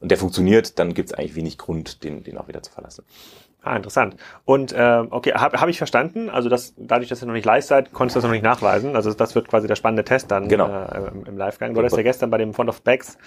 und 0.00 0.10
der 0.10 0.18
funktioniert, 0.18 0.78
dann 0.78 0.94
gibt 0.94 1.10
es 1.10 1.14
eigentlich 1.14 1.36
wenig 1.36 1.58
Grund, 1.58 2.02
den, 2.04 2.24
den 2.24 2.38
auch 2.38 2.48
wieder 2.48 2.62
zu 2.62 2.72
verlassen. 2.72 3.04
Ah, 3.60 3.76
interessant. 3.76 4.16
Und 4.44 4.72
äh, 4.72 5.02
okay, 5.10 5.32
habe 5.32 5.60
hab 5.60 5.68
ich 5.68 5.78
verstanden. 5.78 6.30
Also 6.30 6.48
das, 6.48 6.74
dadurch, 6.76 7.08
dass 7.08 7.22
ihr 7.22 7.26
noch 7.26 7.34
nicht 7.34 7.44
live 7.44 7.64
seid, 7.64 7.92
konntest 7.92 8.14
du 8.14 8.18
das 8.18 8.24
noch 8.24 8.32
nicht 8.32 8.44
nachweisen. 8.44 8.94
Also 8.94 9.12
das 9.12 9.34
wird 9.34 9.48
quasi 9.48 9.66
der 9.66 9.74
spannende 9.74 10.04
Test 10.04 10.30
dann 10.30 10.48
genau. 10.48 10.68
äh, 10.68 11.08
im, 11.08 11.24
im 11.24 11.36
Livegang. 11.36 11.74
Du 11.74 11.82
hast 11.82 11.96
ja 11.96 12.02
gestern 12.02 12.30
bei 12.30 12.38
dem 12.38 12.54
Font 12.54 12.68
of 12.68 12.82
Bags 12.82 13.18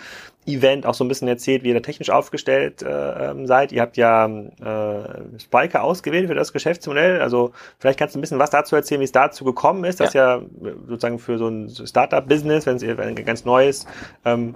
Event 0.45 0.85
auch 0.85 0.93
so 0.93 1.03
ein 1.03 1.09
bisschen 1.09 1.27
erzählt, 1.27 1.63
wie 1.63 1.67
ihr 1.67 1.73
da 1.73 1.81
technisch 1.81 2.09
aufgestellt 2.09 2.81
äh, 2.81 3.45
seid. 3.45 3.73
Ihr 3.73 3.81
habt 3.81 3.97
ja 3.97 4.25
äh, 4.25 5.39
Spiker 5.39 5.83
ausgewählt 5.83 6.27
für 6.27 6.35
das 6.35 6.53
Geschäftsmodell. 6.53 7.21
Also 7.21 7.51
vielleicht 7.77 7.99
kannst 7.99 8.15
du 8.15 8.19
ein 8.19 8.21
bisschen 8.21 8.39
was 8.39 8.49
dazu 8.51 8.77
erzählen, 8.77 9.01
wie 9.01 9.05
es 9.05 9.11
dazu 9.11 9.43
gekommen 9.43 9.83
ist. 9.83 9.99
Das 9.99 10.13
ja, 10.13 10.37
ja 10.37 10.41
sozusagen 10.87 11.19
für 11.19 11.37
so 11.37 11.49
ein 11.49 11.69
Startup-Business, 11.69 12.65
wenn 12.65 12.77
es 12.77 13.25
ganz 13.25 13.43
neu 13.43 13.67
ist, 13.67 13.85
ähm, 14.23 14.55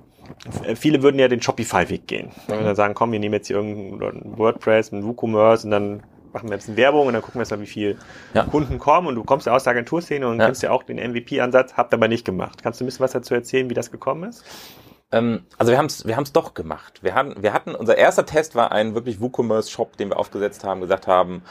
viele 0.75 1.03
würden 1.03 1.19
ja 1.19 1.27
den 1.27 1.41
Shopify-Weg 1.41 2.07
gehen. 2.07 2.31
Wir 2.47 2.61
dann 2.61 2.75
sagen, 2.75 2.93
komm, 2.93 3.11
wir 3.11 3.19
nehmen 3.19 3.33
jetzt 3.33 3.47
hier 3.47 3.57
irgendein 3.57 4.37
WordPress, 4.37 4.91
ein 4.91 5.03
WooCommerce 5.05 5.65
und 5.65 5.71
dann 5.71 6.03
machen 6.33 6.49
wir 6.49 6.55
jetzt 6.55 6.67
eine 6.67 6.77
Werbung 6.77 7.07
und 7.07 7.13
dann 7.13 7.21
gucken 7.21 7.39
wir 7.39 7.43
jetzt 7.43 7.51
mal, 7.51 7.61
wie 7.61 7.65
viele 7.65 7.97
ja. 8.33 8.43
Kunden 8.43 8.77
kommen 8.77 9.07
und 9.07 9.15
du 9.15 9.23
kommst 9.23 9.47
ja 9.47 9.53
aus 9.53 9.63
der 9.63 9.71
Agenturszene 9.71 10.27
und 10.27 10.39
ja. 10.39 10.45
kennst 10.45 10.61
ja 10.63 10.71
auch 10.71 10.83
den 10.83 10.97
MVP-Ansatz, 10.97 11.75
habt 11.75 11.93
aber 11.93 12.07
nicht 12.07 12.25
gemacht. 12.25 12.61
Kannst 12.61 12.79
du 12.79 12.83
ein 12.83 12.87
bisschen 12.87 13.03
was 13.03 13.13
dazu 13.13 13.33
erzählen, 13.33 13.69
wie 13.69 13.73
das 13.73 13.89
gekommen 13.89 14.29
ist? 14.29 14.43
Ähm, 15.11 15.45
also 15.57 15.71
wir 15.71 15.77
haben 15.77 15.85
es 15.85 16.05
wir 16.05 16.15
haben's 16.15 16.33
doch 16.33 16.53
gemacht. 16.53 17.01
Wir 17.03 17.15
hatten, 17.15 17.41
wir 17.41 17.53
hatten, 17.53 17.73
unser 17.73 17.97
erster 17.97 18.25
Test 18.25 18.53
war 18.53 18.71
ein 18.71 18.95
wirklich 18.95 19.21
WooCommerce-Shop, 19.21 19.97
den 19.97 20.09
wir 20.09 20.17
aufgesetzt 20.17 20.63
haben, 20.63 20.81
gesagt 20.81 21.07
haben, 21.07 21.43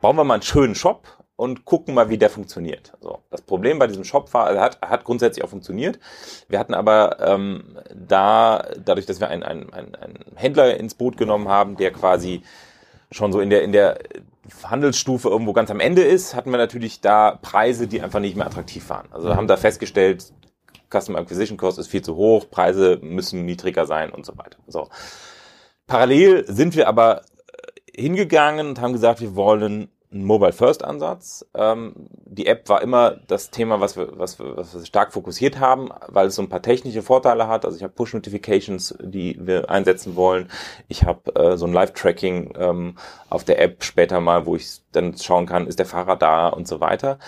bauen 0.00 0.16
wir 0.16 0.24
mal 0.24 0.34
einen 0.34 0.42
schönen 0.42 0.74
Shop 0.74 1.06
und 1.40 1.64
gucken 1.64 1.94
mal, 1.94 2.10
wie 2.10 2.18
der 2.18 2.28
funktioniert. 2.28 2.92
So, 3.00 3.20
das 3.30 3.40
Problem 3.40 3.78
bei 3.78 3.86
diesem 3.86 4.04
Shop 4.04 4.34
war, 4.34 4.50
er 4.50 4.60
hat, 4.60 4.82
hat 4.82 5.04
grundsätzlich 5.04 5.42
auch 5.42 5.48
funktioniert. 5.48 5.98
Wir 6.48 6.58
hatten 6.58 6.74
aber 6.74 7.16
ähm, 7.18 7.78
da, 7.94 8.66
dadurch, 8.84 9.06
dass 9.06 9.20
wir 9.20 9.28
einen, 9.28 9.42
einen, 9.42 9.72
einen 9.72 10.18
Händler 10.34 10.76
ins 10.76 10.94
Boot 10.94 11.16
genommen 11.16 11.48
haben, 11.48 11.76
der 11.78 11.92
quasi 11.92 12.42
schon 13.10 13.32
so 13.32 13.40
in 13.40 13.48
der, 13.48 13.62
in 13.62 13.72
der 13.72 14.00
Handelsstufe 14.64 15.30
irgendwo 15.30 15.54
ganz 15.54 15.70
am 15.70 15.80
Ende 15.80 16.02
ist, 16.02 16.34
hatten 16.34 16.50
wir 16.50 16.58
natürlich 16.58 17.00
da 17.00 17.38
Preise, 17.40 17.88
die 17.88 18.02
einfach 18.02 18.20
nicht 18.20 18.36
mehr 18.36 18.46
attraktiv 18.46 18.90
waren. 18.90 19.08
Also 19.10 19.34
haben 19.34 19.48
da 19.48 19.56
festgestellt, 19.56 20.34
Customer 20.92 21.20
Acquisition 21.20 21.56
Cost 21.56 21.78
ist 21.78 21.88
viel 21.88 22.02
zu 22.02 22.16
hoch, 22.16 22.50
Preise 22.50 22.98
müssen 23.00 23.46
niedriger 23.46 23.86
sein 23.86 24.10
und 24.10 24.26
so 24.26 24.36
weiter. 24.36 24.58
So. 24.66 24.88
Parallel 25.86 26.44
sind 26.52 26.76
wir 26.76 26.86
aber 26.86 27.22
äh, 27.22 28.02
hingegangen 28.02 28.68
und 28.68 28.80
haben 28.82 28.92
gesagt, 28.92 29.22
wir 29.22 29.34
wollen 29.34 29.88
einen 30.12 30.24
Mobile 30.24 30.52
First 30.52 30.84
Ansatz. 30.84 31.46
Ähm, 31.54 31.94
die 32.24 32.46
App 32.46 32.68
war 32.68 32.82
immer 32.82 33.12
das 33.28 33.50
Thema, 33.50 33.80
was 33.80 33.96
wir, 33.96 34.18
was, 34.18 34.38
wir, 34.38 34.56
was 34.56 34.74
wir 34.74 34.84
stark 34.84 35.12
fokussiert 35.12 35.60
haben, 35.60 35.90
weil 36.08 36.26
es 36.26 36.34
so 36.34 36.42
ein 36.42 36.48
paar 36.48 36.62
technische 36.62 37.02
Vorteile 37.02 37.46
hat. 37.46 37.64
Also 37.64 37.76
ich 37.76 37.82
habe 37.82 37.92
Push 37.92 38.14
Notifications, 38.14 38.96
die 39.00 39.38
wir 39.40 39.70
einsetzen 39.70 40.16
wollen. 40.16 40.50
Ich 40.88 41.04
habe 41.04 41.34
äh, 41.36 41.56
so 41.56 41.66
ein 41.66 41.72
Live 41.72 41.92
Tracking 41.92 42.52
ähm, 42.56 42.96
auf 43.28 43.44
der 43.44 43.60
App 43.60 43.84
später 43.84 44.20
mal, 44.20 44.46
wo 44.46 44.56
ich 44.56 44.80
dann 44.92 45.16
schauen 45.16 45.46
kann, 45.46 45.66
ist 45.66 45.78
der 45.78 45.86
Fahrer 45.86 46.16
da 46.16 46.48
und 46.48 46.66
so 46.66 46.80
weiter. 46.80 47.18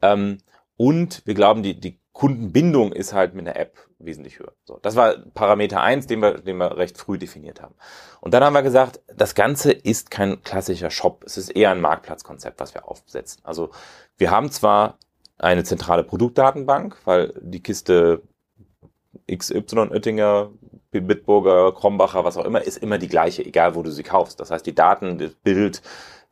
Ähm, 0.00 0.38
und 0.76 1.22
wir 1.26 1.34
glauben, 1.34 1.62
die, 1.62 1.78
die 1.78 1.99
Kundenbindung 2.12 2.92
ist 2.92 3.12
halt 3.12 3.34
mit 3.34 3.46
einer 3.46 3.56
App 3.56 3.78
wesentlich 3.98 4.38
höher. 4.38 4.52
So, 4.64 4.78
das 4.82 4.96
war 4.96 5.16
Parameter 5.34 5.80
eins, 5.80 6.06
den 6.06 6.20
wir, 6.20 6.38
den 6.38 6.56
wir 6.56 6.76
recht 6.76 6.98
früh 6.98 7.18
definiert 7.18 7.62
haben. 7.62 7.74
Und 8.20 8.34
dann 8.34 8.42
haben 8.42 8.52
wir 8.52 8.62
gesagt, 8.62 9.00
das 9.14 9.34
Ganze 9.34 9.72
ist 9.72 10.10
kein 10.10 10.42
klassischer 10.42 10.90
Shop. 10.90 11.22
Es 11.24 11.36
ist 11.36 11.50
eher 11.50 11.70
ein 11.70 11.80
Marktplatzkonzept, 11.80 12.58
was 12.60 12.74
wir 12.74 12.88
aufsetzen. 12.88 13.42
Also 13.44 13.70
wir 14.16 14.30
haben 14.30 14.50
zwar 14.50 14.98
eine 15.38 15.64
zentrale 15.64 16.04
Produktdatenbank, 16.04 16.96
weil 17.04 17.32
die 17.40 17.62
Kiste 17.62 18.22
XY 19.30 19.90
Oettinger, 19.90 20.50
Bitburger, 20.90 21.72
Krombacher, 21.72 22.24
was 22.24 22.36
auch 22.36 22.44
immer, 22.44 22.62
ist 22.62 22.78
immer 22.78 22.98
die 22.98 23.08
gleiche, 23.08 23.44
egal 23.44 23.74
wo 23.74 23.82
du 23.82 23.92
sie 23.92 24.02
kaufst. 24.02 24.40
Das 24.40 24.50
heißt, 24.50 24.66
die 24.66 24.74
Daten, 24.74 25.18
das 25.18 25.34
Bild, 25.34 25.82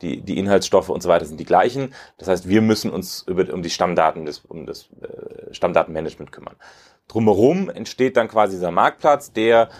die, 0.02 0.20
die 0.20 0.38
Inhaltsstoffe 0.38 0.88
und 0.88 1.02
so 1.02 1.08
weiter 1.08 1.24
sind 1.24 1.40
die 1.40 1.44
gleichen. 1.44 1.94
Das 2.18 2.28
heißt, 2.28 2.48
wir 2.48 2.62
müssen 2.62 2.90
uns 2.90 3.24
über, 3.26 3.52
um 3.52 3.62
die 3.62 3.70
Stammdaten, 3.70 4.26
des, 4.26 4.40
um 4.40 4.66
das 4.66 4.88
äh, 5.00 5.52
Stammdatenmanagement 5.52 6.32
kümmern. 6.32 6.56
Drumherum 7.08 7.70
entsteht 7.70 8.16
dann 8.16 8.28
quasi 8.28 8.56
dieser 8.56 8.70
Marktplatz, 8.70 9.32
der 9.32 9.70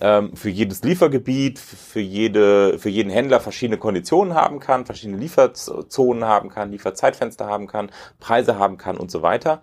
ähm, 0.00 0.34
für 0.36 0.48
jedes 0.48 0.82
Liefergebiet, 0.82 1.58
für, 1.58 2.00
jede, 2.00 2.78
für 2.78 2.88
jeden 2.88 3.10
Händler 3.10 3.40
verschiedene 3.40 3.78
Konditionen 3.78 4.34
haben 4.34 4.60
kann, 4.60 4.86
verschiedene 4.86 5.18
Lieferzonen 5.18 6.24
haben 6.24 6.48
kann, 6.50 6.70
Lieferzeitfenster 6.70 7.46
haben 7.46 7.66
kann, 7.66 7.90
Preise 8.20 8.58
haben 8.58 8.78
kann 8.78 8.96
und 8.96 9.10
so 9.10 9.22
weiter. 9.22 9.62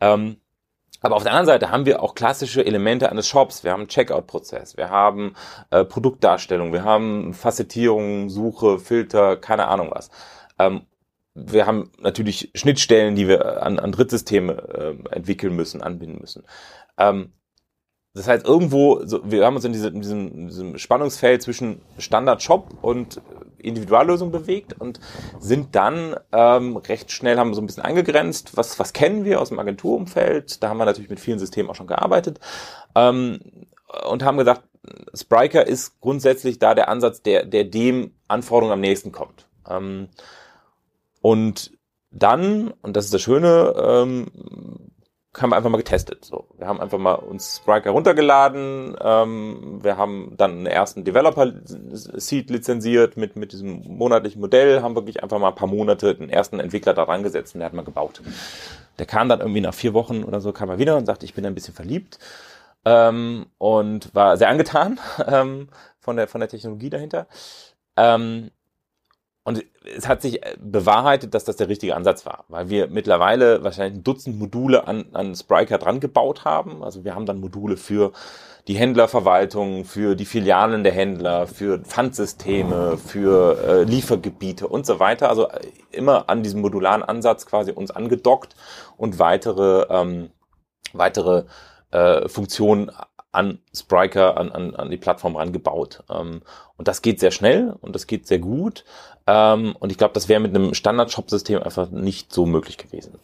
Ähm, 0.00 0.36
aber 1.00 1.16
auf 1.16 1.22
der 1.22 1.32
anderen 1.32 1.46
Seite 1.46 1.70
haben 1.70 1.86
wir 1.86 2.02
auch 2.02 2.14
klassische 2.14 2.64
Elemente 2.64 3.10
eines 3.10 3.26
Shops. 3.26 3.64
Wir 3.64 3.72
haben 3.72 3.88
Checkout-Prozess, 3.88 4.76
wir 4.76 4.90
haben 4.90 5.34
äh, 5.70 5.84
Produktdarstellung, 5.84 6.72
wir 6.72 6.84
haben 6.84 7.34
Facettierung, 7.34 8.28
Suche, 8.28 8.78
Filter, 8.78 9.36
keine 9.36 9.68
Ahnung 9.68 9.90
was. 9.92 10.10
Ähm, 10.58 10.82
wir 11.34 11.66
haben 11.66 11.90
natürlich 12.00 12.50
Schnittstellen, 12.54 13.14
die 13.14 13.28
wir 13.28 13.62
an, 13.62 13.78
an 13.78 13.92
Drittsysteme 13.92 14.52
äh, 15.10 15.14
entwickeln 15.14 15.54
müssen, 15.54 15.82
anbinden 15.82 16.18
müssen. 16.20 16.44
Ähm, 16.98 17.32
das 18.14 18.26
heißt, 18.26 18.44
irgendwo, 18.44 19.04
so, 19.04 19.20
wir 19.24 19.44
haben 19.44 19.54
uns 19.56 19.64
in, 19.64 19.72
diese, 19.72 19.88
in, 19.88 20.00
diesem, 20.00 20.28
in 20.28 20.46
diesem 20.48 20.78
Spannungsfeld 20.78 21.42
zwischen 21.42 21.80
Standard-Shop 21.98 22.78
und 22.82 23.20
Individuallösung 23.58 24.32
bewegt 24.32 24.74
und 24.80 24.98
sind 25.38 25.76
dann 25.76 26.16
ähm, 26.32 26.76
recht 26.76 27.12
schnell, 27.12 27.38
haben 27.38 27.54
so 27.54 27.60
ein 27.60 27.66
bisschen 27.66 27.84
eingegrenzt, 27.84 28.56
was, 28.56 28.78
was 28.78 28.92
kennen 28.92 29.24
wir 29.24 29.40
aus 29.40 29.50
dem 29.50 29.58
Agenturumfeld. 29.58 30.62
Da 30.62 30.68
haben 30.68 30.78
wir 30.78 30.86
natürlich 30.86 31.10
mit 31.10 31.20
vielen 31.20 31.38
Systemen 31.38 31.70
auch 31.70 31.76
schon 31.76 31.86
gearbeitet 31.86 32.40
ähm, 32.96 33.38
und 34.08 34.24
haben 34.24 34.38
gesagt, 34.38 34.62
Spriker 35.14 35.66
ist 35.66 36.00
grundsätzlich 36.00 36.58
da 36.58 36.74
der 36.74 36.88
Ansatz, 36.88 37.22
der, 37.22 37.44
der 37.44 37.64
dem 37.64 38.14
Anforderungen 38.28 38.72
am 38.72 38.80
nächsten 38.80 39.12
kommt. 39.12 39.46
Ähm, 39.68 40.08
und 41.20 41.72
dann, 42.10 42.72
und 42.82 42.96
das 42.96 43.04
ist 43.04 43.14
das 43.14 43.22
Schöne, 43.22 43.74
ähm, 43.76 44.26
haben 45.38 45.50
wir 45.50 45.56
einfach 45.56 45.70
mal 45.70 45.76
getestet. 45.76 46.24
So, 46.24 46.48
wir 46.58 46.66
haben 46.66 46.80
einfach 46.80 46.98
mal 46.98 47.14
uns 47.14 47.58
Sprite 47.58 47.84
heruntergeladen. 47.84 48.96
Ähm, 49.00 49.78
wir 49.82 49.96
haben 49.96 50.34
dann 50.36 50.50
einen 50.50 50.66
ersten 50.66 51.04
Developer-Seed 51.04 52.50
lizenziert 52.50 53.16
mit 53.16 53.36
mit 53.36 53.52
diesem 53.52 53.82
monatlichen 53.86 54.40
Modell. 54.40 54.82
Haben 54.82 54.96
wirklich 54.96 55.22
einfach 55.22 55.38
mal 55.38 55.48
ein 55.48 55.54
paar 55.54 55.68
Monate 55.68 56.14
den 56.16 56.30
ersten 56.30 56.58
Entwickler 56.58 56.94
daran 56.94 57.22
gesetzt 57.22 57.54
und 57.54 57.60
der 57.60 57.66
hat 57.66 57.74
mal 57.74 57.84
gebaut. 57.84 58.22
Der 58.98 59.06
kam 59.06 59.28
dann 59.28 59.40
irgendwie 59.40 59.60
nach 59.60 59.74
vier 59.74 59.94
Wochen 59.94 60.24
oder 60.24 60.40
so 60.40 60.52
kam 60.52 60.68
er 60.68 60.78
wieder 60.78 60.96
und 60.96 61.06
sagte, 61.06 61.24
ich 61.24 61.34
bin 61.34 61.46
ein 61.46 61.54
bisschen 61.54 61.74
verliebt 61.74 62.18
ähm, 62.84 63.46
und 63.58 64.14
war 64.14 64.36
sehr 64.36 64.48
angetan 64.48 64.98
ähm, 65.26 65.68
von 66.00 66.16
der 66.16 66.26
von 66.26 66.40
der 66.40 66.48
Technologie 66.48 66.90
dahinter. 66.90 67.28
Ähm, 67.96 68.50
und 69.50 69.64
es 69.96 70.06
hat 70.06 70.22
sich 70.22 70.44
äh, 70.44 70.56
bewahrheitet, 70.60 71.34
dass 71.34 71.44
das 71.44 71.56
der 71.56 71.68
richtige 71.68 71.96
Ansatz 71.96 72.24
war, 72.24 72.44
weil 72.48 72.68
wir 72.68 72.86
mittlerweile 72.86 73.64
wahrscheinlich 73.64 73.98
ein 73.98 74.04
Dutzend 74.04 74.38
Module 74.38 74.86
an, 74.86 75.06
an 75.12 75.34
Spriker 75.34 75.78
dran 75.78 75.98
gebaut 75.98 76.44
haben. 76.44 76.84
Also 76.84 77.04
wir 77.04 77.16
haben 77.16 77.26
dann 77.26 77.40
Module 77.40 77.76
für 77.76 78.12
die 78.68 78.74
Händlerverwaltung, 78.74 79.84
für 79.84 80.14
die 80.14 80.24
Filialen 80.24 80.84
der 80.84 80.92
Händler, 80.92 81.48
für 81.48 81.80
Pfandsysteme, 81.80 82.96
für 82.96 83.58
äh, 83.58 83.82
Liefergebiete 83.82 84.68
und 84.68 84.86
so 84.86 85.00
weiter. 85.00 85.28
Also 85.28 85.48
äh, 85.48 85.66
immer 85.90 86.30
an 86.30 86.44
diesem 86.44 86.60
modularen 86.60 87.02
Ansatz 87.02 87.44
quasi 87.44 87.72
uns 87.72 87.90
angedockt 87.90 88.54
und 88.96 89.18
weitere, 89.18 89.86
ähm, 89.90 90.30
weitere 90.92 91.44
äh, 91.90 92.28
Funktionen 92.28 92.92
an 93.32 93.58
Spriker, 93.74 94.36
an, 94.36 94.50
an, 94.52 94.74
an 94.74 94.90
die 94.90 94.96
Plattform 94.96 95.36
rangebaut. 95.36 96.04
Ähm, 96.10 96.42
und 96.76 96.88
das 96.88 97.02
geht 97.02 97.20
sehr 97.20 97.30
schnell 97.30 97.74
und 97.80 97.94
das 97.94 98.06
geht 98.06 98.26
sehr 98.26 98.38
gut. 98.38 98.84
Ähm, 99.26 99.76
und 99.78 99.92
ich 99.92 99.98
glaube, 99.98 100.14
das 100.14 100.28
wäre 100.28 100.40
mit 100.40 100.54
einem 100.54 100.74
Standard-Shop-System 100.74 101.62
einfach 101.62 101.90
nicht 101.90 102.32
so 102.32 102.46
möglich 102.46 102.78
gewesen. 102.78 103.14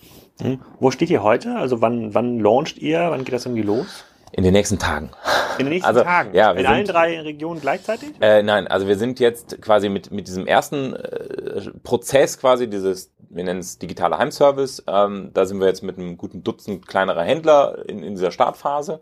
Hm. 0.41 0.61
Wo 0.81 0.91
steht 0.91 1.11
ihr 1.11 1.23
heute? 1.23 1.57
Also 1.57 1.81
wann, 1.81 2.15
wann 2.15 2.41
launcht 2.41 2.79
ihr? 2.79 3.11
Wann 3.11 3.25
geht 3.25 3.35
das 3.35 3.47
irgendwie 3.47 3.63
los? 3.63 4.05
In 4.33 4.43
den 4.43 4.53
nächsten 4.53 4.79
Tagen. 4.79 5.11
In 5.59 5.67
den 5.67 5.75
nächsten 5.75 5.89
also, 5.89 6.03
Tagen? 6.03 6.35
Ja, 6.35 6.51
In 6.53 6.67
allen 6.67 6.85
drei 6.85 7.21
Regionen 7.21 7.61
gleichzeitig? 7.61 8.11
Äh, 8.21 8.43
nein, 8.43 8.67
also 8.67 8.87
wir 8.87 8.97
sind 8.97 9.21
jetzt 9.21 9.61
quasi 9.63 9.89
mit, 9.89 10.11
mit 10.11 10.27
diesem 10.27 10.47
ersten 10.47 10.95
äh, 10.95 11.71
Prozess 11.83 12.39
quasi, 12.39 12.69
dieses, 12.69 13.13
wir 13.31 13.45
nennen 13.45 13.61
es 13.61 13.79
digitaler 13.79 14.19
Heimservice, 14.19 14.83
ähm, 14.87 15.31
da 15.33 15.47
sind 15.47 15.61
wir 15.61 15.67
jetzt 15.67 15.83
mit 15.83 15.97
einem 15.97 16.17
guten 16.19 16.43
Dutzend 16.43 16.87
kleinerer 16.87 17.23
Händler 17.23 17.89
in, 17.89 18.03
in 18.03 18.15
dieser 18.15 18.31
Startphase. 18.31 19.01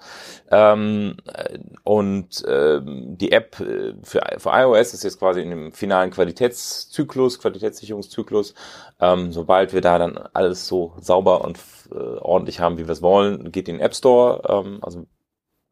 Ähm, 0.50 1.16
äh, 1.32 1.58
und 1.82 2.44
äh, 2.44 2.80
die 2.84 3.32
App 3.32 3.58
äh, 3.60 3.94
für, 4.02 4.22
für 4.38 4.50
iOS 4.50 4.94
ist 4.94 5.04
jetzt 5.04 5.18
quasi 5.18 5.40
in 5.40 5.50
dem 5.50 5.72
finalen 5.72 6.10
Qualitätszyklus, 6.10 7.40
Qualitätssicherungszyklus. 7.40 8.54
Ähm, 9.00 9.32
sobald 9.32 9.72
wir 9.72 9.80
da 9.80 9.98
dann 9.98 10.18
alles 10.32 10.66
so 10.66 10.92
sauber 11.00 11.44
und 11.44 11.58
äh, 11.90 11.94
ordentlich 11.94 12.60
haben, 12.60 12.78
wie 12.78 12.86
wir 12.86 12.92
es 12.92 13.02
wollen, 13.02 13.50
geht 13.50 13.68
in 13.68 13.76
den 13.76 13.84
App 13.84 13.94
Store. 13.94 14.42
Ähm, 14.48 14.78
also 14.82 15.06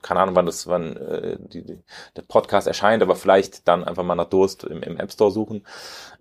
keine 0.03 0.21
Ahnung, 0.21 0.37
wann 0.37 0.47
das, 0.47 0.67
wann 0.67 0.97
äh, 0.97 1.37
die, 1.39 1.65
die, 1.65 1.79
der 2.17 2.23
Podcast 2.23 2.67
erscheint, 2.67 3.03
aber 3.03 3.17
vielleicht 3.17 3.67
dann 3.69 3.85
einfach 3.85 4.03
mal 4.03 4.15
nach 4.15 4.29
Durst 4.29 4.65
im, 4.65 4.83
im 4.83 4.99
App 4.99 5.13
Store 5.13 5.31
suchen. 5.31 5.65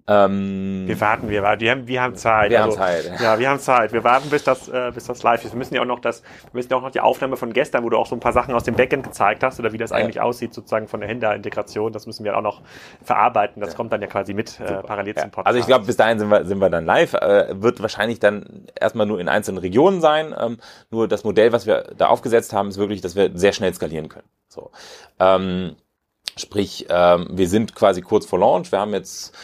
Ähm, 0.08 0.88
wir 0.88 1.00
warten, 1.00 1.30
wir 1.30 1.44
warten, 1.44 1.62
wir 1.62 1.72
haben, 1.72 1.88
wir 1.88 2.02
haben 2.02 2.16
Zeit. 2.16 2.50
Wir 2.50 2.64
also, 2.64 2.80
haben 2.80 3.04
Zeit. 3.04 3.20
Ja, 3.22 3.40
wir 3.40 3.50
haben 3.50 3.60
Zeit. 3.60 3.94
Wir 3.94 4.04
warten, 4.04 4.30
bis 4.30 4.44
das, 4.44 4.68
äh, 4.68 4.92
bis 4.94 5.06
das 5.06 5.22
live 5.24 5.46
ist. 5.46 5.54
Wir 5.54 5.58
müssen 5.58 5.76
ja 5.76 5.82
auch 5.82 5.86
noch 5.86 6.00
das, 6.00 6.24
wir 6.24 6.50
müssen 6.54 6.70
ja 6.72 6.78
auch 6.78 6.82
noch 6.82 6.92
die 6.92 7.00
Aufnahme 7.00 7.38
von 7.38 7.54
gestern, 7.54 7.84
wo 7.84 7.90
du 7.90 7.98
auch 7.98 8.08
so 8.08 8.16
ein 8.16 8.20
paar 8.20 8.34
Sachen 8.34 8.54
aus 8.54 8.64
dem 8.64 8.76
Backend 8.76 9.04
gezeigt 9.04 9.44
hast 9.44 9.60
oder 9.60 9.74
wie 9.74 9.78
das 9.78 9.92
ja. 9.92 9.98
eigentlich 9.98 10.20
aussieht, 10.20 10.54
sozusagen 10.54 10.88
von 10.88 11.02
der 11.02 11.10
Händler-Integration. 11.10 11.94
Das 11.94 12.08
müssen 12.08 12.24
wir 12.24 12.36
auch 12.38 12.42
noch 12.42 12.62
verarbeiten. 13.04 13.62
Das 13.62 13.72
ja. 13.72 13.78
kommt 13.78 13.94
dann 13.94 14.02
ja 14.02 14.08
quasi 14.08 14.34
mit 14.34 14.60
äh, 14.60 14.82
parallel 14.84 15.16
ja. 15.16 15.22
zum 15.22 15.32
Podcast. 15.32 15.48
Also 15.48 15.60
ich 15.60 15.68
glaube, 15.68 15.86
bis 15.86 15.98
dahin 15.98 16.20
sind 16.20 16.30
wir, 16.30 16.46
sind 16.46 16.60
wir 16.60 16.70
dann 16.70 16.86
live. 16.86 17.14
Äh, 17.14 17.62
wird 17.62 17.82
wahrscheinlich 17.82 18.20
dann 18.20 18.66
erstmal 18.80 19.06
nur 19.06 19.20
in 19.20 19.30
einzelnen 19.30 19.60
Regionen 19.60 20.02
sein. 20.02 20.34
Ähm, 20.38 20.58
nur 20.90 21.08
das 21.08 21.24
Modell, 21.24 21.52
was 21.52 21.66
wir 21.66 21.84
da 21.96 22.08
aufgesetzt 22.08 22.54
haben, 22.54 22.70
ist 22.70 22.78
wirklich, 22.78 23.02
dass 23.02 23.16
wir 23.16 23.32
sehr 23.36 23.54
schnell 23.54 23.74
skalieren 23.74 24.10
können. 24.10 24.28
So. 24.48 24.72
Ähm, 25.20 25.76
sprich, 26.38 26.88
ähm, 26.90 27.28
wir 27.32 27.48
sind 27.48 27.76
quasi 27.76 28.02
kurz 28.02 28.26
vor 28.26 28.40
Launch. 28.40 28.72
Wir 28.72 28.80
haben 28.80 28.94
jetzt 28.94 29.36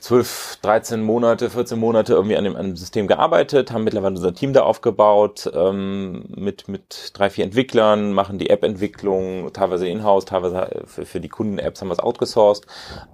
12, 0.00 0.58
13 0.62 1.02
Monate, 1.02 1.50
14 1.50 1.78
Monate 1.78 2.14
irgendwie 2.14 2.36
an 2.36 2.44
dem, 2.44 2.56
an 2.56 2.66
dem 2.66 2.76
System 2.76 3.06
gearbeitet, 3.06 3.72
haben 3.72 3.84
mittlerweile 3.84 4.14
unser 4.16 4.34
Team 4.34 4.52
da 4.52 4.62
aufgebaut, 4.62 5.50
ähm, 5.54 6.24
mit, 6.34 6.68
mit 6.68 7.10
drei, 7.14 7.30
vier 7.30 7.44
Entwicklern, 7.44 8.12
machen 8.12 8.38
die 8.38 8.50
App-Entwicklung, 8.50 9.52
teilweise 9.52 9.88
in-house, 9.88 10.24
teilweise 10.24 10.82
für, 10.86 11.06
für 11.06 11.20
die 11.20 11.28
Kunden-Apps 11.28 11.80
haben 11.80 11.88
wir 11.88 11.94
es 11.94 12.00
outgesourced. 12.00 12.66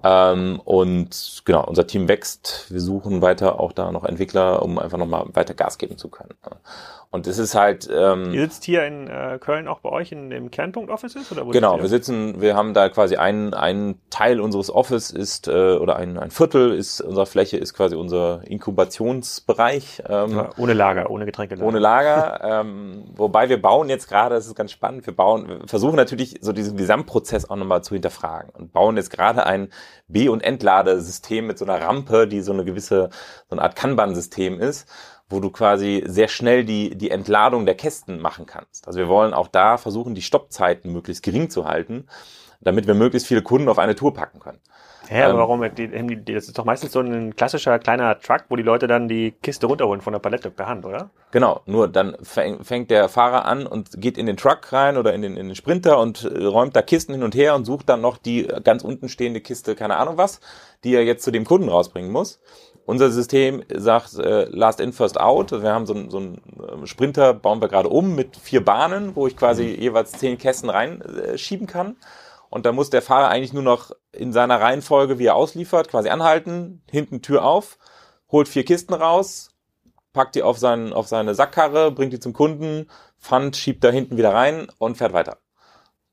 Ähm, 0.03 0.61
und 0.63 1.41
genau, 1.45 1.65
unser 1.65 1.87
Team 1.87 2.07
wächst. 2.07 2.67
Wir 2.69 2.81
suchen 2.81 3.21
weiter 3.21 3.59
auch 3.59 3.71
da 3.71 3.91
noch 3.91 4.03
Entwickler, 4.03 4.61
um 4.61 4.79
einfach 4.79 4.97
nochmal 4.97 5.25
weiter 5.33 5.53
Gas 5.53 5.77
geben 5.77 5.97
zu 5.97 6.09
können. 6.09 6.35
Und 7.09 7.25
es 7.25 7.37
ist 7.37 7.55
halt. 7.55 7.89
Ähm, 7.89 8.33
Ihr 8.33 8.41
sitzt 8.41 8.65
hier 8.65 8.85
in 8.85 9.07
äh, 9.07 9.37
Köln 9.39 9.69
auch 9.69 9.79
bei 9.79 9.89
euch 9.89 10.11
in 10.11 10.29
dem 10.29 10.51
Kernpunkt 10.51 10.91
Offices 10.91 11.31
oder 11.31 11.45
wo 11.45 11.51
Genau, 11.51 11.79
wir 11.79 11.87
sitzen, 11.87 12.41
wir 12.41 12.55
haben 12.55 12.73
da 12.73 12.89
quasi 12.89 13.15
einen, 13.15 13.53
einen 13.53 14.01
Teil 14.09 14.41
unseres 14.41 14.69
Office 14.69 15.11
ist 15.11 15.47
äh, 15.47 15.75
oder 15.75 15.95
ein, 15.95 16.17
ein 16.17 16.31
Viertel 16.31 16.73
ist 16.73 16.99
unserer 16.99 17.25
Fläche 17.25 17.57
ist 17.57 17.73
quasi 17.73 17.95
unser 17.95 18.41
Inkubationsbereich. 18.45 20.03
Ähm, 20.07 20.31
ja, 20.31 20.49
ohne 20.57 20.73
Lager, 20.73 21.09
ohne 21.09 21.25
Getränke. 21.25 21.57
Ohne 21.63 21.79
Lager. 21.79 22.41
ähm, 22.43 23.05
wobei 23.15 23.47
wir 23.47 23.61
bauen 23.61 23.87
jetzt 23.87 24.09
gerade, 24.09 24.35
das 24.35 24.45
ist 24.45 24.55
ganz 24.55 24.73
spannend, 24.73 25.07
wir 25.07 25.15
bauen, 25.15 25.47
wir 25.47 25.59
versuchen 25.67 25.95
natürlich 25.95 26.39
so 26.41 26.51
diesen 26.51 26.75
Gesamtprozess 26.75 27.49
auch 27.49 27.55
nochmal 27.55 27.83
zu 27.83 27.95
hinterfragen 27.95 28.49
und 28.53 28.73
bauen 28.73 28.97
jetzt 28.97 29.11
gerade 29.11 29.45
ein 29.45 29.69
B- 30.09 30.27
und 30.27 30.43
Entladesystem 30.43 31.47
mit 31.47 31.57
so 31.57 31.63
einer 31.63 31.81
Rampe, 31.81 32.27
die 32.27 32.41
so 32.41 32.51
eine 32.51 32.65
gewisse, 32.65 33.09
so 33.49 33.55
eine 33.55 33.61
Art 33.61 33.77
Kanban-System 33.77 34.59
ist 34.59 34.87
wo 35.29 35.39
du 35.39 35.49
quasi 35.49 36.03
sehr 36.05 36.27
schnell 36.27 36.63
die, 36.63 36.95
die 36.95 37.11
Entladung 37.11 37.65
der 37.65 37.75
Kästen 37.75 38.19
machen 38.19 38.45
kannst. 38.45 38.87
Also 38.87 38.99
wir 38.99 39.07
wollen 39.07 39.33
auch 39.33 39.47
da 39.47 39.77
versuchen, 39.77 40.15
die 40.15 40.21
Stoppzeiten 40.21 40.91
möglichst 40.91 41.23
gering 41.23 41.49
zu 41.49 41.65
halten, 41.65 42.07
damit 42.61 42.87
wir 42.87 42.93
möglichst 42.93 43.27
viele 43.27 43.41
Kunden 43.41 43.69
auf 43.69 43.79
eine 43.79 43.95
Tour 43.95 44.13
packen 44.13 44.39
können. 44.39 44.59
Ja, 45.09 45.25
aber 45.25 45.33
ähm, 45.33 45.39
warum? 45.39 45.61
das 46.25 46.47
ist 46.47 46.57
doch 46.57 46.65
meistens 46.65 46.91
so 46.91 46.99
ein 46.99 47.35
klassischer 47.35 47.79
kleiner 47.79 48.19
Truck, 48.19 48.45
wo 48.49 48.55
die 48.55 48.63
Leute 48.63 48.87
dann 48.87 49.07
die 49.07 49.31
Kiste 49.31 49.67
runterholen 49.67 50.01
von 50.01 50.13
der 50.13 50.19
Palette 50.19 50.51
per 50.51 50.67
Hand, 50.67 50.85
oder? 50.85 51.09
Genau, 51.31 51.61
nur 51.65 51.87
dann 51.87 52.17
fängt 52.23 52.91
der 52.91 53.07
Fahrer 53.09 53.45
an 53.45 53.67
und 53.67 54.01
geht 54.01 54.17
in 54.17 54.25
den 54.25 54.37
Truck 54.37 54.71
rein 54.73 54.97
oder 54.97 55.13
in 55.13 55.21
den, 55.21 55.37
in 55.37 55.47
den 55.47 55.55
Sprinter 55.55 55.99
und 55.99 56.23
äh, 56.23 56.45
räumt 56.45 56.75
da 56.75 56.81
Kisten 56.81 57.13
hin 57.13 57.23
und 57.23 57.35
her 57.35 57.55
und 57.55 57.65
sucht 57.65 57.89
dann 57.89 58.01
noch 58.01 58.17
die 58.17 58.47
ganz 58.63 58.83
unten 58.83 59.07
stehende 59.07 59.39
Kiste, 59.39 59.75
keine 59.75 59.97
Ahnung 59.97 60.17
was, 60.17 60.41
die 60.83 60.93
er 60.93 61.03
jetzt 61.03 61.23
zu 61.23 61.31
dem 61.31 61.45
Kunden 61.45 61.69
rausbringen 61.69 62.11
muss. 62.11 62.41
Unser 62.87 63.11
System 63.11 63.63
sagt 63.75 64.17
äh, 64.17 64.45
Last 64.45 64.79
in, 64.79 64.93
First 64.93 65.19
out. 65.19 65.51
Wir 65.51 65.73
haben 65.73 65.85
so, 65.85 65.93
einen 65.93 66.09
so 66.09 66.19
ähm, 66.19 66.85
Sprinter, 66.85 67.33
bauen 67.33 67.61
wir 67.61 67.67
gerade 67.67 67.89
um 67.89 68.15
mit 68.15 68.37
vier 68.37 68.63
Bahnen, 68.63 69.13
wo 69.13 69.27
ich 69.27 69.35
quasi 69.35 69.65
mhm. 69.65 69.81
jeweils 69.81 70.13
zehn 70.13 70.37
Kästen 70.37 70.69
reinschieben 70.69 71.67
äh, 71.67 71.69
kann. 71.69 71.97
Und 72.49 72.65
da 72.65 72.71
muss 72.71 72.89
der 72.89 73.01
Fahrer 73.01 73.27
eigentlich 73.27 73.51
nur 73.51 73.61
noch 73.61 73.91
in 74.13 74.31
seiner 74.31 74.61
Reihenfolge, 74.61 75.19
wie 75.19 75.25
er 75.25 75.35
ausliefert, 75.35 75.89
quasi 75.89 76.07
anhalten, 76.07 76.81
hinten 76.89 77.21
Tür 77.21 77.43
auf, 77.43 77.77
holt 78.31 78.47
vier 78.47 78.63
Kisten 78.63 78.93
raus, 78.93 79.49
packt 80.13 80.35
die 80.35 80.43
auf, 80.43 80.57
seinen, 80.57 80.93
auf 80.93 81.07
seine 81.09 81.35
Sackkarre, 81.35 81.91
bringt 81.91 82.13
die 82.13 82.21
zum 82.21 82.31
Kunden, 82.31 82.87
Pfand 83.19 83.57
schiebt 83.57 83.83
da 83.83 83.89
hinten 83.89 84.15
wieder 84.15 84.33
rein 84.33 84.67
und 84.77 84.97
fährt 84.97 85.11
weiter. 85.11 85.39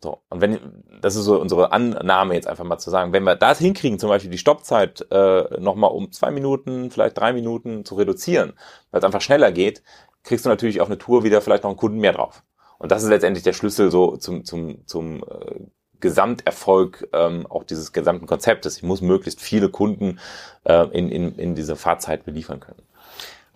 So, 0.05 0.21
und 0.29 0.43
wenn, 0.43 0.61
das 1.01 1.17
ist 1.17 1.25
so 1.25 1.41
unsere 1.41 1.73
Annahme 1.73 2.35
jetzt 2.35 2.47
einfach 2.47 2.65
mal 2.65 2.77
zu 2.77 2.91
sagen, 2.91 3.15
wenn 3.15 3.23
wir 3.23 3.37
das 3.37 3.59
hinkriegen, 3.59 3.99
zum 3.99 4.11
Beispiel 4.11 4.31
die 4.31 4.37
Stoppzeit 4.37 5.07
äh, 5.11 5.59
nochmal 5.59 5.93
um 5.93 6.13
zwei 6.13 6.31
Minuten, 6.31 6.91
vielleicht 6.91 7.17
drei 7.17 7.33
Minuten 7.33 7.87
zu 7.87 7.95
reduzieren, 7.95 8.53
weil 8.91 8.99
es 8.99 9.05
einfach 9.07 9.23
schneller 9.23 9.51
geht, 9.51 9.83
kriegst 10.23 10.45
du 10.45 10.51
natürlich 10.51 10.83
auf 10.83 10.89
eine 10.89 10.99
Tour 10.99 11.25
wieder 11.25 11.41
vielleicht 11.41 11.63
noch 11.63 11.71
einen 11.71 11.79
Kunden 11.79 12.01
mehr 12.01 12.13
drauf. 12.13 12.43
Und 12.77 12.93
das 12.93 13.03
ist 13.03 13.09
letztendlich 13.09 13.45
der 13.45 13.55
Schlüssel 13.55 13.91
so 13.91 14.19
zum, 14.19 14.45
zum, 14.45 14.87
zum 14.87 15.23
äh, 15.23 15.61
Gesamterfolg 16.01 17.09
ähm, 17.15 17.47
auch 17.47 17.65
dieses 17.65 17.95
gesamten 17.95 18.27
Konzeptes. 18.27 18.77
Ich 18.77 18.83
muss 18.83 19.01
möglichst 19.01 19.41
viele 19.41 19.71
Kunden 19.71 20.19
äh, 20.65 20.87
in, 20.89 21.09
in, 21.09 21.39
in 21.39 21.55
dieser 21.55 21.77
Fahrzeit 21.77 22.27
beliefern 22.27 22.61
können. 22.61 22.83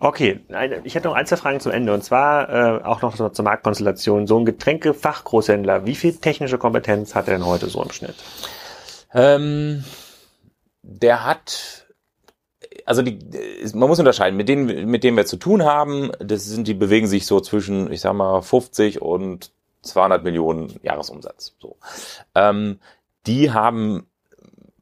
Okay, 0.01 0.39
ich 0.85 0.95
hätte 0.95 1.09
noch 1.09 1.15
ein, 1.15 1.25
zwei 1.25 1.35
Fragen 1.35 1.59
zum 1.59 1.73
Ende 1.73 1.93
und 1.93 2.03
zwar 2.05 2.49
äh, 2.49 2.83
auch 2.83 3.01
noch 3.01 3.31
zur 3.33 3.43
Marktkonstellation. 3.43 4.27
So 4.27 4.39
ein 4.39 4.45
Getränkefachgroßhändler, 4.45 5.85
wie 5.85 5.95
viel 5.95 6.15
technische 6.15 6.57
Kompetenz 6.57 7.15
hat 7.15 7.27
er 7.27 7.33
denn 7.33 7.45
heute 7.45 7.67
so 7.67 7.83
im 7.83 7.91
Schnitt? 7.91 8.15
Ähm, 9.13 9.83
der 10.83 11.25
hat, 11.25 11.85
also 12.85 13.01
die, 13.01 13.19
man 13.73 13.89
muss 13.89 13.99
unterscheiden, 13.99 14.37
mit 14.37 14.47
denen, 14.47 14.89
mit 14.89 15.03
denen 15.03 15.17
wir 15.17 15.25
zu 15.25 15.35
tun 15.35 15.65
haben, 15.65 16.11
das 16.19 16.45
sind, 16.45 16.69
die 16.69 16.75
bewegen 16.75 17.07
sich 17.07 17.25
so 17.25 17.41
zwischen, 17.41 17.91
ich 17.91 17.99
sag 17.99 18.13
mal, 18.13 18.41
50 18.41 19.01
und 19.01 19.51
200 19.81 20.23
Millionen 20.23 20.79
Jahresumsatz. 20.81 21.55
So. 21.59 21.75
Ähm, 22.35 22.79
die 23.27 23.51
haben 23.51 24.07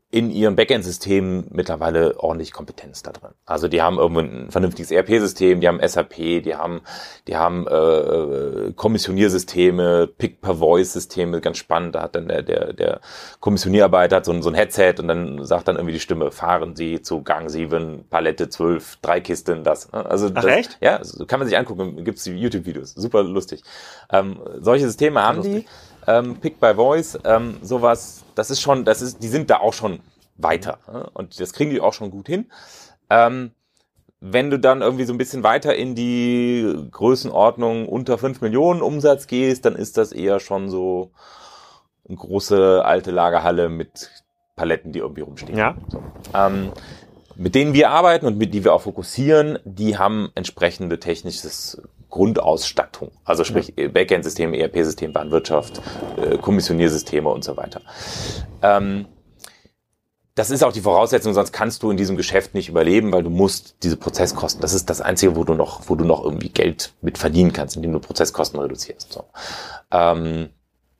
in 0.09 0.31
ihren 0.31 0.55
Backend-Systemen 0.55 1.47
mittlerweile 1.51 2.17
ordentlich 2.21 2.53
Kompetenz 2.53 3.03
da 3.03 3.11
drin. 3.11 3.31
Also 3.45 3.67
die 3.67 3.81
haben 3.81 3.97
irgendwo 3.97 4.21
ein 4.21 4.49
vernünftiges 4.49 4.89
ERP-System, 4.89 5.59
die 5.59 5.67
haben 5.67 5.85
SAP, 5.85 6.15
die 6.15 6.55
haben, 6.55 6.79
die 7.27 7.35
haben 7.35 7.67
äh, 7.67 8.71
Kommissioniersysteme, 8.71 10.07
Pick-per-Voice-Systeme, 10.07 11.41
ganz 11.41 11.57
spannend. 11.57 11.95
Da 11.95 12.03
hat 12.03 12.15
dann 12.15 12.29
der, 12.29 12.41
der, 12.41 12.71
der 12.71 13.01
Kommissionierarbeiter 13.41 14.17
hat 14.17 14.25
so 14.25 14.31
ein, 14.31 14.41
so 14.41 14.49
ein 14.49 14.55
Headset 14.55 14.95
und 14.99 15.09
dann 15.09 15.43
sagt 15.43 15.67
dann 15.67 15.75
irgendwie 15.75 15.93
die 15.93 15.99
Stimme, 15.99 16.31
fahren 16.31 16.77
Sie 16.77 17.01
zu 17.01 17.21
Gang 17.23 17.49
7, 17.49 18.05
Palette 18.09 18.47
12, 18.47 18.99
drei 19.01 19.19
Kisten, 19.19 19.65
das. 19.65 19.91
Ne? 19.91 20.05
Also 20.05 20.27
Ach, 20.33 20.41
das, 20.41 20.45
echt? 20.45 20.77
Ja, 20.79 21.01
kann 21.27 21.39
man 21.39 21.49
sich 21.49 21.57
angucken, 21.57 22.05
gibt's 22.05 22.23
die 22.23 22.31
YouTube-Videos, 22.31 22.93
super 22.93 23.23
lustig. 23.23 23.61
Ähm, 24.09 24.39
solche 24.61 24.85
Systeme 24.85 25.21
haben 25.21 25.37
lustig. 25.37 25.65
die 25.65 25.96
ähm, 26.07 26.37
Pick 26.37 26.59
by 26.59 26.73
Voice, 26.75 27.19
ähm, 27.23 27.57
sowas, 27.61 28.23
das 28.35 28.49
ist 28.49 28.61
schon, 28.61 28.85
das 28.85 29.01
ist, 29.01 29.21
die 29.21 29.27
sind 29.27 29.49
da 29.49 29.57
auch 29.57 29.73
schon 29.73 29.99
weiter. 30.37 30.79
Ne? 30.91 31.09
Und 31.13 31.39
das 31.39 31.53
kriegen 31.53 31.71
die 31.71 31.81
auch 31.81 31.93
schon 31.93 32.11
gut 32.11 32.27
hin. 32.27 32.49
Ähm, 33.09 33.51
wenn 34.19 34.49
du 34.49 34.57
dann 34.57 34.81
irgendwie 34.81 35.03
so 35.03 35.13
ein 35.13 35.17
bisschen 35.19 35.43
weiter 35.43 35.75
in 35.75 35.93
die 35.93 36.87
Größenordnung 36.91 37.87
unter 37.87 38.17
5 38.17 38.41
Millionen 38.41 38.81
Umsatz 38.81 39.27
gehst, 39.27 39.65
dann 39.65 39.75
ist 39.75 39.97
das 39.97 40.11
eher 40.11 40.39
schon 40.39 40.69
so 40.69 41.11
eine 42.07 42.17
große 42.17 42.83
alte 42.83 43.11
Lagerhalle 43.11 43.69
mit 43.69 44.09
Paletten, 44.55 44.91
die 44.91 44.99
irgendwie 44.99 45.21
rumstehen. 45.21 45.57
Ja. 45.57 45.75
So. 45.89 46.01
Ähm, 46.33 46.71
mit 47.35 47.53
denen 47.53 47.73
wir 47.73 47.91
arbeiten 47.91 48.25
und 48.25 48.37
mit 48.37 48.53
die 48.55 48.63
wir 48.63 48.73
auch 48.73 48.81
fokussieren, 48.81 49.59
die 49.63 49.97
haben 49.99 50.31
entsprechende 50.33 50.99
technisches 50.99 51.79
Grundausstattung. 52.09 53.11
Also 53.25 53.43
sprich 53.43 53.73
ja. 53.77 53.87
Backend-System, 53.89 54.53
ERP-System, 54.53 55.13
Bahnwirtschaft, 55.13 55.81
äh, 56.17 56.37
Kommissioniersysteme 56.37 57.29
und 57.29 57.43
so 57.43 57.57
weiter. 57.57 57.81
Ähm, 58.61 59.05
das 60.35 60.51
ist 60.51 60.63
auch 60.63 60.71
die 60.71 60.81
Voraussetzung, 60.81 61.33
sonst 61.33 61.51
kannst 61.51 61.81
du 61.81 61.89
in 61.89 61.97
diesem 61.97 62.15
Geschäft 62.15 62.53
nicht 62.53 62.69
überleben, 62.69 63.11
weil 63.11 63.23
du 63.23 63.31
musst 63.31 63.77
diese 63.81 63.97
Prozesskosten, 63.97 64.61
das 64.61 64.73
ist 64.73 64.87
das 64.87 65.01
Einzige, 65.01 65.35
wo 65.35 65.43
du 65.43 65.55
noch, 65.55 65.89
wo 65.89 65.95
du 65.95 66.05
noch 66.05 66.23
irgendwie 66.23 66.49
Geld 66.49 66.93
mit 67.01 67.17
verdienen 67.17 67.53
kannst, 67.53 67.75
indem 67.75 67.91
du 67.91 67.99
Prozesskosten 67.99 68.59
reduzierst. 68.59 69.11
So. 69.11 69.25
Ähm, 69.91 70.49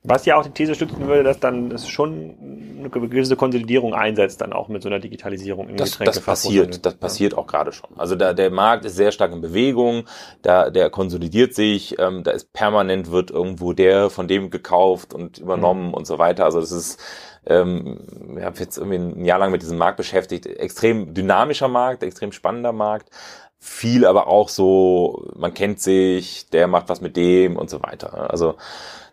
was 0.04 0.24
ja 0.26 0.36
auch 0.36 0.44
die 0.44 0.50
These 0.50 0.74
stützen 0.74 1.06
würde, 1.06 1.24
dass 1.24 1.40
dann 1.40 1.72
es 1.72 1.88
schon 1.88 2.36
eine 2.78 2.88
gewisse 2.88 3.36
Konsolidierung 3.36 3.94
einsetzt, 3.94 4.40
dann 4.40 4.52
auch 4.52 4.68
mit 4.68 4.82
so 4.82 4.88
einer 4.88 5.00
Digitalisierung 5.00 5.68
im 5.68 5.76
das, 5.76 5.98
Das 5.98 6.20
passiert, 6.20 6.86
das 6.86 6.94
passiert 6.94 7.34
auch 7.36 7.46
gerade 7.46 7.72
schon. 7.72 7.90
Also 7.96 8.14
da, 8.14 8.32
der 8.32 8.50
Markt 8.50 8.84
ist 8.84 8.94
sehr 8.94 9.10
stark 9.10 9.32
in 9.32 9.40
Bewegung, 9.40 10.04
da, 10.42 10.70
der 10.70 10.88
konsolidiert 10.90 11.54
sich, 11.54 11.98
ähm, 11.98 12.22
da 12.22 12.30
ist 12.30 12.52
permanent 12.52 13.10
wird 13.10 13.30
irgendwo 13.30 13.72
der 13.72 14.08
von 14.08 14.28
dem 14.28 14.50
gekauft 14.50 15.12
und 15.12 15.38
übernommen 15.38 15.88
mhm. 15.88 15.94
und 15.94 16.06
so 16.06 16.18
weiter. 16.18 16.44
Also 16.44 16.60
das 16.60 16.70
ist, 16.70 17.00
ähm, 17.46 18.36
ich 18.38 18.44
habe 18.44 18.58
jetzt 18.60 18.78
irgendwie 18.78 18.98
ein 18.98 19.24
Jahr 19.24 19.40
lang 19.40 19.50
mit 19.50 19.62
diesem 19.62 19.78
Markt 19.78 19.96
beschäftigt, 19.96 20.46
extrem 20.46 21.12
dynamischer 21.12 21.68
Markt, 21.68 22.04
extrem 22.04 22.30
spannender 22.30 22.72
Markt 22.72 23.10
viel 23.60 24.06
aber 24.06 24.28
auch 24.28 24.48
so, 24.48 25.26
man 25.34 25.52
kennt 25.52 25.80
sich, 25.80 26.48
der 26.50 26.68
macht 26.68 26.88
was 26.88 27.00
mit 27.00 27.16
dem 27.16 27.56
und 27.56 27.68
so 27.68 27.82
weiter. 27.82 28.30
Also 28.30 28.54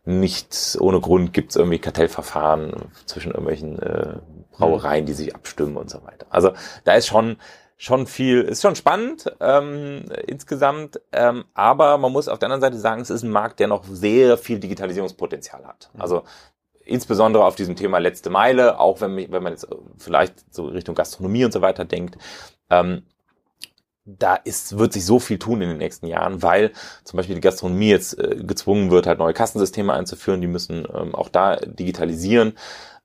nicht 0.06 0.78
ohne 0.80 1.02
Grund 1.02 1.34
gibt 1.34 1.52
es 1.52 1.56
irgendwie 1.56 1.80
Kartellverfahren 1.80 2.74
zwischen 3.06 3.32
irgendwelchen 3.32 3.80
äh, 3.80 4.18
Brauereien, 4.52 5.06
die 5.06 5.14
sich 5.14 5.36
abstimmen 5.36 5.78
und 5.78 5.90
so 5.90 6.04
weiter. 6.04 6.28
Also 6.30 6.52
da 6.84 6.94
ist 6.94 7.08
schon 7.08 7.38
schon 7.78 8.08
viel, 8.08 8.42
ist 8.42 8.62
schon 8.62 8.76
spannend 8.76 9.26
ähm, 9.42 10.06
insgesamt, 10.28 11.02
ähm, 11.12 11.44
aber 11.54 11.98
man 11.98 12.12
muss 12.12 12.30
auf 12.30 12.40
der 12.40 12.48
anderen 12.48 12.62
Seite 12.62 12.78
sagen, 12.78 13.02
es 13.02 13.10
ist 13.10 13.24
ein 13.24 13.32
Markt, 13.32 13.60
der 13.60 13.68
noch 13.68 13.84
sehr 13.84 14.38
viel 14.38 14.60
Digitalisierungspotenzial 14.60 15.66
hat. 15.66 15.90
Mhm. 15.94 16.02
Also 16.02 16.24
insbesondere 16.86 17.44
auf 17.44 17.56
diesem 17.56 17.76
Thema 17.76 17.98
letzte 17.98 18.30
Meile, 18.30 18.80
auch 18.80 19.02
wenn, 19.02 19.18
wenn 19.18 19.44
man 19.44 19.52
jetzt 19.52 19.68
vielleicht 19.98 20.54
so 20.54 20.68
Richtung 20.68 20.96
Gastronomie 20.96 21.44
und 21.44 21.52
so 21.52 21.62
weiter 21.62 21.84
denkt, 21.84 22.18
ähm, 22.70 23.04
da 24.06 24.36
ist, 24.36 24.78
wird 24.78 24.94
sich 24.94 25.04
so 25.04 25.20
viel 25.20 25.40
tun 25.40 25.62
in 25.62 25.70
den 25.70 25.80
nächsten 25.80 26.06
Jahren, 26.06 26.44
weil 26.44 26.72
zum 27.04 27.18
Beispiel 27.18 27.36
die 27.36 27.42
Gastronomie 27.42 27.90
jetzt 27.90 28.18
äh, 28.20 28.38
gezwungen 28.44 28.92
wird, 28.92 29.08
halt 29.08 29.20
neue 29.20 29.34
Kassensysteme 29.34 29.94
einzuführen. 29.94 30.42
Die 30.42 30.48
müssen 30.48 30.88
ähm, 30.94 31.16
auch 31.16 31.30
da 31.30 31.56
digitalisieren. 31.58 32.54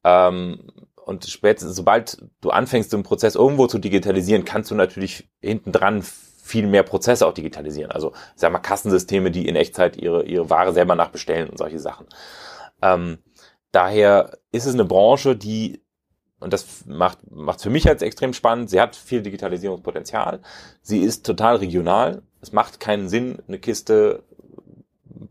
Ähm, 0.04 0.70
und 1.04 1.24
spätestens, 1.26 1.74
sobald 1.74 2.22
du 2.42 2.50
anfängst, 2.50 2.92
den 2.92 3.02
Prozess 3.02 3.34
irgendwo 3.34 3.66
zu 3.66 3.78
digitalisieren, 3.78 4.44
kannst 4.44 4.70
du 4.70 4.74
natürlich 4.74 5.28
hinten 5.40 5.72
dran 5.72 6.02
viel 6.02 6.66
mehr 6.66 6.82
Prozesse 6.82 7.26
auch 7.26 7.32
digitalisieren. 7.34 7.90
Also, 7.90 8.12
sag 8.36 8.52
mal, 8.52 8.58
Kassensysteme, 8.58 9.30
die 9.30 9.48
in 9.48 9.56
Echtzeit 9.56 9.96
ihre, 9.96 10.24
ihre 10.24 10.50
Ware 10.50 10.72
selber 10.72 10.94
nachbestellen 10.94 11.48
und 11.48 11.58
solche 11.58 11.78
Sachen. 11.78 12.06
Ähm, 12.82 13.18
daher 13.72 14.38
ist 14.52 14.66
es 14.66 14.74
eine 14.74 14.84
Branche, 14.84 15.34
die 15.34 15.82
und 16.40 16.52
das 16.52 16.86
macht 16.86 17.18
macht 17.30 17.62
für 17.62 17.70
mich 17.70 17.84
jetzt 17.84 18.02
extrem 18.02 18.32
spannend. 18.32 18.70
Sie 18.70 18.80
hat 18.80 18.96
viel 18.96 19.22
Digitalisierungspotenzial. 19.22 20.40
Sie 20.82 21.00
ist 21.00 21.24
total 21.24 21.56
regional. 21.56 22.22
Es 22.40 22.52
macht 22.52 22.80
keinen 22.80 23.08
Sinn, 23.08 23.38
eine 23.46 23.58
Kiste 23.58 24.24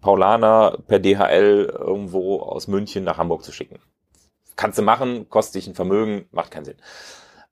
Paulaner 0.01 0.77
per 0.87 0.99
DHL 0.99 1.73
irgendwo 1.77 2.39
aus 2.39 2.67
München 2.67 3.03
nach 3.03 3.17
Hamburg 3.17 3.43
zu 3.43 3.51
schicken. 3.51 3.79
Kannst 4.55 4.77
du 4.77 4.83
machen, 4.83 5.29
kostet 5.29 5.55
dich 5.55 5.67
ein 5.67 5.75
Vermögen, 5.75 6.27
macht 6.31 6.51
keinen 6.51 6.65
Sinn. 6.65 6.77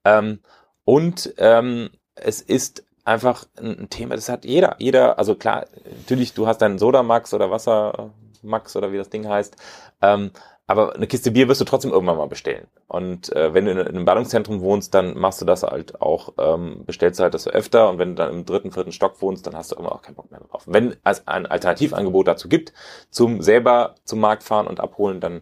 Ähm, 0.04 0.40
und 0.84 1.34
ähm, 1.38 1.90
es 2.14 2.40
ist 2.40 2.84
einfach 3.04 3.46
ein 3.58 3.88
Thema, 3.90 4.14
das 4.14 4.28
hat 4.28 4.44
jeder. 4.44 4.76
Jeder, 4.78 5.18
also 5.18 5.34
klar, 5.34 5.66
natürlich, 5.98 6.34
du 6.34 6.46
hast 6.46 6.58
deinen 6.58 6.78
Sodamax 6.78 7.32
oder 7.34 7.50
Wassermax 7.50 8.76
oder 8.76 8.92
wie 8.92 8.98
das 8.98 9.08
Ding 9.08 9.26
heißt. 9.26 9.56
Ähm, 10.02 10.30
aber 10.68 10.94
eine 10.94 11.06
Kiste 11.06 11.30
Bier 11.30 11.48
wirst 11.48 11.62
du 11.62 11.64
trotzdem 11.64 11.92
irgendwann 11.92 12.18
mal 12.18 12.28
bestellen. 12.28 12.66
Und 12.88 13.34
äh, 13.34 13.54
wenn 13.54 13.64
du 13.64 13.70
in, 13.70 13.78
in 13.78 13.86
einem 13.88 14.04
Ballungszentrum 14.04 14.60
wohnst, 14.60 14.92
dann 14.92 15.18
machst 15.18 15.40
du 15.40 15.46
das 15.46 15.62
halt 15.62 16.00
auch, 16.02 16.34
ähm, 16.38 16.84
bestellst 16.84 17.18
du 17.18 17.22
halt 17.24 17.32
das 17.32 17.48
öfter. 17.48 17.88
Und 17.88 17.98
wenn 17.98 18.10
du 18.10 18.14
dann 18.16 18.30
im 18.30 18.44
dritten, 18.44 18.70
vierten 18.70 18.92
Stock 18.92 19.22
wohnst, 19.22 19.46
dann 19.46 19.56
hast 19.56 19.72
du 19.72 19.76
immer 19.76 19.90
auch 19.92 20.02
keinen 20.02 20.16
Bock 20.16 20.30
mehr 20.30 20.40
drauf. 20.40 20.64
Wenn 20.66 20.94
es 21.04 21.26
ein 21.26 21.46
Alternativangebot 21.46 22.28
dazu 22.28 22.50
gibt, 22.50 22.74
zum 23.10 23.40
selber 23.40 23.94
zum 24.04 24.20
Markt 24.20 24.42
fahren 24.42 24.66
und 24.66 24.78
abholen, 24.78 25.20
dann 25.20 25.40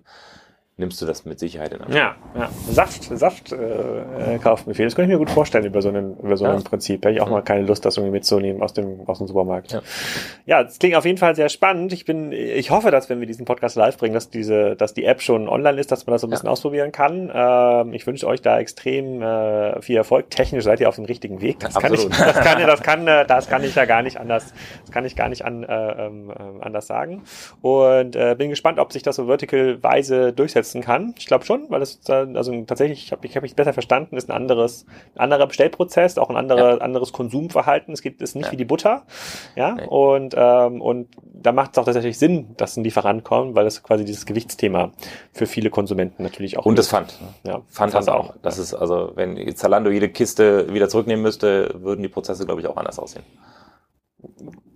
nimmst 0.78 1.00
du 1.00 1.06
das 1.06 1.24
mit 1.24 1.38
Sicherheit 1.38 1.72
in 1.72 1.80
Anspruch. 1.80 1.96
Ja, 1.96 2.16
ja. 2.34 2.50
Saft, 2.68 3.04
Saft 3.04 3.50
äh, 3.50 4.34
äh, 4.34 4.38
Kaufbefehl. 4.38 4.84
Das 4.84 4.94
kann 4.94 5.06
ich 5.06 5.10
mir 5.10 5.16
gut 5.16 5.30
vorstellen 5.30 5.64
über 5.64 5.80
so 5.80 5.88
einen, 5.88 6.18
über 6.18 6.36
so 6.36 6.44
ja. 6.44 6.54
ein 6.54 6.64
Prinzip. 6.64 7.02
Hätte 7.02 7.14
ich 7.14 7.22
auch 7.22 7.28
ja. 7.28 7.32
mal 7.32 7.40
keine 7.40 7.62
Lust, 7.62 7.86
das 7.86 7.96
irgendwie 7.96 8.12
mitzunehmen 8.12 8.62
aus 8.62 8.74
dem, 8.74 9.00
aus 9.08 9.16
dem 9.16 9.26
Supermarkt. 9.26 9.72
Ja. 9.72 9.80
ja, 10.44 10.62
das 10.64 10.78
klingt 10.78 10.94
auf 10.96 11.06
jeden 11.06 11.16
Fall 11.16 11.34
sehr 11.34 11.48
spannend. 11.48 11.94
Ich 11.94 12.04
bin, 12.04 12.30
ich 12.30 12.70
hoffe, 12.70 12.90
dass 12.90 13.08
wenn 13.08 13.20
wir 13.20 13.26
diesen 13.26 13.46
Podcast 13.46 13.76
live 13.76 13.96
bringen, 13.96 14.12
dass 14.12 14.28
diese, 14.28 14.76
dass 14.76 14.92
die 14.92 15.06
App 15.06 15.22
schon 15.22 15.48
online 15.48 15.80
ist, 15.80 15.92
dass 15.92 16.06
man 16.06 16.12
das 16.12 16.20
so 16.20 16.26
ein 16.26 16.30
bisschen 16.30 16.48
ausprobieren 16.48 16.92
kann. 16.92 17.32
Ähm, 17.34 17.94
ich 17.94 18.06
wünsche 18.06 18.26
euch 18.26 18.42
da 18.42 18.58
extrem 18.58 19.22
äh, 19.22 19.80
viel 19.80 19.96
Erfolg. 19.96 20.28
Technisch 20.28 20.64
seid 20.64 20.80
ihr 20.80 20.90
auf 20.90 20.96
dem 20.96 21.06
richtigen 21.06 21.40
Weg. 21.40 21.58
Das 21.60 21.76
kann 21.76 21.94
ich, 21.94 22.06
das 22.06 22.34
kann, 22.34 22.66
das 22.66 22.82
kann, 22.82 23.08
äh, 23.08 23.24
das 23.24 23.48
kann 23.48 23.64
ich 23.64 23.74
ja 23.74 23.86
gar 23.86 24.02
nicht 24.02 24.20
anders, 24.20 24.52
das 24.82 24.92
kann 24.92 25.06
ich 25.06 25.16
gar 25.16 25.30
nicht 25.30 25.42
an, 25.42 25.62
äh, 25.62 26.06
äh, 26.06 26.10
anders 26.60 26.86
sagen. 26.86 27.22
Und 27.62 28.14
äh, 28.14 28.34
bin 28.36 28.50
gespannt, 28.50 28.78
ob 28.78 28.92
sich 28.92 29.02
das 29.02 29.16
so 29.16 29.24
vertical-weise 29.24 30.34
durchsetzt 30.34 30.65
umsetzen 30.66 30.80
kann. 30.80 31.14
Ich 31.18 31.26
glaube 31.26 31.44
schon, 31.44 31.70
weil 31.70 31.82
es 31.82 32.00
also 32.08 32.62
tatsächlich, 32.64 33.04
ich 33.04 33.12
habe 33.12 33.26
ich 33.26 33.36
hab 33.36 33.42
mich 33.42 33.54
besser 33.54 33.72
verstanden, 33.72 34.16
ist 34.16 34.28
ein 34.28 34.36
anderes, 34.36 34.86
ein 35.14 35.20
anderer 35.20 35.46
Bestellprozess, 35.46 36.18
auch 36.18 36.30
ein 36.30 36.36
anderer, 36.36 36.76
ja. 36.76 36.78
anderes 36.78 37.12
Konsumverhalten. 37.12 37.94
Es 37.94 38.02
gibt 38.02 38.22
es 38.22 38.34
nicht 38.34 38.46
ja. 38.46 38.52
wie 38.52 38.56
die 38.56 38.64
Butter, 38.64 39.04
ja. 39.54 39.74
Nee. 39.74 39.86
Und 39.86 40.34
ähm, 40.36 40.80
und 40.80 41.08
da 41.22 41.52
macht 41.52 41.72
es 41.72 41.78
auch 41.78 41.84
tatsächlich 41.84 42.18
Sinn, 42.18 42.54
dass 42.56 42.76
ein 42.76 42.84
Lieferant 42.84 43.24
kommt, 43.24 43.54
weil 43.54 43.64
das 43.64 43.82
quasi 43.82 44.04
dieses 44.04 44.26
Gewichtsthema 44.26 44.92
für 45.32 45.46
viele 45.46 45.70
Konsumenten 45.70 46.22
natürlich 46.22 46.58
auch. 46.58 46.66
Und 46.66 46.78
das 46.78 46.88
Pfand. 46.88 47.18
Ja, 47.44 47.60
Pfand, 47.70 47.92
Pfand 47.92 48.08
auch. 48.08 48.34
Das 48.42 48.58
ist 48.58 48.74
also, 48.74 49.12
wenn 49.14 49.54
Zalando 49.56 49.90
jede 49.90 50.08
Kiste 50.08 50.72
wieder 50.72 50.88
zurücknehmen 50.88 51.22
müsste, 51.22 51.74
würden 51.78 52.02
die 52.02 52.08
Prozesse 52.08 52.44
glaube 52.46 52.60
ich 52.60 52.66
auch 52.66 52.76
anders 52.76 52.98
aussehen. 52.98 53.24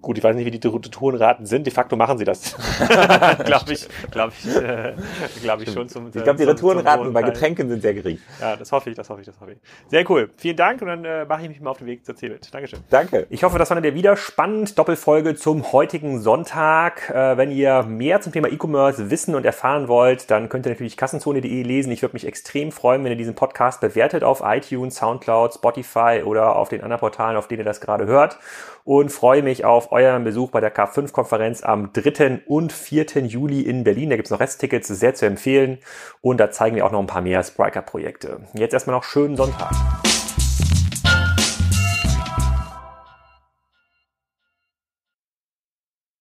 Gut, 0.03 0.17
ich 0.17 0.25
weiß 0.25 0.35
nicht, 0.35 0.47
wie 0.47 0.51
die 0.51 0.67
Retourenraten 0.67 1.45
sind. 1.45 1.67
De 1.67 1.73
facto 1.73 1.95
machen 1.95 2.17
sie 2.17 2.25
das. 2.25 2.57
glaube 3.45 3.73
ich, 3.73 3.87
glaube 4.11 4.33
ich, 4.39 4.57
äh, 4.57 4.95
glaube 5.43 5.65
ich 5.65 5.73
schon. 5.73 5.91
Zum, 5.91 6.07
ich 6.07 6.13
glaube, 6.13 6.37
die 6.37 6.45
Retourenraten 6.45 7.13
bei 7.13 7.23
Getränken 7.23 7.69
sind 7.69 7.83
sehr 7.83 7.93
gering. 7.93 8.19
Ja, 8.41 8.57
das 8.57 8.73
hoffe 8.73 8.89
ich, 8.89 8.97
das 8.97 9.11
hoffe 9.11 9.21
ich, 9.21 9.27
das 9.27 9.39
hoffe 9.39 9.53
ich. 9.53 9.59
Sehr 9.89 10.09
cool. 10.11 10.31
Vielen 10.39 10.57
Dank 10.57 10.81
und 10.81 10.89
dann 10.89 11.05
äh, 11.05 11.27
mache 11.27 11.43
ich 11.43 11.49
mich 11.51 11.61
mal 11.61 11.71
auf 11.71 11.79
den 11.79 11.87
Weg 11.87 12.07
zur 12.07 12.17
Cebit. 12.17 12.49
Dankeschön. 12.53 12.81
Danke. 12.89 13.27
Ich 13.29 13.45
hoffe, 13.45 13.59
das 13.59 13.69
fand 13.69 13.85
ihr 13.85 13.95
wieder 13.95 14.17
spannend. 14.17 14.79
Doppelfolge 14.79 15.35
zum 15.35 15.71
heutigen 15.73 16.21
Sonntag. 16.21 17.11
Äh, 17.11 17.37
wenn 17.37 17.51
ihr 17.51 17.83
mehr 17.83 18.23
zum 18.23 18.33
Thema 18.33 18.49
E-Commerce 18.49 19.11
wissen 19.11 19.35
und 19.35 19.45
erfahren 19.45 19.89
wollt, 19.89 20.31
dann 20.31 20.49
könnt 20.49 20.65
ihr 20.67 20.71
natürlich 20.71 20.97
kassenzone.de 20.97 21.63
lesen. 21.63 21.93
Ich 21.93 22.01
würde 22.01 22.15
mich 22.15 22.27
extrem 22.27 22.73
freuen, 22.73 23.05
wenn 23.05 23.13
ihr 23.13 23.19
diesen 23.19 23.35
Podcast 23.35 23.83
bewertet 23.83 24.25
auf 24.25 24.43
iTunes, 24.43 24.97
Soundcloud, 24.97 25.55
Spotify 25.55 26.23
oder 26.25 26.57
auf 26.57 26.71
den 26.71 26.83
anderen 26.83 27.01
Portalen, 27.01 27.37
auf 27.37 27.49
denen 27.49 27.61
ihr 27.61 27.65
das 27.65 27.83
gerade 27.83 28.07
hört 28.07 28.39
und 28.85 29.11
freue 29.11 29.43
mich 29.43 29.65
auf 29.65 29.93
euren 29.93 30.25
Besuch 30.25 30.51
bei 30.51 30.61
der 30.61 30.75
K5-Konferenz 30.75 31.63
am 31.63 31.93
3. 31.93 32.43
und 32.47 32.73
4. 32.73 33.25
Juli 33.27 33.63
in 33.63 33.85
Berlin. 33.85 34.11
Da 34.11 34.17
gibt's 34.17 34.31
noch 34.31 34.41
Resttickets, 34.41 34.89
sehr 34.89 35.15
zu 35.15 35.27
empfehlen 35.27 35.79
und 36.21 36.39
da 36.39 36.51
zeigen 36.51 36.77
wir 36.77 36.87
auch 36.87 36.93
noch 36.93 37.01
ein 37.01 37.07
paar 37.07 37.23
mehr 37.23 37.43
Spriker-Projekte. 37.43 38.41
Jetzt 38.55 38.73
erstmal 38.73 38.97
noch 38.97 39.05
schönen 39.05 39.37
Sonntag. 39.37 39.71